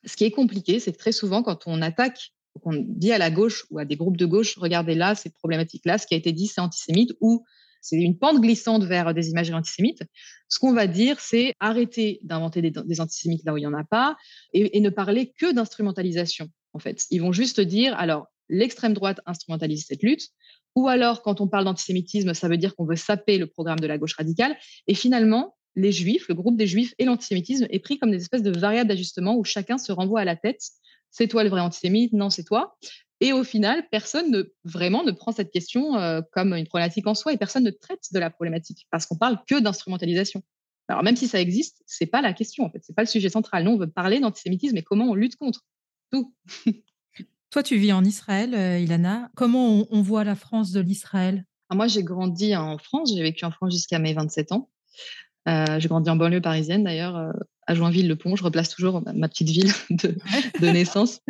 ce 0.05 0.16
qui 0.16 0.24
est 0.24 0.31
compliqué, 0.31 0.81
c'est 0.81 0.92
que 0.92 0.98
très 0.98 1.12
souvent, 1.12 1.42
quand 1.42 1.64
on 1.66 1.83
attaque, 1.83 2.33
qu'on 2.62 2.85
dit 2.87 3.12
à 3.12 3.18
la 3.18 3.31
gauche 3.31 3.66
ou 3.70 3.79
à 3.79 3.85
des 3.85 3.96
groupes 3.96 4.16
de 4.16 4.27
gauche, 4.27 4.57
regardez 4.57 4.94
là, 4.94 5.14
cette 5.14 5.35
problématique-là, 5.35 5.98
ce 5.98 6.07
qui 6.07 6.14
a 6.14 6.16
été 6.16 6.33
dit, 6.33 6.46
c'est 6.46 6.61
antisémite 6.61 7.12
ou 7.20 7.44
c'est 7.81 7.96
une 7.96 8.16
pente 8.16 8.40
glissante 8.40 8.85
vers 8.85 9.12
des 9.12 9.29
imageries 9.31 9.59
antisémites. 9.59 10.03
Ce 10.48 10.59
qu'on 10.59 10.72
va 10.72 10.87
dire, 10.87 11.20
c'est 11.20 11.53
arrêter 11.61 12.20
d'inventer 12.22 12.62
des, 12.62 13.00
antisémites 13.00 13.44
là 13.44 13.53
où 13.53 13.59
il 13.59 13.61
n'y 13.61 13.66
en 13.66 13.74
a 13.74 13.85
pas 13.85 14.16
et, 14.53 14.77
et 14.77 14.81
ne 14.81 14.88
parler 14.88 15.33
que 15.38 15.53
d'instrumentalisation 15.53 16.48
en 16.75 16.79
fait. 16.79 17.07
Ils 17.11 17.23
vont 17.23 17.33
juste 17.33 17.61
dire, 17.61 17.97
alors, 17.99 18.27
l'extrême 18.49 18.93
droite 18.93 19.21
instrumentalise 19.27 19.87
cette 19.87 20.03
lutte, 20.03 20.29
ou 20.77 20.89
alors, 20.89 21.23
quand 21.23 21.41
on 21.41 21.49
parle 21.49 21.65
d'antisémitisme, 21.65 22.35
ça 22.35 22.49
veut 22.49 22.57
dire 22.57 22.75
qu'on 22.75 22.85
veut 22.85 22.97
saper 22.97 23.39
le 23.39 23.47
programme 23.47 23.79
de 23.79 23.87
la 23.87 23.97
gauche 23.97 24.17
radicale. 24.17 24.57
Et 24.87 24.95
finalement, 24.95 25.57
les 25.77 25.93
juifs, 25.93 26.29
le 26.29 26.35
groupe 26.35 26.57
des 26.57 26.67
juifs 26.67 26.95
et 26.99 27.05
l'antisémitisme 27.05 27.67
est 27.71 27.79
pris 27.79 27.99
comme 27.99 28.11
des 28.11 28.19
espèces 28.21 28.43
de 28.43 28.51
variables 28.51 28.89
d'ajustement 28.89 29.37
où 29.37 29.45
chacun 29.45 29.79
se 29.79 29.93
renvoie 29.93 30.21
à 30.21 30.25
la 30.25 30.37
tête. 30.37 30.61
C'est 31.11 31.29
toi 31.29 31.45
le 31.45 31.51
vrai 31.51 31.61
antisémite? 31.61 32.13
Non, 32.13 32.31
c'est 32.31 32.45
toi. 32.45 32.77
Et 33.21 33.33
au 33.33 33.45
final, 33.45 33.87
personne 33.91 34.31
ne 34.31 34.53
vraiment 34.65 35.05
ne 35.05 35.13
prend 35.13 35.33
cette 35.33 35.53
question 35.53 35.97
euh, 35.97 36.21
comme 36.33 36.53
une 36.55 36.67
problématique 36.67 37.07
en 37.07 37.15
soi 37.15 37.33
et 37.33 37.37
personne 37.37 37.65
ne 37.65 37.71
traite 37.71 38.13
de 38.13 38.19
la 38.19 38.31
problématique 38.31 38.87
parce 38.91 39.07
qu'on 39.07 39.17
parle 39.17 39.39
que 39.47 39.61
d'instrumentalisation. 39.61 40.43
Alors 40.89 41.03
même 41.03 41.17
si 41.17 41.29
ça 41.29 41.41
existe, 41.41 41.83
c'est 41.87 42.07
pas 42.07 42.21
la 42.21 42.33
question 42.33 42.65
en 42.65 42.71
fait, 42.71 42.83
pas 42.95 43.03
le 43.03 43.09
sujet 43.09 43.29
central. 43.29 43.65
Nous, 43.65 43.71
on 43.71 43.79
veut 43.79 43.91
parler 43.91 44.21
d'antisémitisme 44.21 44.77
et 44.77 44.83
comment 44.83 45.07
on 45.07 45.15
lutte 45.15 45.37
contre. 45.37 45.61
Toi, 47.50 47.62
tu 47.62 47.77
vis 47.77 47.92
en 47.92 48.05
Israël, 48.05 48.55
euh, 48.55 48.81
Ilana. 48.81 49.31
Comment 49.37 49.87
on, 49.88 50.03
voit 50.03 50.24
la 50.24 50.35
France 50.35 50.72
de 50.72 50.81
l'Israël? 50.81 51.44
Ah, 51.70 51.77
Moi, 51.77 51.87
j'ai 51.87 52.03
grandi 52.03 52.57
en 52.57 52.79
France. 52.79 53.12
J'ai 53.14 53.22
vécu 53.22 53.44
en 53.44 53.53
France 53.53 53.72
jusqu'à 53.72 53.98
mes 53.98 54.12
27 54.12 54.53
ans. 54.53 54.70
Euh, 55.48 55.79
j'ai 55.79 55.88
grandi 55.88 56.11
en 56.11 56.16
banlieue 56.16 56.40
parisienne, 56.40 56.83
d'ailleurs, 56.83 57.16
euh, 57.16 57.31
à 57.66 57.74
Joinville-le-Pont. 57.74 58.35
Je 58.35 58.42
replace 58.42 58.70
toujours 58.70 59.03
ma, 59.14 59.29
petite 59.29 59.50
ville 59.50 59.70
de, 59.90 60.68
naissance 60.68 61.20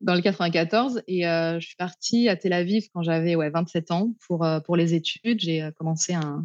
dans 0.00 0.14
le 0.14 0.20
94. 0.20 1.02
Et 1.06 1.22
je 1.22 1.64
suis 1.64 1.76
partie 1.76 2.28
à 2.28 2.34
Tel 2.34 2.54
Aviv 2.54 2.88
quand 2.92 3.02
j'avais 3.02 3.36
ouais, 3.36 3.50
27 3.50 3.92
ans 3.92 4.14
pour, 4.26 4.44
pour 4.64 4.76
les 4.76 4.94
études. 4.94 5.38
J'ai 5.38 5.70
commencé 5.78 6.14
un, 6.14 6.44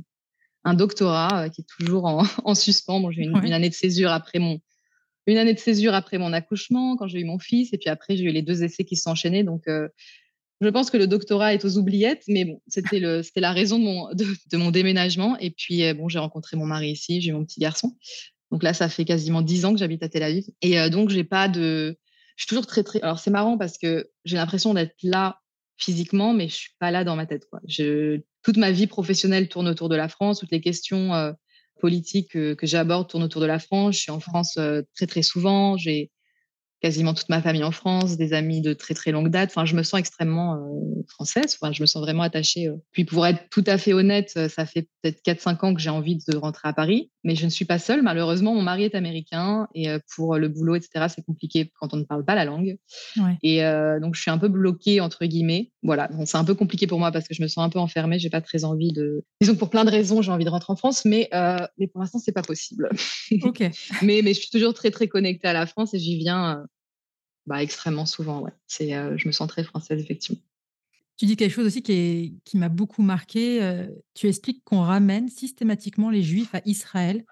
un 0.63 0.73
doctorat 0.75 1.49
qui 1.49 1.62
est 1.62 1.67
toujours 1.79 2.06
en, 2.06 2.23
suspens. 2.56 2.99
Bon, 2.99 3.10
j'ai 3.10 3.23
une, 3.23 3.36
une, 3.43 3.53
année 3.53 3.69
de 3.69 3.73
césure 3.73 4.12
après 4.12 4.38
mon, 4.38 4.60
une 5.25 5.38
année 5.38 5.53
de 5.53 5.59
césure 5.59 5.93
après 5.93 6.17
mon 6.17 6.33
accouchement, 6.33 6.97
quand 6.97 7.07
j'ai 7.07 7.19
eu 7.19 7.25
mon 7.25 7.39
fils, 7.39 7.73
et 7.73 7.77
puis 7.77 7.89
après, 7.89 8.17
j'ai 8.17 8.25
eu 8.25 8.31
les 8.31 8.41
deux 8.41 8.63
essais 8.63 8.83
qui 8.83 8.95
se 8.95 9.03
sont 9.03 9.12
enchaînés. 9.12 9.43
Donc, 9.43 9.67
euh, 9.67 9.88
je 10.62 10.69
pense 10.69 10.89
que 10.89 10.97
le 10.97 11.07
doctorat 11.07 11.53
est 11.53 11.63
aux 11.65 11.77
oubliettes, 11.77 12.23
mais 12.27 12.45
bon, 12.45 12.62
c'était 12.67 12.99
la 12.99 13.51
raison 13.51 13.79
de 13.79 13.83
mon, 13.83 14.13
de, 14.13 14.57
mon 14.57 14.71
déménagement. 14.71 15.38
Et 15.39 15.51
puis, 15.51 15.83
euh, 15.83 15.93
bon, 15.93 16.09
j'ai 16.09 16.19
rencontré 16.19 16.57
mon 16.57 16.65
mari 16.65 16.91
ici, 16.91 17.21
j'ai 17.21 17.29
eu 17.29 17.33
mon 17.33 17.45
petit 17.45 17.59
garçon. 17.59 17.95
Donc 18.51 18.63
là, 18.63 18.73
ça 18.73 18.89
fait 18.89 19.05
quasiment 19.05 19.41
dix 19.41 19.65
ans 19.65 19.73
que 19.73 19.79
j'habite 19.79 20.03
à 20.03 20.09
Tel 20.09 20.23
Aviv. 20.23 20.45
Et 20.62 20.79
euh, 20.79 20.89
donc, 20.89 21.09
j'ai 21.09 21.23
pas 21.23 21.47
de. 21.47 21.97
Je 22.36 22.43
suis 22.43 22.49
toujours 22.49 22.67
très, 22.67 22.83
très. 22.83 23.01
Alors, 23.01 23.19
c'est 23.19 23.31
marrant 23.31 23.57
parce 23.57 23.77
que 23.77 24.09
j'ai 24.25 24.38
l'impression 24.38 24.73
d'être 24.73 24.95
là 25.03 25.39
physiquement, 25.77 26.33
mais 26.33 26.49
je 26.49 26.55
suis 26.55 26.71
pas 26.79 26.91
là 26.91 27.03
dans 27.03 27.15
ma 27.15 27.25
tête. 27.25 27.47
Toute 28.43 28.57
ma 28.57 28.71
vie 28.71 28.88
professionnelle 28.88 29.47
tourne 29.49 29.67
autour 29.67 29.89
de 29.89 29.95
la 29.95 30.07
France, 30.07 30.39
toutes 30.39 30.51
les 30.51 30.62
questions 30.62 31.33
politique 31.84 32.32
que, 32.32 32.56
j'aborde 32.62 33.10
tourne 33.10 33.24
autour 33.24 33.41
de 33.41 33.46
la 33.46 33.60
France. 33.60 33.98
Je 33.98 34.02
suis 34.04 34.12
en 34.12 34.22
France 34.22 34.56
euh, 34.56 34.84
très 34.96 35.06
très 35.06 35.22
souvent. 35.22 35.76
J'ai 35.76 36.12
quasiment 36.84 37.13
toute 37.13 37.30
ma 37.30 37.41
famille 37.41 37.63
en 37.63 37.72
France, 37.72 38.17
des 38.17 38.34
amis 38.34 38.60
de 38.60 38.74
très 38.74 38.93
très 38.93 39.13
longue 39.13 39.30
date. 39.30 39.52
Enfin, 39.52 39.63
je 39.63 39.74
me 39.74 39.84
sens 39.84 40.02
extrêmement 40.02 40.56
euh, 40.56 41.04
française. 41.08 41.58
Enfin, 41.58 41.72
je 41.72 41.82
me 41.82 41.86
sens 41.86 42.04
vraiment 42.04 42.24
attachée. 42.24 42.67
Euh. 42.67 42.76
Puis 42.91 43.06
pour 43.06 43.26
être 43.26 43.39
tout 43.50 43.63
à 43.67 43.78
fait 43.78 43.93
honnête, 43.93 44.34
euh, 44.36 44.50
ça 44.50 44.65
fait 44.65 44.89
peut-être 45.02 45.24
4-5 45.26 45.65
ans 45.65 45.74
que 45.74 45.80
j'ai 45.80 45.89
envie 45.89 46.17
de 46.17 46.36
rentrer 46.36 46.67
à 46.67 46.74
Paris, 46.74 47.10
mais 47.24 47.36
je 47.36 47.46
ne 47.46 47.50
suis 47.50 47.63
pas 47.63 47.80
seule. 47.80 48.02
Malheureusement, 48.02 48.54
mon 48.54 48.62
mari 48.62 48.84
est 48.84 48.96
américain 48.96 49.69
et 49.74 49.88
pour 50.13 50.38
le 50.38 50.50
boulot, 50.50 50.76
etc., 50.76 51.06
c'est 51.08 51.26
compliqué 51.26 51.72
quand 51.80 51.93
on 51.93 51.98
ne 51.98 52.04
parle 52.04 52.26
pas 52.26 52.36
la 52.36 52.43
langue. 52.43 52.76
Et 53.41 53.62
donc, 54.02 54.15
je 54.15 54.22
suis 54.22 54.32
un 54.32 54.38
peu 54.38 54.48
bloquée 54.48 55.00
entre 55.02 55.26
guillemets. 55.26 55.72
Voilà, 55.84 56.10
c'est 56.26 56.38
un 56.38 56.46
peu 56.46 56.56
compliqué 56.56 56.88
pour 56.88 57.00
moi 57.00 57.12
parce 57.12 57.28
que 57.28 57.34
je 57.34 57.41
me 57.41 57.48
sens 57.48 57.65
un 57.65 57.69
peu 57.69 57.80
enfermée. 57.80 58.19
J'ai 58.19 58.30
pas 58.30 58.41
très 58.41 58.63
envie 58.63 58.93
de. 58.93 59.26
Disons 59.41 59.54
que 59.54 59.60
pour 59.60 59.69
plein 59.69 59.84
de 59.84 59.89
raisons, 59.89 60.22
j'ai 60.22 60.32
envie 60.32 60.46
de 60.46 60.50
rentrer 60.50 60.72
en 60.72 60.78
France, 60.78 61.04
mais 61.06 61.30
mais 61.78 61.88
pour 61.88 62.02
l'instant, 62.02 62.19
c'est 62.19 62.32
pas 62.32 62.43
possible. 62.43 62.89
Ok. 63.43 63.60
mais 64.02 64.22
mais 64.24 64.34
je 64.34 64.39
suis 64.39 64.50
toujours 64.50 64.74
très 64.74 64.91
très 64.91 65.08
connectée 65.08 65.48
à 65.48 65.54
la 65.54 65.65
France 65.65 65.93
et 65.93 66.00
j'y 66.00 66.17
viens 66.17 66.65
bah, 67.45 67.62
extrêmement 67.62 68.06
souvent, 68.06 68.41
ouais. 68.41 68.51
C'est, 68.67 68.95
euh, 68.95 69.17
je 69.17 69.27
me 69.27 69.32
sens 69.32 69.47
très 69.47 69.63
française, 69.63 70.01
effectivement. 70.01 70.41
Tu 71.17 71.25
dis 71.25 71.36
quelque 71.36 71.51
chose 71.51 71.67
aussi 71.67 71.84
qui, 71.84 71.91
est, 71.91 72.34
qui 72.43 72.58
m'a 72.58 72.69
beaucoup 72.69 73.03
marqué. 73.03 73.62
Euh, 73.62 73.88
tu 74.13 74.27
expliques 74.27 74.63
qu'on 74.63 74.82
ramène 74.82 75.29
systématiquement 75.29 76.10
les 76.10 76.23
Juifs 76.23 76.56
à 76.56 76.62
Israël, 76.65 77.25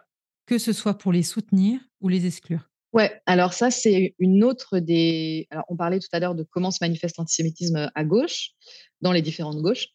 que 0.46 0.58
ce 0.58 0.74
soit 0.74 0.98
pour 0.98 1.12
les 1.12 1.24
soutenir 1.24 1.80
ou 2.00 2.10
les 2.10 2.26
exclure. 2.26 2.70
Ouais, 2.94 3.22
alors 3.26 3.54
ça, 3.54 3.72
c'est 3.72 4.16
une 4.20 4.44
autre 4.44 4.80
des. 4.80 5.48
Alors, 5.50 5.64
on 5.70 5.78
parlait 5.78 6.00
tout 6.00 6.10
à 6.12 6.20
l'heure 6.20 6.36
de 6.36 6.44
comment 6.44 6.72
se 6.72 6.80
manifeste 6.82 7.18
l'antisémitisme 7.18 7.90
à 7.96 8.04
gauche, 8.04 8.52
dans 9.00 9.14
les 9.14 9.22
différentes 9.22 9.62
gauches. 9.62 9.88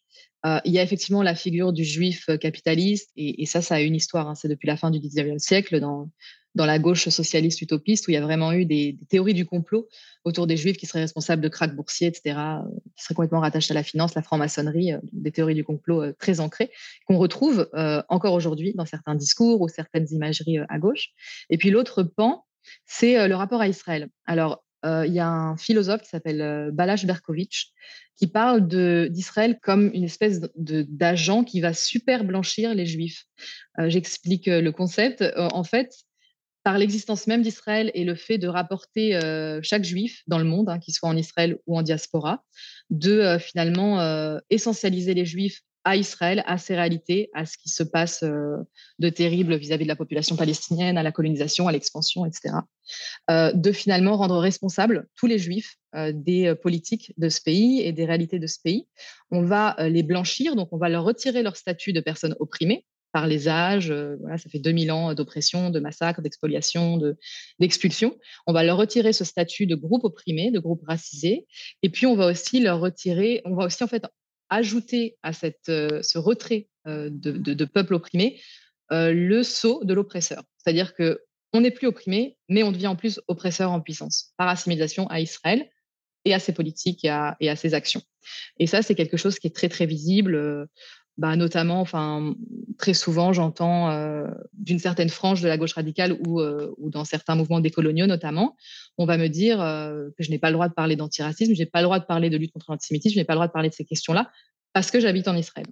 Euh, 0.45 0.59
il 0.65 0.73
y 0.73 0.79
a 0.79 0.83
effectivement 0.83 1.21
la 1.21 1.35
figure 1.35 1.73
du 1.73 1.83
juif 1.83 2.25
capitaliste, 2.41 3.11
et, 3.15 3.45
ça, 3.45 3.61
ça 3.61 3.75
a 3.75 3.81
une 3.81 3.95
histoire. 3.95 4.27
Hein, 4.27 4.35
c'est 4.35 4.47
depuis 4.47 4.67
la 4.67 4.77
fin 4.77 4.89
du 4.89 4.99
19e 4.99 5.37
siècle, 5.37 5.79
dans, 5.79 6.09
dans 6.55 6.65
la 6.65 6.79
gauche 6.79 7.07
socialiste 7.09 7.61
utopiste, 7.61 8.07
où 8.07 8.11
il 8.11 8.15
y 8.15 8.17
a 8.17 8.21
vraiment 8.21 8.51
eu 8.51 8.65
des, 8.65 8.97
théories 9.09 9.33
du 9.33 9.45
complot 9.45 9.87
autour 10.23 10.47
des 10.47 10.57
juifs 10.57 10.77
qui 10.77 10.85
seraient 10.85 11.01
responsables 11.01 11.41
de 11.41 11.49
krachs 11.49 11.75
boursiers, 11.75 12.07
etc., 12.07 12.35
euh, 12.37 12.61
qui 12.95 13.03
seraient 13.03 13.15
complètement 13.15 13.39
rattachés 13.39 13.71
à 13.71 13.75
la 13.75 13.83
finance, 13.83 14.15
la 14.15 14.21
franc-maçonnerie, 14.21 14.93
euh, 14.93 14.99
des 15.13 15.31
théories 15.31 15.55
du 15.55 15.63
complot 15.63 16.03
euh, 16.03 16.13
très 16.19 16.39
ancrées, 16.39 16.71
qu'on 17.05 17.17
retrouve 17.17 17.69
encore 18.09 18.33
aujourd'hui 18.33 18.73
dans 18.73 18.85
certains 18.85 19.15
discours 19.15 19.61
ou 19.61 19.67
certaines 19.67 20.07
imageries 20.11 20.57
à 20.69 20.79
gauche. 20.79 21.09
Et 21.49 21.57
puis 21.57 21.69
l'autre 21.69 22.03
pan, 22.03 22.45
c'est 22.85 23.27
le 23.27 23.35
rapport 23.35 23.61
à 23.61 23.67
Israël. 23.67 24.09
Alors, 24.25 24.63
il 24.83 25.13
y 25.13 25.19
a 25.19 25.27
un 25.27 25.57
philosophe 25.57 26.01
qui 26.01 26.09
s'appelle 26.09 26.71
Balash 26.73 27.05
Berkovitch 27.05 27.71
qui 28.15 28.27
parle 28.27 28.67
d'Israël 29.09 29.59
comme 29.61 29.91
une 29.93 30.03
espèce 30.03 30.41
d'agent 30.55 31.43
qui 31.43 31.61
va 31.61 31.73
super 31.73 32.23
blanchir 32.23 32.73
les 32.73 32.85
juifs. 32.85 33.25
J'explique 33.79 34.47
le 34.47 34.71
concept. 34.71 35.23
en 35.35 35.63
fait, 35.63 35.93
par 36.67 36.77
l'existence 36.77 37.27
même 37.27 37.43
d'Israël 37.43 37.91
et 37.93 38.03
le 38.03 38.13
fait 38.13 38.37
de 38.37 38.49
rapporter 38.49 39.15
euh, 39.15 39.61
chaque 39.63 39.85
juif 39.85 40.23
dans 40.27 40.37
le 40.37 40.43
monde, 40.43 40.67
hein, 40.67 40.79
qu'il 40.79 40.93
soit 40.93 41.07
en 41.07 41.15
Israël 41.15 41.59
ou 41.65 41.77
en 41.77 41.81
diaspora, 41.81 42.43
de 42.89 43.13
euh, 43.13 43.39
finalement 43.39 44.01
euh, 44.01 44.39
essentialiser 44.49 45.13
les 45.13 45.23
juifs 45.23 45.61
à 45.85 45.95
Israël, 45.95 46.43
à 46.45 46.57
ses 46.57 46.75
réalités, 46.75 47.29
à 47.33 47.45
ce 47.45 47.57
qui 47.57 47.69
se 47.69 47.83
passe 47.83 48.21
de 48.21 49.09
terrible 49.09 49.55
vis-à-vis 49.55 49.85
de 49.85 49.87
la 49.87 49.95
population 49.95 50.35
palestinienne, 50.35 50.97
à 50.97 51.03
la 51.03 51.13
colonisation, 51.13 51.69
à 51.69 51.71
l'expansion, 51.71 52.25
etc. 52.25 52.55
de 53.29 53.71
finalement 53.71 54.17
rendre 54.17 54.37
responsables 54.37 55.07
tous 55.15 55.27
les 55.27 55.39
juifs 55.39 55.77
des 55.95 56.53
politiques 56.61 57.13
de 57.17 57.29
ce 57.29 57.39
pays 57.39 57.79
et 57.83 57.93
des 57.93 58.03
réalités 58.03 58.37
de 58.37 58.47
ce 58.47 58.57
pays. 58.61 58.85
On 59.31 59.43
va 59.43 59.77
les 59.79 60.03
blanchir, 60.03 60.57
donc 60.57 60.67
on 60.73 60.77
va 60.77 60.89
leur 60.89 61.05
retirer 61.05 61.41
leur 61.41 61.55
statut 61.55 61.93
de 61.93 62.01
personnes 62.01 62.35
opprimées, 62.41 62.83
par 63.17 63.25
les 63.25 63.47
âges. 63.47 63.89
Euh, 63.89 64.15
voilà, 64.19 64.37
ça 64.37 64.47
fait 64.47 64.59
2000 64.59 64.91
ans 64.91 65.15
d'oppression, 65.15 65.71
de 65.71 65.79
massacre, 65.79 66.21
d'expoliation, 66.21 66.99
d'expulsion. 67.59 68.15
on 68.45 68.53
va 68.53 68.63
leur 68.63 68.77
retirer 68.77 69.11
ce 69.11 69.23
statut 69.23 69.65
de 69.65 69.73
groupe 69.73 70.03
opprimé, 70.03 70.51
de 70.51 70.59
groupe 70.59 70.83
racisé. 70.87 71.47
Et 71.81 71.89
puis, 71.89 72.05
on 72.05 72.15
va 72.15 72.27
aussi 72.27 72.59
leur 72.59 72.79
retirer, 72.79 73.41
on 73.43 73.55
va 73.55 73.65
aussi 73.65 73.83
en 73.83 73.87
fait 73.87 74.05
ajouter 74.51 75.17
à 75.23 75.33
cette, 75.33 75.67
euh, 75.69 76.03
ce 76.03 76.19
retrait 76.19 76.67
euh, 76.85 77.09
de, 77.11 77.65
peuple 77.65 77.95
opprimé 77.95 78.39
le 78.91 79.41
sceau 79.41 79.83
de 79.83 79.95
l'oppresseur. 79.95 80.43
C'est-à-dire 80.59 80.93
que 80.93 81.19
on 81.53 81.61
n'est 81.61 81.71
plus 81.71 81.87
opprimé, 81.87 82.37
mais 82.49 82.61
on 82.61 82.71
devient 82.71 82.87
en 82.87 82.95
plus 82.95 83.19
oppresseur 83.27 83.71
en 83.71 83.81
puissance 83.81 84.33
par 84.37 84.47
assimilation 84.47 85.07
à 85.07 85.21
Israël 85.21 85.67
et 86.23 86.35
à 86.35 86.39
ses 86.39 86.53
politiques 86.53 87.03
et 87.03 87.09
à, 87.09 87.35
et 87.39 87.49
à 87.49 87.55
ses 87.55 87.73
actions. 87.73 88.03
Et 88.59 88.67
ça, 88.67 88.83
c'est 88.83 88.95
quelque 88.95 89.17
chose 89.17 89.39
qui 89.39 89.47
est 89.47 89.55
très, 89.55 89.69
très 89.69 89.87
visible. 89.87 90.67
Bah, 91.17 91.35
notamment, 91.35 91.81
enfin, 91.81 92.35
très 92.77 92.93
souvent, 92.93 93.33
j'entends 93.33 93.89
euh, 93.89 94.27
d'une 94.53 94.77
certaine 94.77 95.09
frange 95.09 95.41
de 95.41 95.47
la 95.47 95.57
gauche 95.57 95.73
radicale 95.73 96.15
ou, 96.27 96.41
euh, 96.41 96.71
ou 96.77 96.91
dans 96.91 97.05
certains 97.05 97.35
mouvements 97.35 97.59
décoloniaux 97.59 98.05
notamment, 98.05 98.55
on 98.99 99.07
va 99.07 99.17
me 99.17 99.27
dire 99.27 99.59
euh, 99.59 100.09
que 100.15 100.23
je 100.23 100.29
n'ai 100.29 100.37
pas 100.37 100.49
le 100.49 100.53
droit 100.53 100.69
de 100.69 100.75
parler 100.75 100.95
d'antiracisme, 100.95 101.55
je 101.55 101.59
n'ai 101.59 101.65
pas 101.65 101.79
le 101.79 101.85
droit 101.85 101.97
de 101.97 102.05
parler 102.05 102.29
de 102.29 102.37
lutte 102.37 102.51
contre 102.51 102.67
l'antisémitisme, 102.69 103.15
je 103.15 103.19
n'ai 103.19 103.25
pas 103.25 103.33
le 103.33 103.37
droit 103.37 103.47
de 103.47 103.51
parler 103.51 103.69
de 103.69 103.73
ces 103.73 103.83
questions-là 103.83 104.29
parce 104.73 104.91
que 104.91 104.99
j'habite 104.99 105.27
en 105.27 105.35
Israël. 105.35 105.65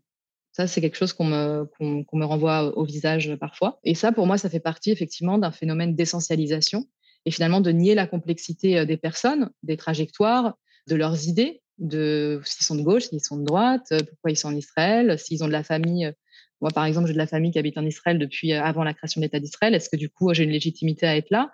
Ça, 0.51 0.65
c'est 0.65 0.81
quelque 0.81 0.97
chose 0.97 1.13
qu'on 1.13 1.25
me, 1.25 1.65
qu'on, 1.77 2.17
me 2.17 2.25
renvoie 2.25 2.75
au 2.75 2.83
visage 2.83 3.35
parfois. 3.35 3.79
Et 3.83 3.93
ça, 3.93 4.11
pour 4.11 4.25
moi, 4.25 4.39
ça 4.39 4.49
fait 4.49 4.61
partie 4.61 4.89
effectivement 4.89 5.37
d'un 5.37 5.51
phénomène 5.51 5.95
d'essentialisation 5.95 6.85
et 7.25 7.31
finalement 7.31 7.61
de 7.61 7.71
nier 7.71 7.93
la 7.93 8.07
complexité 8.07 8.83
des 8.85 8.97
personnes, 8.97 9.51
des 9.63 9.77
trajectoires, 9.77 10.55
de 10.87 10.95
leurs 10.95 11.27
idées, 11.27 11.61
s'ils 11.79 12.65
sont 12.65 12.75
de 12.75 12.81
gauche, 12.81 13.03
s'ils 13.03 13.21
sont 13.21 13.37
de 13.37 13.45
droite, 13.45 13.87
pourquoi 13.89 14.31
ils 14.31 14.37
sont 14.37 14.49
en 14.49 14.55
Israël, 14.55 15.17
s'ils 15.19 15.43
ont 15.43 15.47
de 15.47 15.51
la 15.51 15.63
famille. 15.63 16.11
Moi, 16.61 16.71
par 16.71 16.85
exemple, 16.85 17.07
j'ai 17.07 17.13
de 17.13 17.17
la 17.17 17.27
famille 17.27 17.51
qui 17.51 17.59
habite 17.59 17.77
en 17.77 17.85
Israël 17.85 18.17
depuis 18.17 18.53
avant 18.53 18.83
la 18.83 18.93
création 18.93 19.19
de 19.19 19.25
l'État 19.25 19.39
d'Israël. 19.39 19.75
Est-ce 19.75 19.89
que 19.89 19.97
du 19.97 20.09
coup, 20.09 20.33
j'ai 20.33 20.43
une 20.43 20.51
légitimité 20.51 21.05
à 21.05 21.15
être 21.17 21.29
là 21.29 21.51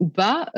ou 0.00 0.08
pas 0.08 0.50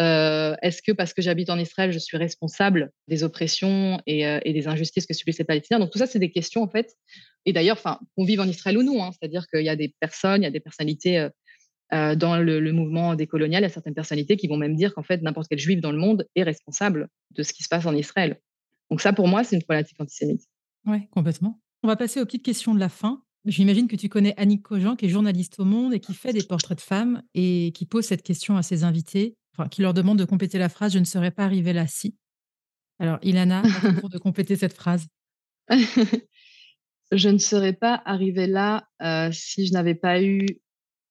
Est-ce 0.62 0.82
que 0.82 0.92
parce 0.92 1.14
que 1.14 1.22
j'habite 1.22 1.50
en 1.50 1.58
Israël, 1.58 1.92
je 1.92 1.98
suis 1.98 2.16
responsable 2.16 2.90
des 3.08 3.24
oppressions 3.24 4.00
et, 4.06 4.52
des 4.52 4.68
injustices 4.68 5.06
que 5.06 5.14
subissent 5.14 5.38
les 5.38 5.44
Palestiniens? 5.44 5.78
Donc 5.78 5.90
tout 5.90 5.98
ça, 5.98 6.06
c'est 6.06 6.18
des 6.18 6.30
questions 6.30 6.62
en 6.62 6.68
fait. 6.68 6.92
Et 7.46 7.52
d'ailleurs, 7.52 7.76
enfin, 7.76 7.98
qu'on 8.16 8.24
vive 8.24 8.40
en 8.40 8.48
Israël 8.48 8.76
ou 8.76 8.82
non, 8.82 9.02
hein, 9.02 9.10
c'est-à-dire 9.12 9.46
qu'il 9.48 9.64
y 9.64 9.68
a 9.68 9.76
des 9.76 9.94
personnes, 10.00 10.42
il 10.42 10.44
y 10.44 10.48
a 10.48 10.50
des 10.50 10.60
personnalités 10.60 11.28
dans 11.90 12.36
le, 12.36 12.72
mouvement 12.72 13.14
décolonial, 13.14 13.62
il 13.62 13.64
y 13.64 13.66
a 13.66 13.72
certaines 13.72 13.94
personnalités 13.94 14.36
qui 14.36 14.48
vont 14.48 14.56
même 14.56 14.74
dire 14.74 14.94
qu'en 14.94 15.02
fait, 15.02 15.22
n'importe 15.22 15.48
quel 15.48 15.58
juif 15.58 15.80
dans 15.80 15.92
le 15.92 15.98
monde 15.98 16.26
est 16.34 16.42
responsable 16.42 17.08
de 17.30 17.42
ce 17.42 17.52
qui 17.52 17.62
se 17.62 17.68
passe 17.68 17.86
en 17.86 17.94
Israël. 17.94 18.38
Donc 18.90 19.00
ça, 19.00 19.12
pour 19.12 19.28
moi, 19.28 19.44
c'est 19.44 19.56
une 19.56 19.62
problématique 19.62 20.00
antisémite. 20.00 20.42
Oui, 20.86 21.08
complètement. 21.10 21.60
On 21.82 21.88
va 21.88 21.96
passer 21.96 22.20
aux 22.20 22.24
petites 22.24 22.44
questions 22.44 22.74
de 22.74 22.80
la 22.80 22.88
fin. 22.88 23.22
J'imagine 23.44 23.86
que 23.86 23.96
tu 23.96 24.08
connais 24.08 24.34
Annick 24.36 24.62
Cogent, 24.62 24.96
qui 24.96 25.06
est 25.06 25.08
journaliste 25.08 25.60
au 25.60 25.64
Monde 25.64 25.94
et 25.94 26.00
qui 26.00 26.14
fait 26.14 26.32
des 26.32 26.42
portraits 26.42 26.78
de 26.78 26.82
femmes 26.82 27.22
et 27.34 27.72
qui 27.74 27.86
pose 27.86 28.04
cette 28.04 28.22
question 28.22 28.56
à 28.56 28.62
ses 28.62 28.82
invités, 28.82 29.36
enfin, 29.56 29.68
qui 29.68 29.82
leur 29.82 29.94
demande 29.94 30.18
de 30.18 30.24
compléter 30.24 30.58
la 30.58 30.68
phrase 30.68 30.92
«Je 30.94 30.98
ne 30.98 31.04
serais 31.04 31.30
pas 31.30 31.44
arrivée 31.44 31.72
là 31.72 31.86
si». 31.86 32.16
Alors, 32.98 33.18
Ilana, 33.22 33.62
pour 34.00 34.08
de 34.08 34.18
compléter 34.18 34.56
cette 34.56 34.72
phrase. 34.72 35.06
je 37.12 37.28
ne 37.28 37.38
serais 37.38 37.72
pas 37.72 38.02
arrivée 38.04 38.46
là 38.46 38.88
euh, 39.02 39.30
si 39.32 39.66
je 39.66 39.72
n'avais 39.72 39.94
pas 39.94 40.22
eu 40.22 40.46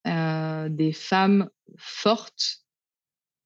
euh, 0.07 0.67
des 0.69 0.91
femmes 0.91 1.49
fortes 1.77 2.65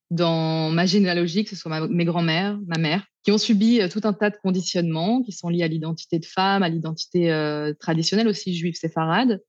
dans 0.09 0.71
ma 0.71 0.85
généalogie, 0.85 1.43
que 1.43 1.51
ce 1.51 1.55
soit 1.55 1.87
mes 1.87 2.05
grands-mères, 2.05 2.59
ma 2.65 2.79
mère, 2.79 3.05
qui 3.23 3.32
ont 3.32 3.38
subi 3.38 3.82
euh, 3.82 3.89
tout 3.89 4.01
un 4.03 4.13
tas 4.13 4.29
de 4.29 4.38
conditionnements 4.38 5.21
qui 5.21 5.32
sont 5.32 5.49
liés 5.49 5.63
à 5.63 5.67
l'identité 5.67 6.19
de 6.19 6.25
femme, 6.25 6.63
à 6.63 6.69
l'identité 6.69 7.32
euh, 7.32 7.73
traditionnelle 7.79 8.27
aussi 8.27 8.55
juive 8.55 8.75
séfarade, 8.75 9.41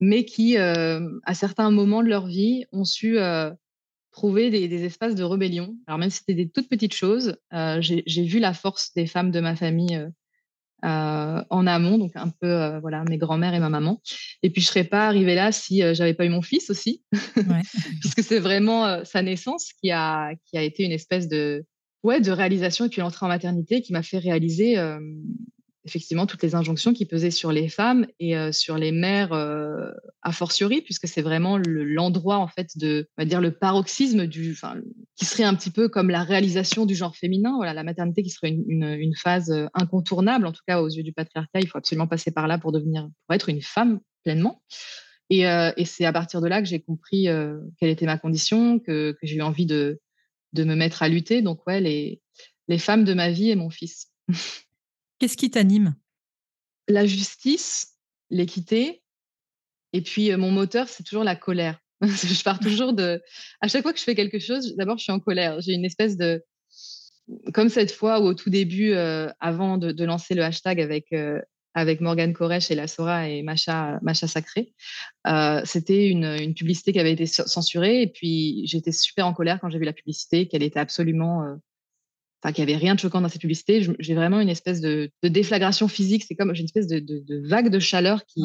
mais 0.00 0.24
qui, 0.24 0.58
euh, 0.58 1.00
à 1.24 1.34
certains 1.34 1.70
moments 1.70 2.02
de 2.02 2.08
leur 2.08 2.26
vie, 2.26 2.64
ont 2.72 2.84
su 2.84 3.18
trouver 4.10 4.50
des, 4.50 4.68
des, 4.68 4.84
espaces 4.84 5.14
de 5.14 5.24
rébellion. 5.24 5.76
Alors 5.86 5.98
même 5.98 6.10
si 6.10 6.18
c'était 6.18 6.34
des 6.34 6.48
toutes 6.48 6.68
petites 6.68 6.94
choses, 6.94 7.36
j'ai 7.80 8.24
vu 8.24 8.38
la 8.38 8.52
force 8.52 8.92
des 8.94 9.06
femmes 9.06 9.30
de 9.30 9.40
ma 9.40 9.56
famille 9.56 10.08
en 10.82 11.66
amont, 11.66 11.98
donc 11.98 12.12
un 12.14 12.28
peu 12.28 12.78
voilà 12.78 13.02
mes 13.04 13.18
grands-mères 13.18 13.54
et 13.54 13.60
ma 13.60 13.70
maman. 13.70 14.00
Et 14.42 14.50
puis 14.50 14.62
je 14.62 14.68
serais 14.68 14.84
pas 14.84 15.06
arrivée 15.06 15.34
là 15.34 15.50
si 15.50 15.82
j'avais 15.94 16.14
pas 16.14 16.26
eu 16.26 16.28
mon 16.28 16.42
fils 16.42 16.70
aussi, 16.70 17.02
puisque 18.00 18.22
c'est 18.22 18.38
vraiment 18.38 19.04
sa 19.04 19.22
naissance 19.22 19.72
qui 19.80 19.90
a 19.90 20.34
qui 20.46 20.58
a 20.58 20.62
été 20.62 20.84
une 20.84 20.92
espèce 20.92 21.28
de 21.28 21.64
ouais 22.04 22.20
de 22.20 22.30
réalisation 22.30 22.84
et 22.84 22.88
puis 22.88 23.00
l'entrée 23.00 23.26
en 23.26 23.28
maternité 23.28 23.80
qui 23.80 23.92
m'a 23.92 24.02
fait 24.02 24.18
réaliser 24.18 24.76
effectivement 25.84 26.26
toutes 26.26 26.42
les 26.42 26.54
injonctions 26.54 26.92
qui 26.92 27.06
pesaient 27.06 27.30
sur 27.30 27.50
les 27.50 27.68
femmes 27.68 28.06
et 28.20 28.52
sur 28.52 28.78
les 28.78 28.92
mères 28.92 29.32
a 29.32 30.32
fortiori, 30.32 30.82
puisque 30.82 31.08
c'est 31.08 31.22
vraiment 31.22 31.58
l'endroit 31.58 32.38
en 32.38 32.48
fait 32.48 32.76
de, 32.76 33.08
on 33.16 33.22
va 33.22 33.26
dire 33.26 33.40
le 33.40 33.52
paroxysme 33.52 34.26
du, 34.26 34.56
qui 35.16 35.24
serait 35.24 35.44
un 35.44 35.54
petit 35.54 35.70
peu 35.70 35.88
comme 35.88 36.10
la 36.10 36.22
réalisation 36.22 36.86
du 36.86 36.94
genre 36.94 37.16
féminin. 37.16 37.54
Voilà, 37.56 37.74
la 37.74 37.84
maternité 37.84 38.22
qui 38.22 38.30
serait 38.30 38.50
une, 38.50 39.12
phase 39.16 39.52
incontournable, 39.74 40.46
en 40.46 40.52
tout 40.52 40.62
cas 40.66 40.80
aux 40.80 40.88
yeux 40.88 41.02
du 41.02 41.12
patriarcat. 41.12 41.60
Il 41.60 41.68
faut 41.68 41.78
absolument 41.78 42.06
passer 42.06 42.30
par 42.30 42.48
là 42.48 42.58
pour 42.58 42.72
devenir, 42.72 43.08
pour 43.26 43.34
être 43.34 43.48
une 43.48 43.62
femme 43.62 44.00
pleinement. 44.24 44.62
Et, 45.30 45.44
c'est 45.84 46.04
à 46.04 46.12
partir 46.12 46.40
de 46.40 46.48
là 46.48 46.60
que 46.60 46.68
j'ai 46.68 46.80
compris 46.80 47.28
quelle 47.78 47.90
était 47.90 48.06
ma 48.06 48.18
condition, 48.18 48.78
que 48.78 49.16
j'ai 49.22 49.36
eu 49.36 49.42
envie 49.42 49.66
de, 49.66 50.00
de 50.54 50.64
me 50.64 50.74
mettre 50.74 51.02
à 51.02 51.08
lutter. 51.08 51.42
Donc 51.42 51.66
ouais, 51.66 51.80
les, 51.80 52.20
les 52.68 52.78
femmes 52.78 53.04
de 53.04 53.14
ma 53.14 53.30
vie 53.30 53.50
et 53.50 53.56
mon 53.56 53.70
fils. 53.70 54.10
Qu'est-ce 55.18 55.36
qui 55.36 55.50
t'anime? 55.50 55.94
La 56.88 57.06
justice, 57.06 57.94
l'équité. 58.30 59.02
Et 59.92 60.02
puis, 60.02 60.32
euh, 60.32 60.36
mon 60.36 60.50
moteur, 60.50 60.88
c'est 60.88 61.02
toujours 61.02 61.24
la 61.24 61.36
colère. 61.36 61.78
je 62.02 62.42
pars 62.42 62.58
toujours 62.58 62.92
de. 62.92 63.22
À 63.60 63.68
chaque 63.68 63.82
fois 63.82 63.92
que 63.92 63.98
je 63.98 64.04
fais 64.04 64.14
quelque 64.14 64.38
chose, 64.38 64.74
d'abord, 64.76 64.98
je 64.98 65.04
suis 65.04 65.12
en 65.12 65.20
colère. 65.20 65.60
J'ai 65.60 65.72
une 65.72 65.84
espèce 65.84 66.16
de. 66.16 66.42
Comme 67.54 67.68
cette 67.70 67.92
fois 67.92 68.20
où, 68.20 68.24
au 68.24 68.34
tout 68.34 68.50
début, 68.50 68.92
euh, 68.92 69.30
avant 69.40 69.78
de, 69.78 70.04
lancer 70.04 70.34
le 70.34 70.42
hashtag 70.42 70.80
avec, 70.80 71.12
euh, 71.12 71.40
avec 71.74 72.00
Morgane 72.00 72.32
Koresh 72.32 72.70
et 72.70 72.74
la 72.74 72.86
Sora 72.86 73.28
et 73.28 73.42
Macha, 73.42 73.98
Macha 74.02 74.26
Sacré, 74.26 74.72
c'était 75.64 76.08
une, 76.08 76.24
une, 76.24 76.54
publicité 76.54 76.92
qui 76.92 77.00
avait 77.00 77.12
été 77.12 77.26
censurée. 77.26 78.02
Et 78.02 78.06
puis, 78.06 78.62
j'étais 78.66 78.92
super 78.92 79.26
en 79.26 79.34
colère 79.34 79.58
quand 79.60 79.68
j'ai 79.70 79.78
vu 79.78 79.84
la 79.84 79.92
publicité, 79.92 80.46
qu'elle 80.46 80.62
était 80.62 80.80
absolument 80.80 81.58
enfin, 82.44 82.52
qu'il 82.52 82.64
n'y 82.64 82.72
avait 82.72 82.80
rien 82.80 82.94
de 82.94 83.00
choquant 83.00 83.20
dans 83.20 83.28
cette 83.28 83.40
publicité. 83.40 83.86
J'ai 83.98 84.14
vraiment 84.14 84.40
une 84.40 84.50
espèce 84.50 84.80
de, 84.80 85.10
déflagration 85.22 85.88
physique. 85.88 86.24
C'est 86.28 86.34
comme 86.34 86.54
j'ai 86.54 86.60
une 86.60 86.66
espèce 86.66 86.86
de, 86.86 87.48
vague 87.48 87.70
de 87.70 87.78
chaleur 87.78 88.24
qui, 88.26 88.42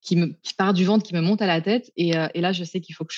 qui, 0.00 0.16
me, 0.16 0.34
part 0.56 0.72
du 0.72 0.84
ventre, 0.84 1.04
qui 1.04 1.14
me 1.14 1.20
monte 1.20 1.42
à 1.42 1.46
la 1.46 1.60
tête. 1.60 1.90
Et, 1.96 2.16
euh, 2.16 2.28
là, 2.34 2.52
je 2.52 2.62
sais 2.62 2.80
qu'il 2.80 2.94
faut 2.94 3.04
que 3.04 3.14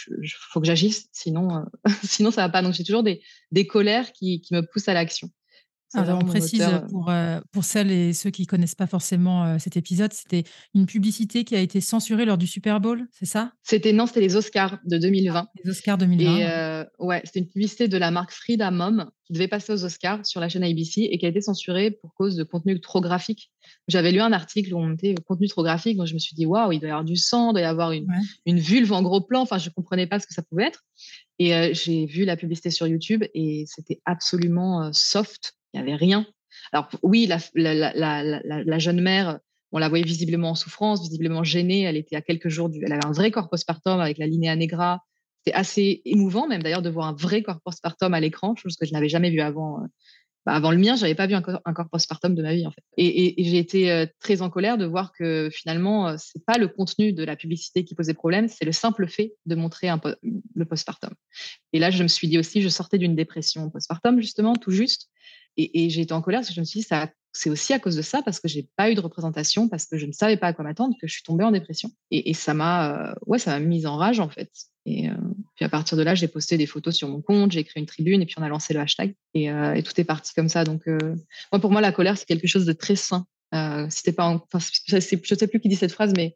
faut 0.52 0.60
que 0.60 0.66
j'agisse, 0.66 1.08
sinon, 1.12 1.56
euh, 1.56 1.60
sinon 2.02 2.30
ça 2.30 2.42
va 2.42 2.48
pas. 2.48 2.62
Donc 2.62 2.72
j'ai 2.72 2.84
toujours 2.84 3.02
des, 3.02 3.22
des 3.50 3.66
colères 3.66 4.12
qui, 4.12 4.40
qui 4.40 4.54
me 4.54 4.62
poussent 4.62 4.88
à 4.88 4.94
l'action. 4.94 5.30
Alors, 5.94 6.18
on 6.22 6.26
précise 6.26 6.62
euh, 6.62 6.80
pour, 6.80 7.11
euh, 7.11 7.40
pour 7.52 7.64
celles 7.64 7.90
et 7.90 8.12
ceux 8.12 8.30
qui 8.30 8.42
ne 8.42 8.46
connaissent 8.46 8.74
pas 8.74 8.87
forcément 8.87 9.44
euh, 9.44 9.57
cet 9.59 9.76
épisode, 9.76 10.12
c'était 10.12 10.44
une 10.74 10.87
publicité 10.87 11.44
qui 11.44 11.54
a 11.54 11.61
été 11.61 11.80
censurée 11.80 12.24
lors 12.24 12.38
du 12.38 12.46
Super 12.46 12.80
Bowl, 12.80 13.07
c'est 13.12 13.26
ça? 13.26 13.52
C'était 13.62 13.92
non, 13.92 14.07
c'était 14.07 14.20
les 14.20 14.37
Oscars 14.37 14.78
de 14.85 14.98
2020. 14.98 15.48
les 15.62 15.70
Oscars 15.70 15.98
2020. 15.98 16.38
Et 16.38 16.85
ouais, 16.98 17.22
c'était 17.24 17.40
une 17.40 17.48
publicité 17.48 17.88
de 17.88 17.96
la 17.96 18.11
marque 18.11 18.33
Frida 18.33 18.70
Mom 18.70 19.11
qui 19.24 19.33
devait 19.33 19.48
passer 19.48 19.72
aux 19.72 19.85
Oscars 19.85 20.26
sur 20.26 20.40
la 20.40 20.48
chaîne 20.48 20.64
ABC 20.64 21.09
et 21.11 21.16
qui 21.16 21.24
a 21.24 21.28
été 21.30 21.40
censurée 21.40 21.90
pour 21.90 22.12
cause 22.14 22.37
de 22.37 22.44
contenu 22.44 22.78
trop 22.80 23.00
graphique. 23.00 23.50
J'avais 23.88 24.12
lu 24.12 24.20
un 24.20 24.33
article 24.33 24.74
où 24.74 24.78
on 24.78 24.92
était 24.92 25.14
contenu 25.26 25.48
trop 25.48 25.62
graphique, 25.62 25.96
donc 25.96 26.07
je 26.07 26.14
me 26.14 26.18
suis 26.18 26.35
dit 26.35 26.44
waouh, 26.44 26.72
il 26.72 26.80
doit 26.80 26.88
y 26.88 26.92
avoir 26.92 27.04
du 27.04 27.16
sang, 27.16 27.50
il 27.50 27.54
doit 27.54 27.62
y 27.62 27.64
avoir 27.64 27.92
une, 27.92 28.07
une 28.44 28.59
vulve 28.59 28.92
en 28.92 29.02
gros 29.02 29.22
plan. 29.22 29.42
Enfin, 29.42 29.59
je 29.59 29.70
comprenais 29.70 30.07
pas 30.07 30.20
ce 30.20 30.26
que 30.26 30.35
ça 30.35 30.42
pouvait 30.42 30.64
être. 30.64 30.85
Et 31.38 31.74
j'ai 31.74 32.07
vu 32.07 32.24
la 32.24 32.37
publicité 32.37 32.70
sur 32.70 32.87
YouTube 32.87 33.24
et 33.35 33.64
c'était 33.66 34.00
absolument 34.04 34.92
soft 34.92 35.54
il 35.74 35.82
n'y 35.82 35.92
avait 35.92 35.96
rien. 35.96 36.26
Alors 36.72 36.88
oui, 37.02 37.26
la, 37.26 37.38
la, 37.54 38.78
jeune 38.78 39.00
mère, 39.00 39.40
on 39.72 39.78
la 39.78 39.88
voyait 39.88 40.04
visiblement 40.04 40.50
en 40.50 40.54
souffrance, 40.54 41.02
visiblement 41.02 41.42
gênée. 41.42 41.82
Elle 41.82 41.96
était 41.96 42.16
à 42.16 42.22
quelques 42.22 42.48
jours 42.48 42.68
du, 42.68 42.80
elle 42.84 42.92
avait 42.92 43.06
un 43.06 43.12
vrai 43.12 43.30
corps 43.30 43.50
postpartum 43.50 44.00
avec 44.00 44.18
la 44.18 44.26
linéa 44.26 44.54
negra. 44.56 45.00
C'était 45.44 45.56
assez 45.56 46.00
émouvant 46.04 46.46
même 46.46 46.62
d'ailleurs 46.62 46.82
de 46.82 46.90
voir 46.90 47.08
un 47.08 47.12
vrai 47.12 47.42
corps 47.42 47.60
postpartum 47.60 48.14
à 48.14 48.20
l'écran, 48.20 48.54
chose 48.56 48.76
que 48.76 48.87
je 48.87 48.92
n'avais 48.92 49.08
jamais 49.08 49.30
vu 49.30 49.40
avant. 49.40 49.82
Euh, 49.82 49.87
bah, 50.46 50.52
avant 50.52 50.70
le 50.70 50.76
mien, 50.76 50.94
j'avais 50.94 51.14
pas 51.14 51.26
vu 51.26 51.34
un, 51.34 51.40
corps 51.40 51.88
postpartum 51.90 52.34
de 52.34 52.42
ma 52.42 52.54
vie 52.54 52.66
en 52.66 52.70
fait. 52.70 52.82
Et, 52.98 53.34
j'ai 53.38 53.58
été 53.58 53.90
euh, 53.90 54.06
très 54.20 54.42
en 54.42 54.50
colère 54.50 54.76
de 54.76 54.84
voir 54.84 55.12
que 55.12 55.48
finalement, 55.50 56.08
euh, 56.08 56.16
c'est 56.18 56.44
pas 56.44 56.58
le 56.58 56.68
contenu 56.68 57.14
de 57.14 57.24
la 57.24 57.34
publicité 57.34 57.84
qui 57.84 57.94
posait 57.94 58.12
problème, 58.12 58.48
c'est 58.48 58.66
le 58.66 58.72
simple 58.72 59.08
fait 59.08 59.34
de 59.46 59.54
montrer 59.54 59.88
un, 59.88 59.98
le 60.54 60.64
postpartum. 60.66 61.14
Et 61.72 61.78
là, 61.78 61.90
je 61.90 62.02
me 62.02 62.08
suis 62.08 62.28
dit 62.28 62.38
aussi, 62.38 62.60
je 62.60 62.68
sortais 62.68 62.98
d'une 62.98 63.16
dépression 63.16 63.70
postpartum 63.70 64.20
justement, 64.20 64.54
tout 64.54 64.70
juste. 64.70 65.08
Et, 65.56 65.90
j'ai 65.90 66.02
été 66.02 66.12
en 66.12 66.22
colère 66.22 66.40
parce 66.40 66.48
que 66.48 66.54
je 66.54 66.60
me 66.60 66.64
suis 66.64 66.80
dit, 66.80 66.86
ça, 66.86 67.10
c'est 67.32 67.50
aussi 67.50 67.72
à 67.72 67.78
cause 67.78 67.96
de 67.96 68.02
ça, 68.02 68.22
parce 68.22 68.40
que 68.40 68.48
j'ai 68.48 68.68
pas 68.76 68.90
eu 68.90 68.94
de 68.94 69.00
représentation, 69.00 69.68
parce 69.68 69.86
que 69.86 69.98
je 69.98 70.06
ne 70.06 70.12
savais 70.12 70.36
pas 70.36 70.48
à 70.48 70.52
quoi 70.52 70.64
m'attendre, 70.64 70.94
que 71.00 71.06
je 71.06 71.12
suis 71.12 71.22
tombée 71.22 71.44
en 71.44 71.50
dépression. 71.50 71.90
Et, 72.10 72.34
ça 72.34 72.54
m'a, 72.54 73.10
euh, 73.10 73.14
ouais, 73.26 73.38
ça 73.38 73.52
m'a 73.52 73.60
mise 73.60 73.86
en 73.86 73.96
rage 73.96 74.20
en 74.20 74.28
fait. 74.28 74.50
Et 74.86 75.08
euh, 75.08 75.14
puis 75.56 75.64
à 75.64 75.68
partir 75.68 75.96
de 75.96 76.02
là, 76.02 76.14
j'ai 76.14 76.28
posté 76.28 76.56
des 76.56 76.66
photos 76.66 76.94
sur 76.94 77.08
mon 77.08 77.22
compte, 77.22 77.52
j'ai 77.52 77.64
créé 77.64 77.80
une 77.80 77.86
tribune, 77.86 78.22
et 78.22 78.26
puis 78.26 78.36
on 78.38 78.42
a 78.42 78.48
lancé 78.48 78.74
le 78.74 78.80
hashtag. 78.80 79.14
Et, 79.34 79.50
euh, 79.50 79.80
tout 79.82 80.00
est 80.00 80.04
parti 80.04 80.32
comme 80.34 80.48
ça. 80.48 80.64
Donc, 80.64 80.86
moi, 80.86 81.60
pour 81.60 81.70
moi, 81.70 81.80
la 81.80 81.92
colère, 81.92 82.16
c'est 82.16 82.26
quelque 82.26 82.46
chose 82.46 82.66
de 82.66 82.72
très 82.72 82.96
sain. 82.96 83.26
si 83.90 84.12
pas, 84.12 84.26
en... 84.26 84.44
enfin, 84.52 84.66
je 84.86 85.00
sais 85.00 85.16
plus 85.46 85.60
qui 85.60 85.68
dit 85.68 85.76
cette 85.76 85.92
phrase, 85.92 86.12
mais 86.16 86.34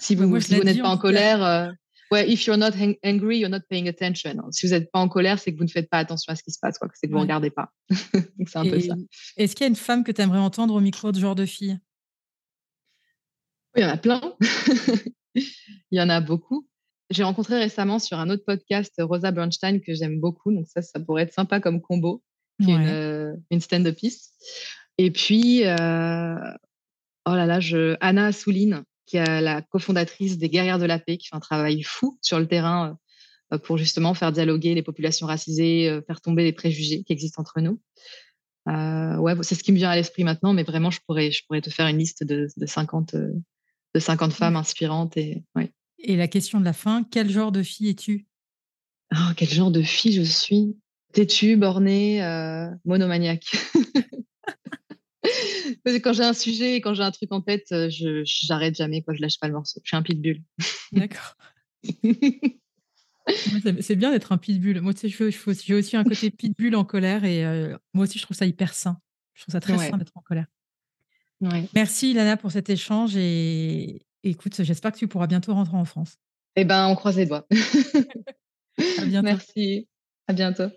si 0.00 0.16
vous, 0.16 0.40
si 0.40 0.56
vous 0.56 0.64
n'êtes 0.64 0.80
pas 0.80 0.88
en 0.88 0.98
colère, 0.98 1.72
ouais, 2.10 2.30
if 2.30 2.46
you're 2.46 2.56
not 2.56 2.72
angry, 3.02 3.38
you're 3.38 3.50
not 3.50 3.62
paying 3.68 3.88
attention. 3.88 4.50
Si 4.50 4.66
vous 4.66 4.72
n'êtes 4.72 4.90
pas 4.90 5.00
en 5.00 5.08
colère, 5.08 5.38
c'est 5.38 5.52
que 5.52 5.58
vous 5.58 5.64
ne 5.64 5.70
faites 5.70 5.88
pas 5.88 5.98
attention 5.98 6.32
à 6.32 6.36
ce 6.36 6.42
qui 6.42 6.50
se 6.50 6.58
passe, 6.60 6.78
quoi. 6.78 6.88
C'est 6.94 7.06
que 7.06 7.12
vous 7.12 7.18
ne 7.18 7.22
regardez 7.22 7.50
pas. 7.50 7.70
c'est 7.90 8.56
un 8.56 8.64
peu 8.64 8.80
ça. 8.80 8.94
Est-ce 9.36 9.54
qu'il 9.54 9.64
y 9.64 9.66
a 9.66 9.68
une 9.68 9.76
femme 9.76 10.04
que 10.04 10.12
tu 10.12 10.20
aimerais 10.20 10.38
entendre 10.38 10.74
au 10.74 10.80
micro 10.80 11.12
de 11.12 11.18
genre 11.18 11.34
de 11.34 11.46
fille? 11.46 11.78
Il 13.76 13.82
y 13.82 13.86
en 13.86 13.90
a 13.90 13.96
plein. 13.96 14.20
Il 15.34 15.98
y 15.98 16.00
en 16.00 16.08
a 16.08 16.20
beaucoup. 16.20 16.68
J'ai 17.10 17.24
rencontré 17.24 17.58
récemment 17.58 17.98
sur 17.98 18.18
un 18.18 18.30
autre 18.30 18.44
podcast 18.46 18.94
Rosa 18.98 19.30
Bernstein 19.30 19.80
que 19.80 19.94
j'aime 19.94 20.20
beaucoup. 20.20 20.52
Donc 20.52 20.66
ça, 20.68 20.80
ça 20.80 21.00
pourrait 21.00 21.24
être 21.24 21.34
sympa 21.34 21.60
comme 21.60 21.80
combo. 21.80 22.22
Qui 22.62 22.70
est 22.70 22.74
une, 22.74 22.86
euh, 22.86 23.34
une 23.50 23.60
stand-upiste. 23.60 24.32
Et 24.96 25.10
puis, 25.10 25.66
euh, 25.66 26.36
oh 27.26 27.34
là 27.34 27.46
là, 27.46 27.58
je, 27.58 27.96
Anna 28.00 28.30
Souline, 28.30 28.84
qui 29.06 29.16
est 29.16 29.40
la 29.40 29.62
cofondatrice 29.62 30.38
des 30.38 30.48
Guerrières 30.48 30.78
de 30.78 30.86
la 30.86 30.98
Paix, 30.98 31.16
qui 31.16 31.28
fait 31.28 31.36
un 31.36 31.40
travail 31.40 31.82
fou 31.82 32.18
sur 32.22 32.38
le 32.38 32.46
terrain 32.46 32.98
euh, 33.52 33.58
pour 33.58 33.78
justement 33.78 34.14
faire 34.14 34.32
dialoguer 34.32 34.74
les 34.74 34.82
populations 34.82 35.26
racisées, 35.26 35.88
euh, 35.88 36.02
faire 36.02 36.20
tomber 36.20 36.44
les 36.44 36.52
préjugés 36.52 37.02
qui 37.04 37.12
existent 37.12 37.42
entre 37.42 37.60
nous. 37.60 37.80
Euh, 38.68 39.16
ouais, 39.16 39.34
c'est 39.42 39.54
ce 39.54 39.62
qui 39.62 39.72
me 39.72 39.76
vient 39.76 39.90
à 39.90 39.96
l'esprit 39.96 40.24
maintenant, 40.24 40.54
mais 40.54 40.62
vraiment, 40.62 40.90
je 40.90 41.00
pourrais, 41.06 41.30
je 41.30 41.44
pourrais 41.46 41.60
te 41.60 41.70
faire 41.70 41.86
une 41.86 41.98
liste 41.98 42.24
de, 42.24 42.48
de 42.56 42.66
50, 42.66 43.14
de 43.14 44.00
50 44.00 44.32
femmes 44.32 44.56
inspirantes. 44.56 45.16
Et, 45.16 45.44
ouais. 45.54 45.70
et 45.98 46.16
la 46.16 46.28
question 46.28 46.60
de 46.60 46.64
la 46.64 46.72
fin, 46.72 47.04
quel 47.10 47.30
genre 47.30 47.52
de 47.52 47.62
fille 47.62 47.90
es-tu? 47.90 48.26
Oh, 49.14 49.32
quel 49.36 49.48
genre 49.48 49.70
de 49.70 49.82
fille 49.82 50.12
je 50.12 50.22
suis? 50.22 50.76
Têtue, 51.12 51.56
bornée, 51.56 52.22
euh, 52.24 52.68
monomaniaque. 52.84 53.56
quand 56.02 56.12
j'ai 56.12 56.22
un 56.22 56.32
sujet, 56.32 56.76
quand 56.76 56.94
j'ai 56.94 57.02
un 57.02 57.10
truc 57.10 57.32
en 57.32 57.40
tête, 57.40 57.66
euh, 57.72 57.88
je 57.88 58.22
j'arrête 58.24 58.76
jamais, 58.76 59.02
quoi. 59.02 59.14
Je 59.14 59.20
lâche 59.20 59.38
pas 59.38 59.48
le 59.48 59.54
morceau. 59.54 59.80
Je 59.82 59.88
suis 59.88 59.96
un 59.96 60.02
pitbull. 60.02 60.42
D'accord. 60.92 61.36
c'est 63.80 63.96
bien 63.96 64.10
d'être 64.10 64.32
un 64.32 64.38
pitbull. 64.38 64.80
Moi, 64.80 64.94
tu 64.94 65.10
sais, 65.10 65.30
j'ai 65.64 65.74
aussi 65.74 65.96
un 65.96 66.04
côté 66.04 66.30
pitbull 66.30 66.76
en 66.76 66.84
colère 66.84 67.24
et 67.24 67.44
euh, 67.44 67.76
moi 67.92 68.04
aussi, 68.04 68.18
je 68.18 68.24
trouve 68.24 68.36
ça 68.36 68.46
hyper 68.46 68.74
sain. 68.74 68.98
Je 69.34 69.42
trouve 69.42 69.52
ça 69.52 69.60
très 69.60 69.76
sain 69.78 69.96
d'être 69.96 70.12
en 70.14 70.20
colère. 70.22 70.46
Merci, 71.74 72.12
Ilana, 72.12 72.36
pour 72.36 72.52
cet 72.52 72.70
échange 72.70 73.16
et 73.16 74.06
écoute, 74.22 74.62
j'espère 74.62 74.92
que 74.92 74.98
tu 74.98 75.08
pourras 75.08 75.26
bientôt 75.26 75.52
rentrer 75.52 75.76
en 75.76 75.84
France. 75.84 76.16
Eh 76.56 76.64
ben, 76.64 76.86
on 76.86 76.94
croise 76.94 77.16
les 77.16 77.26
doigts. 77.26 77.46
à 78.98 79.04
bientôt. 79.04 79.26
Merci. 79.26 79.88
À 80.28 80.32
bientôt. 80.32 80.70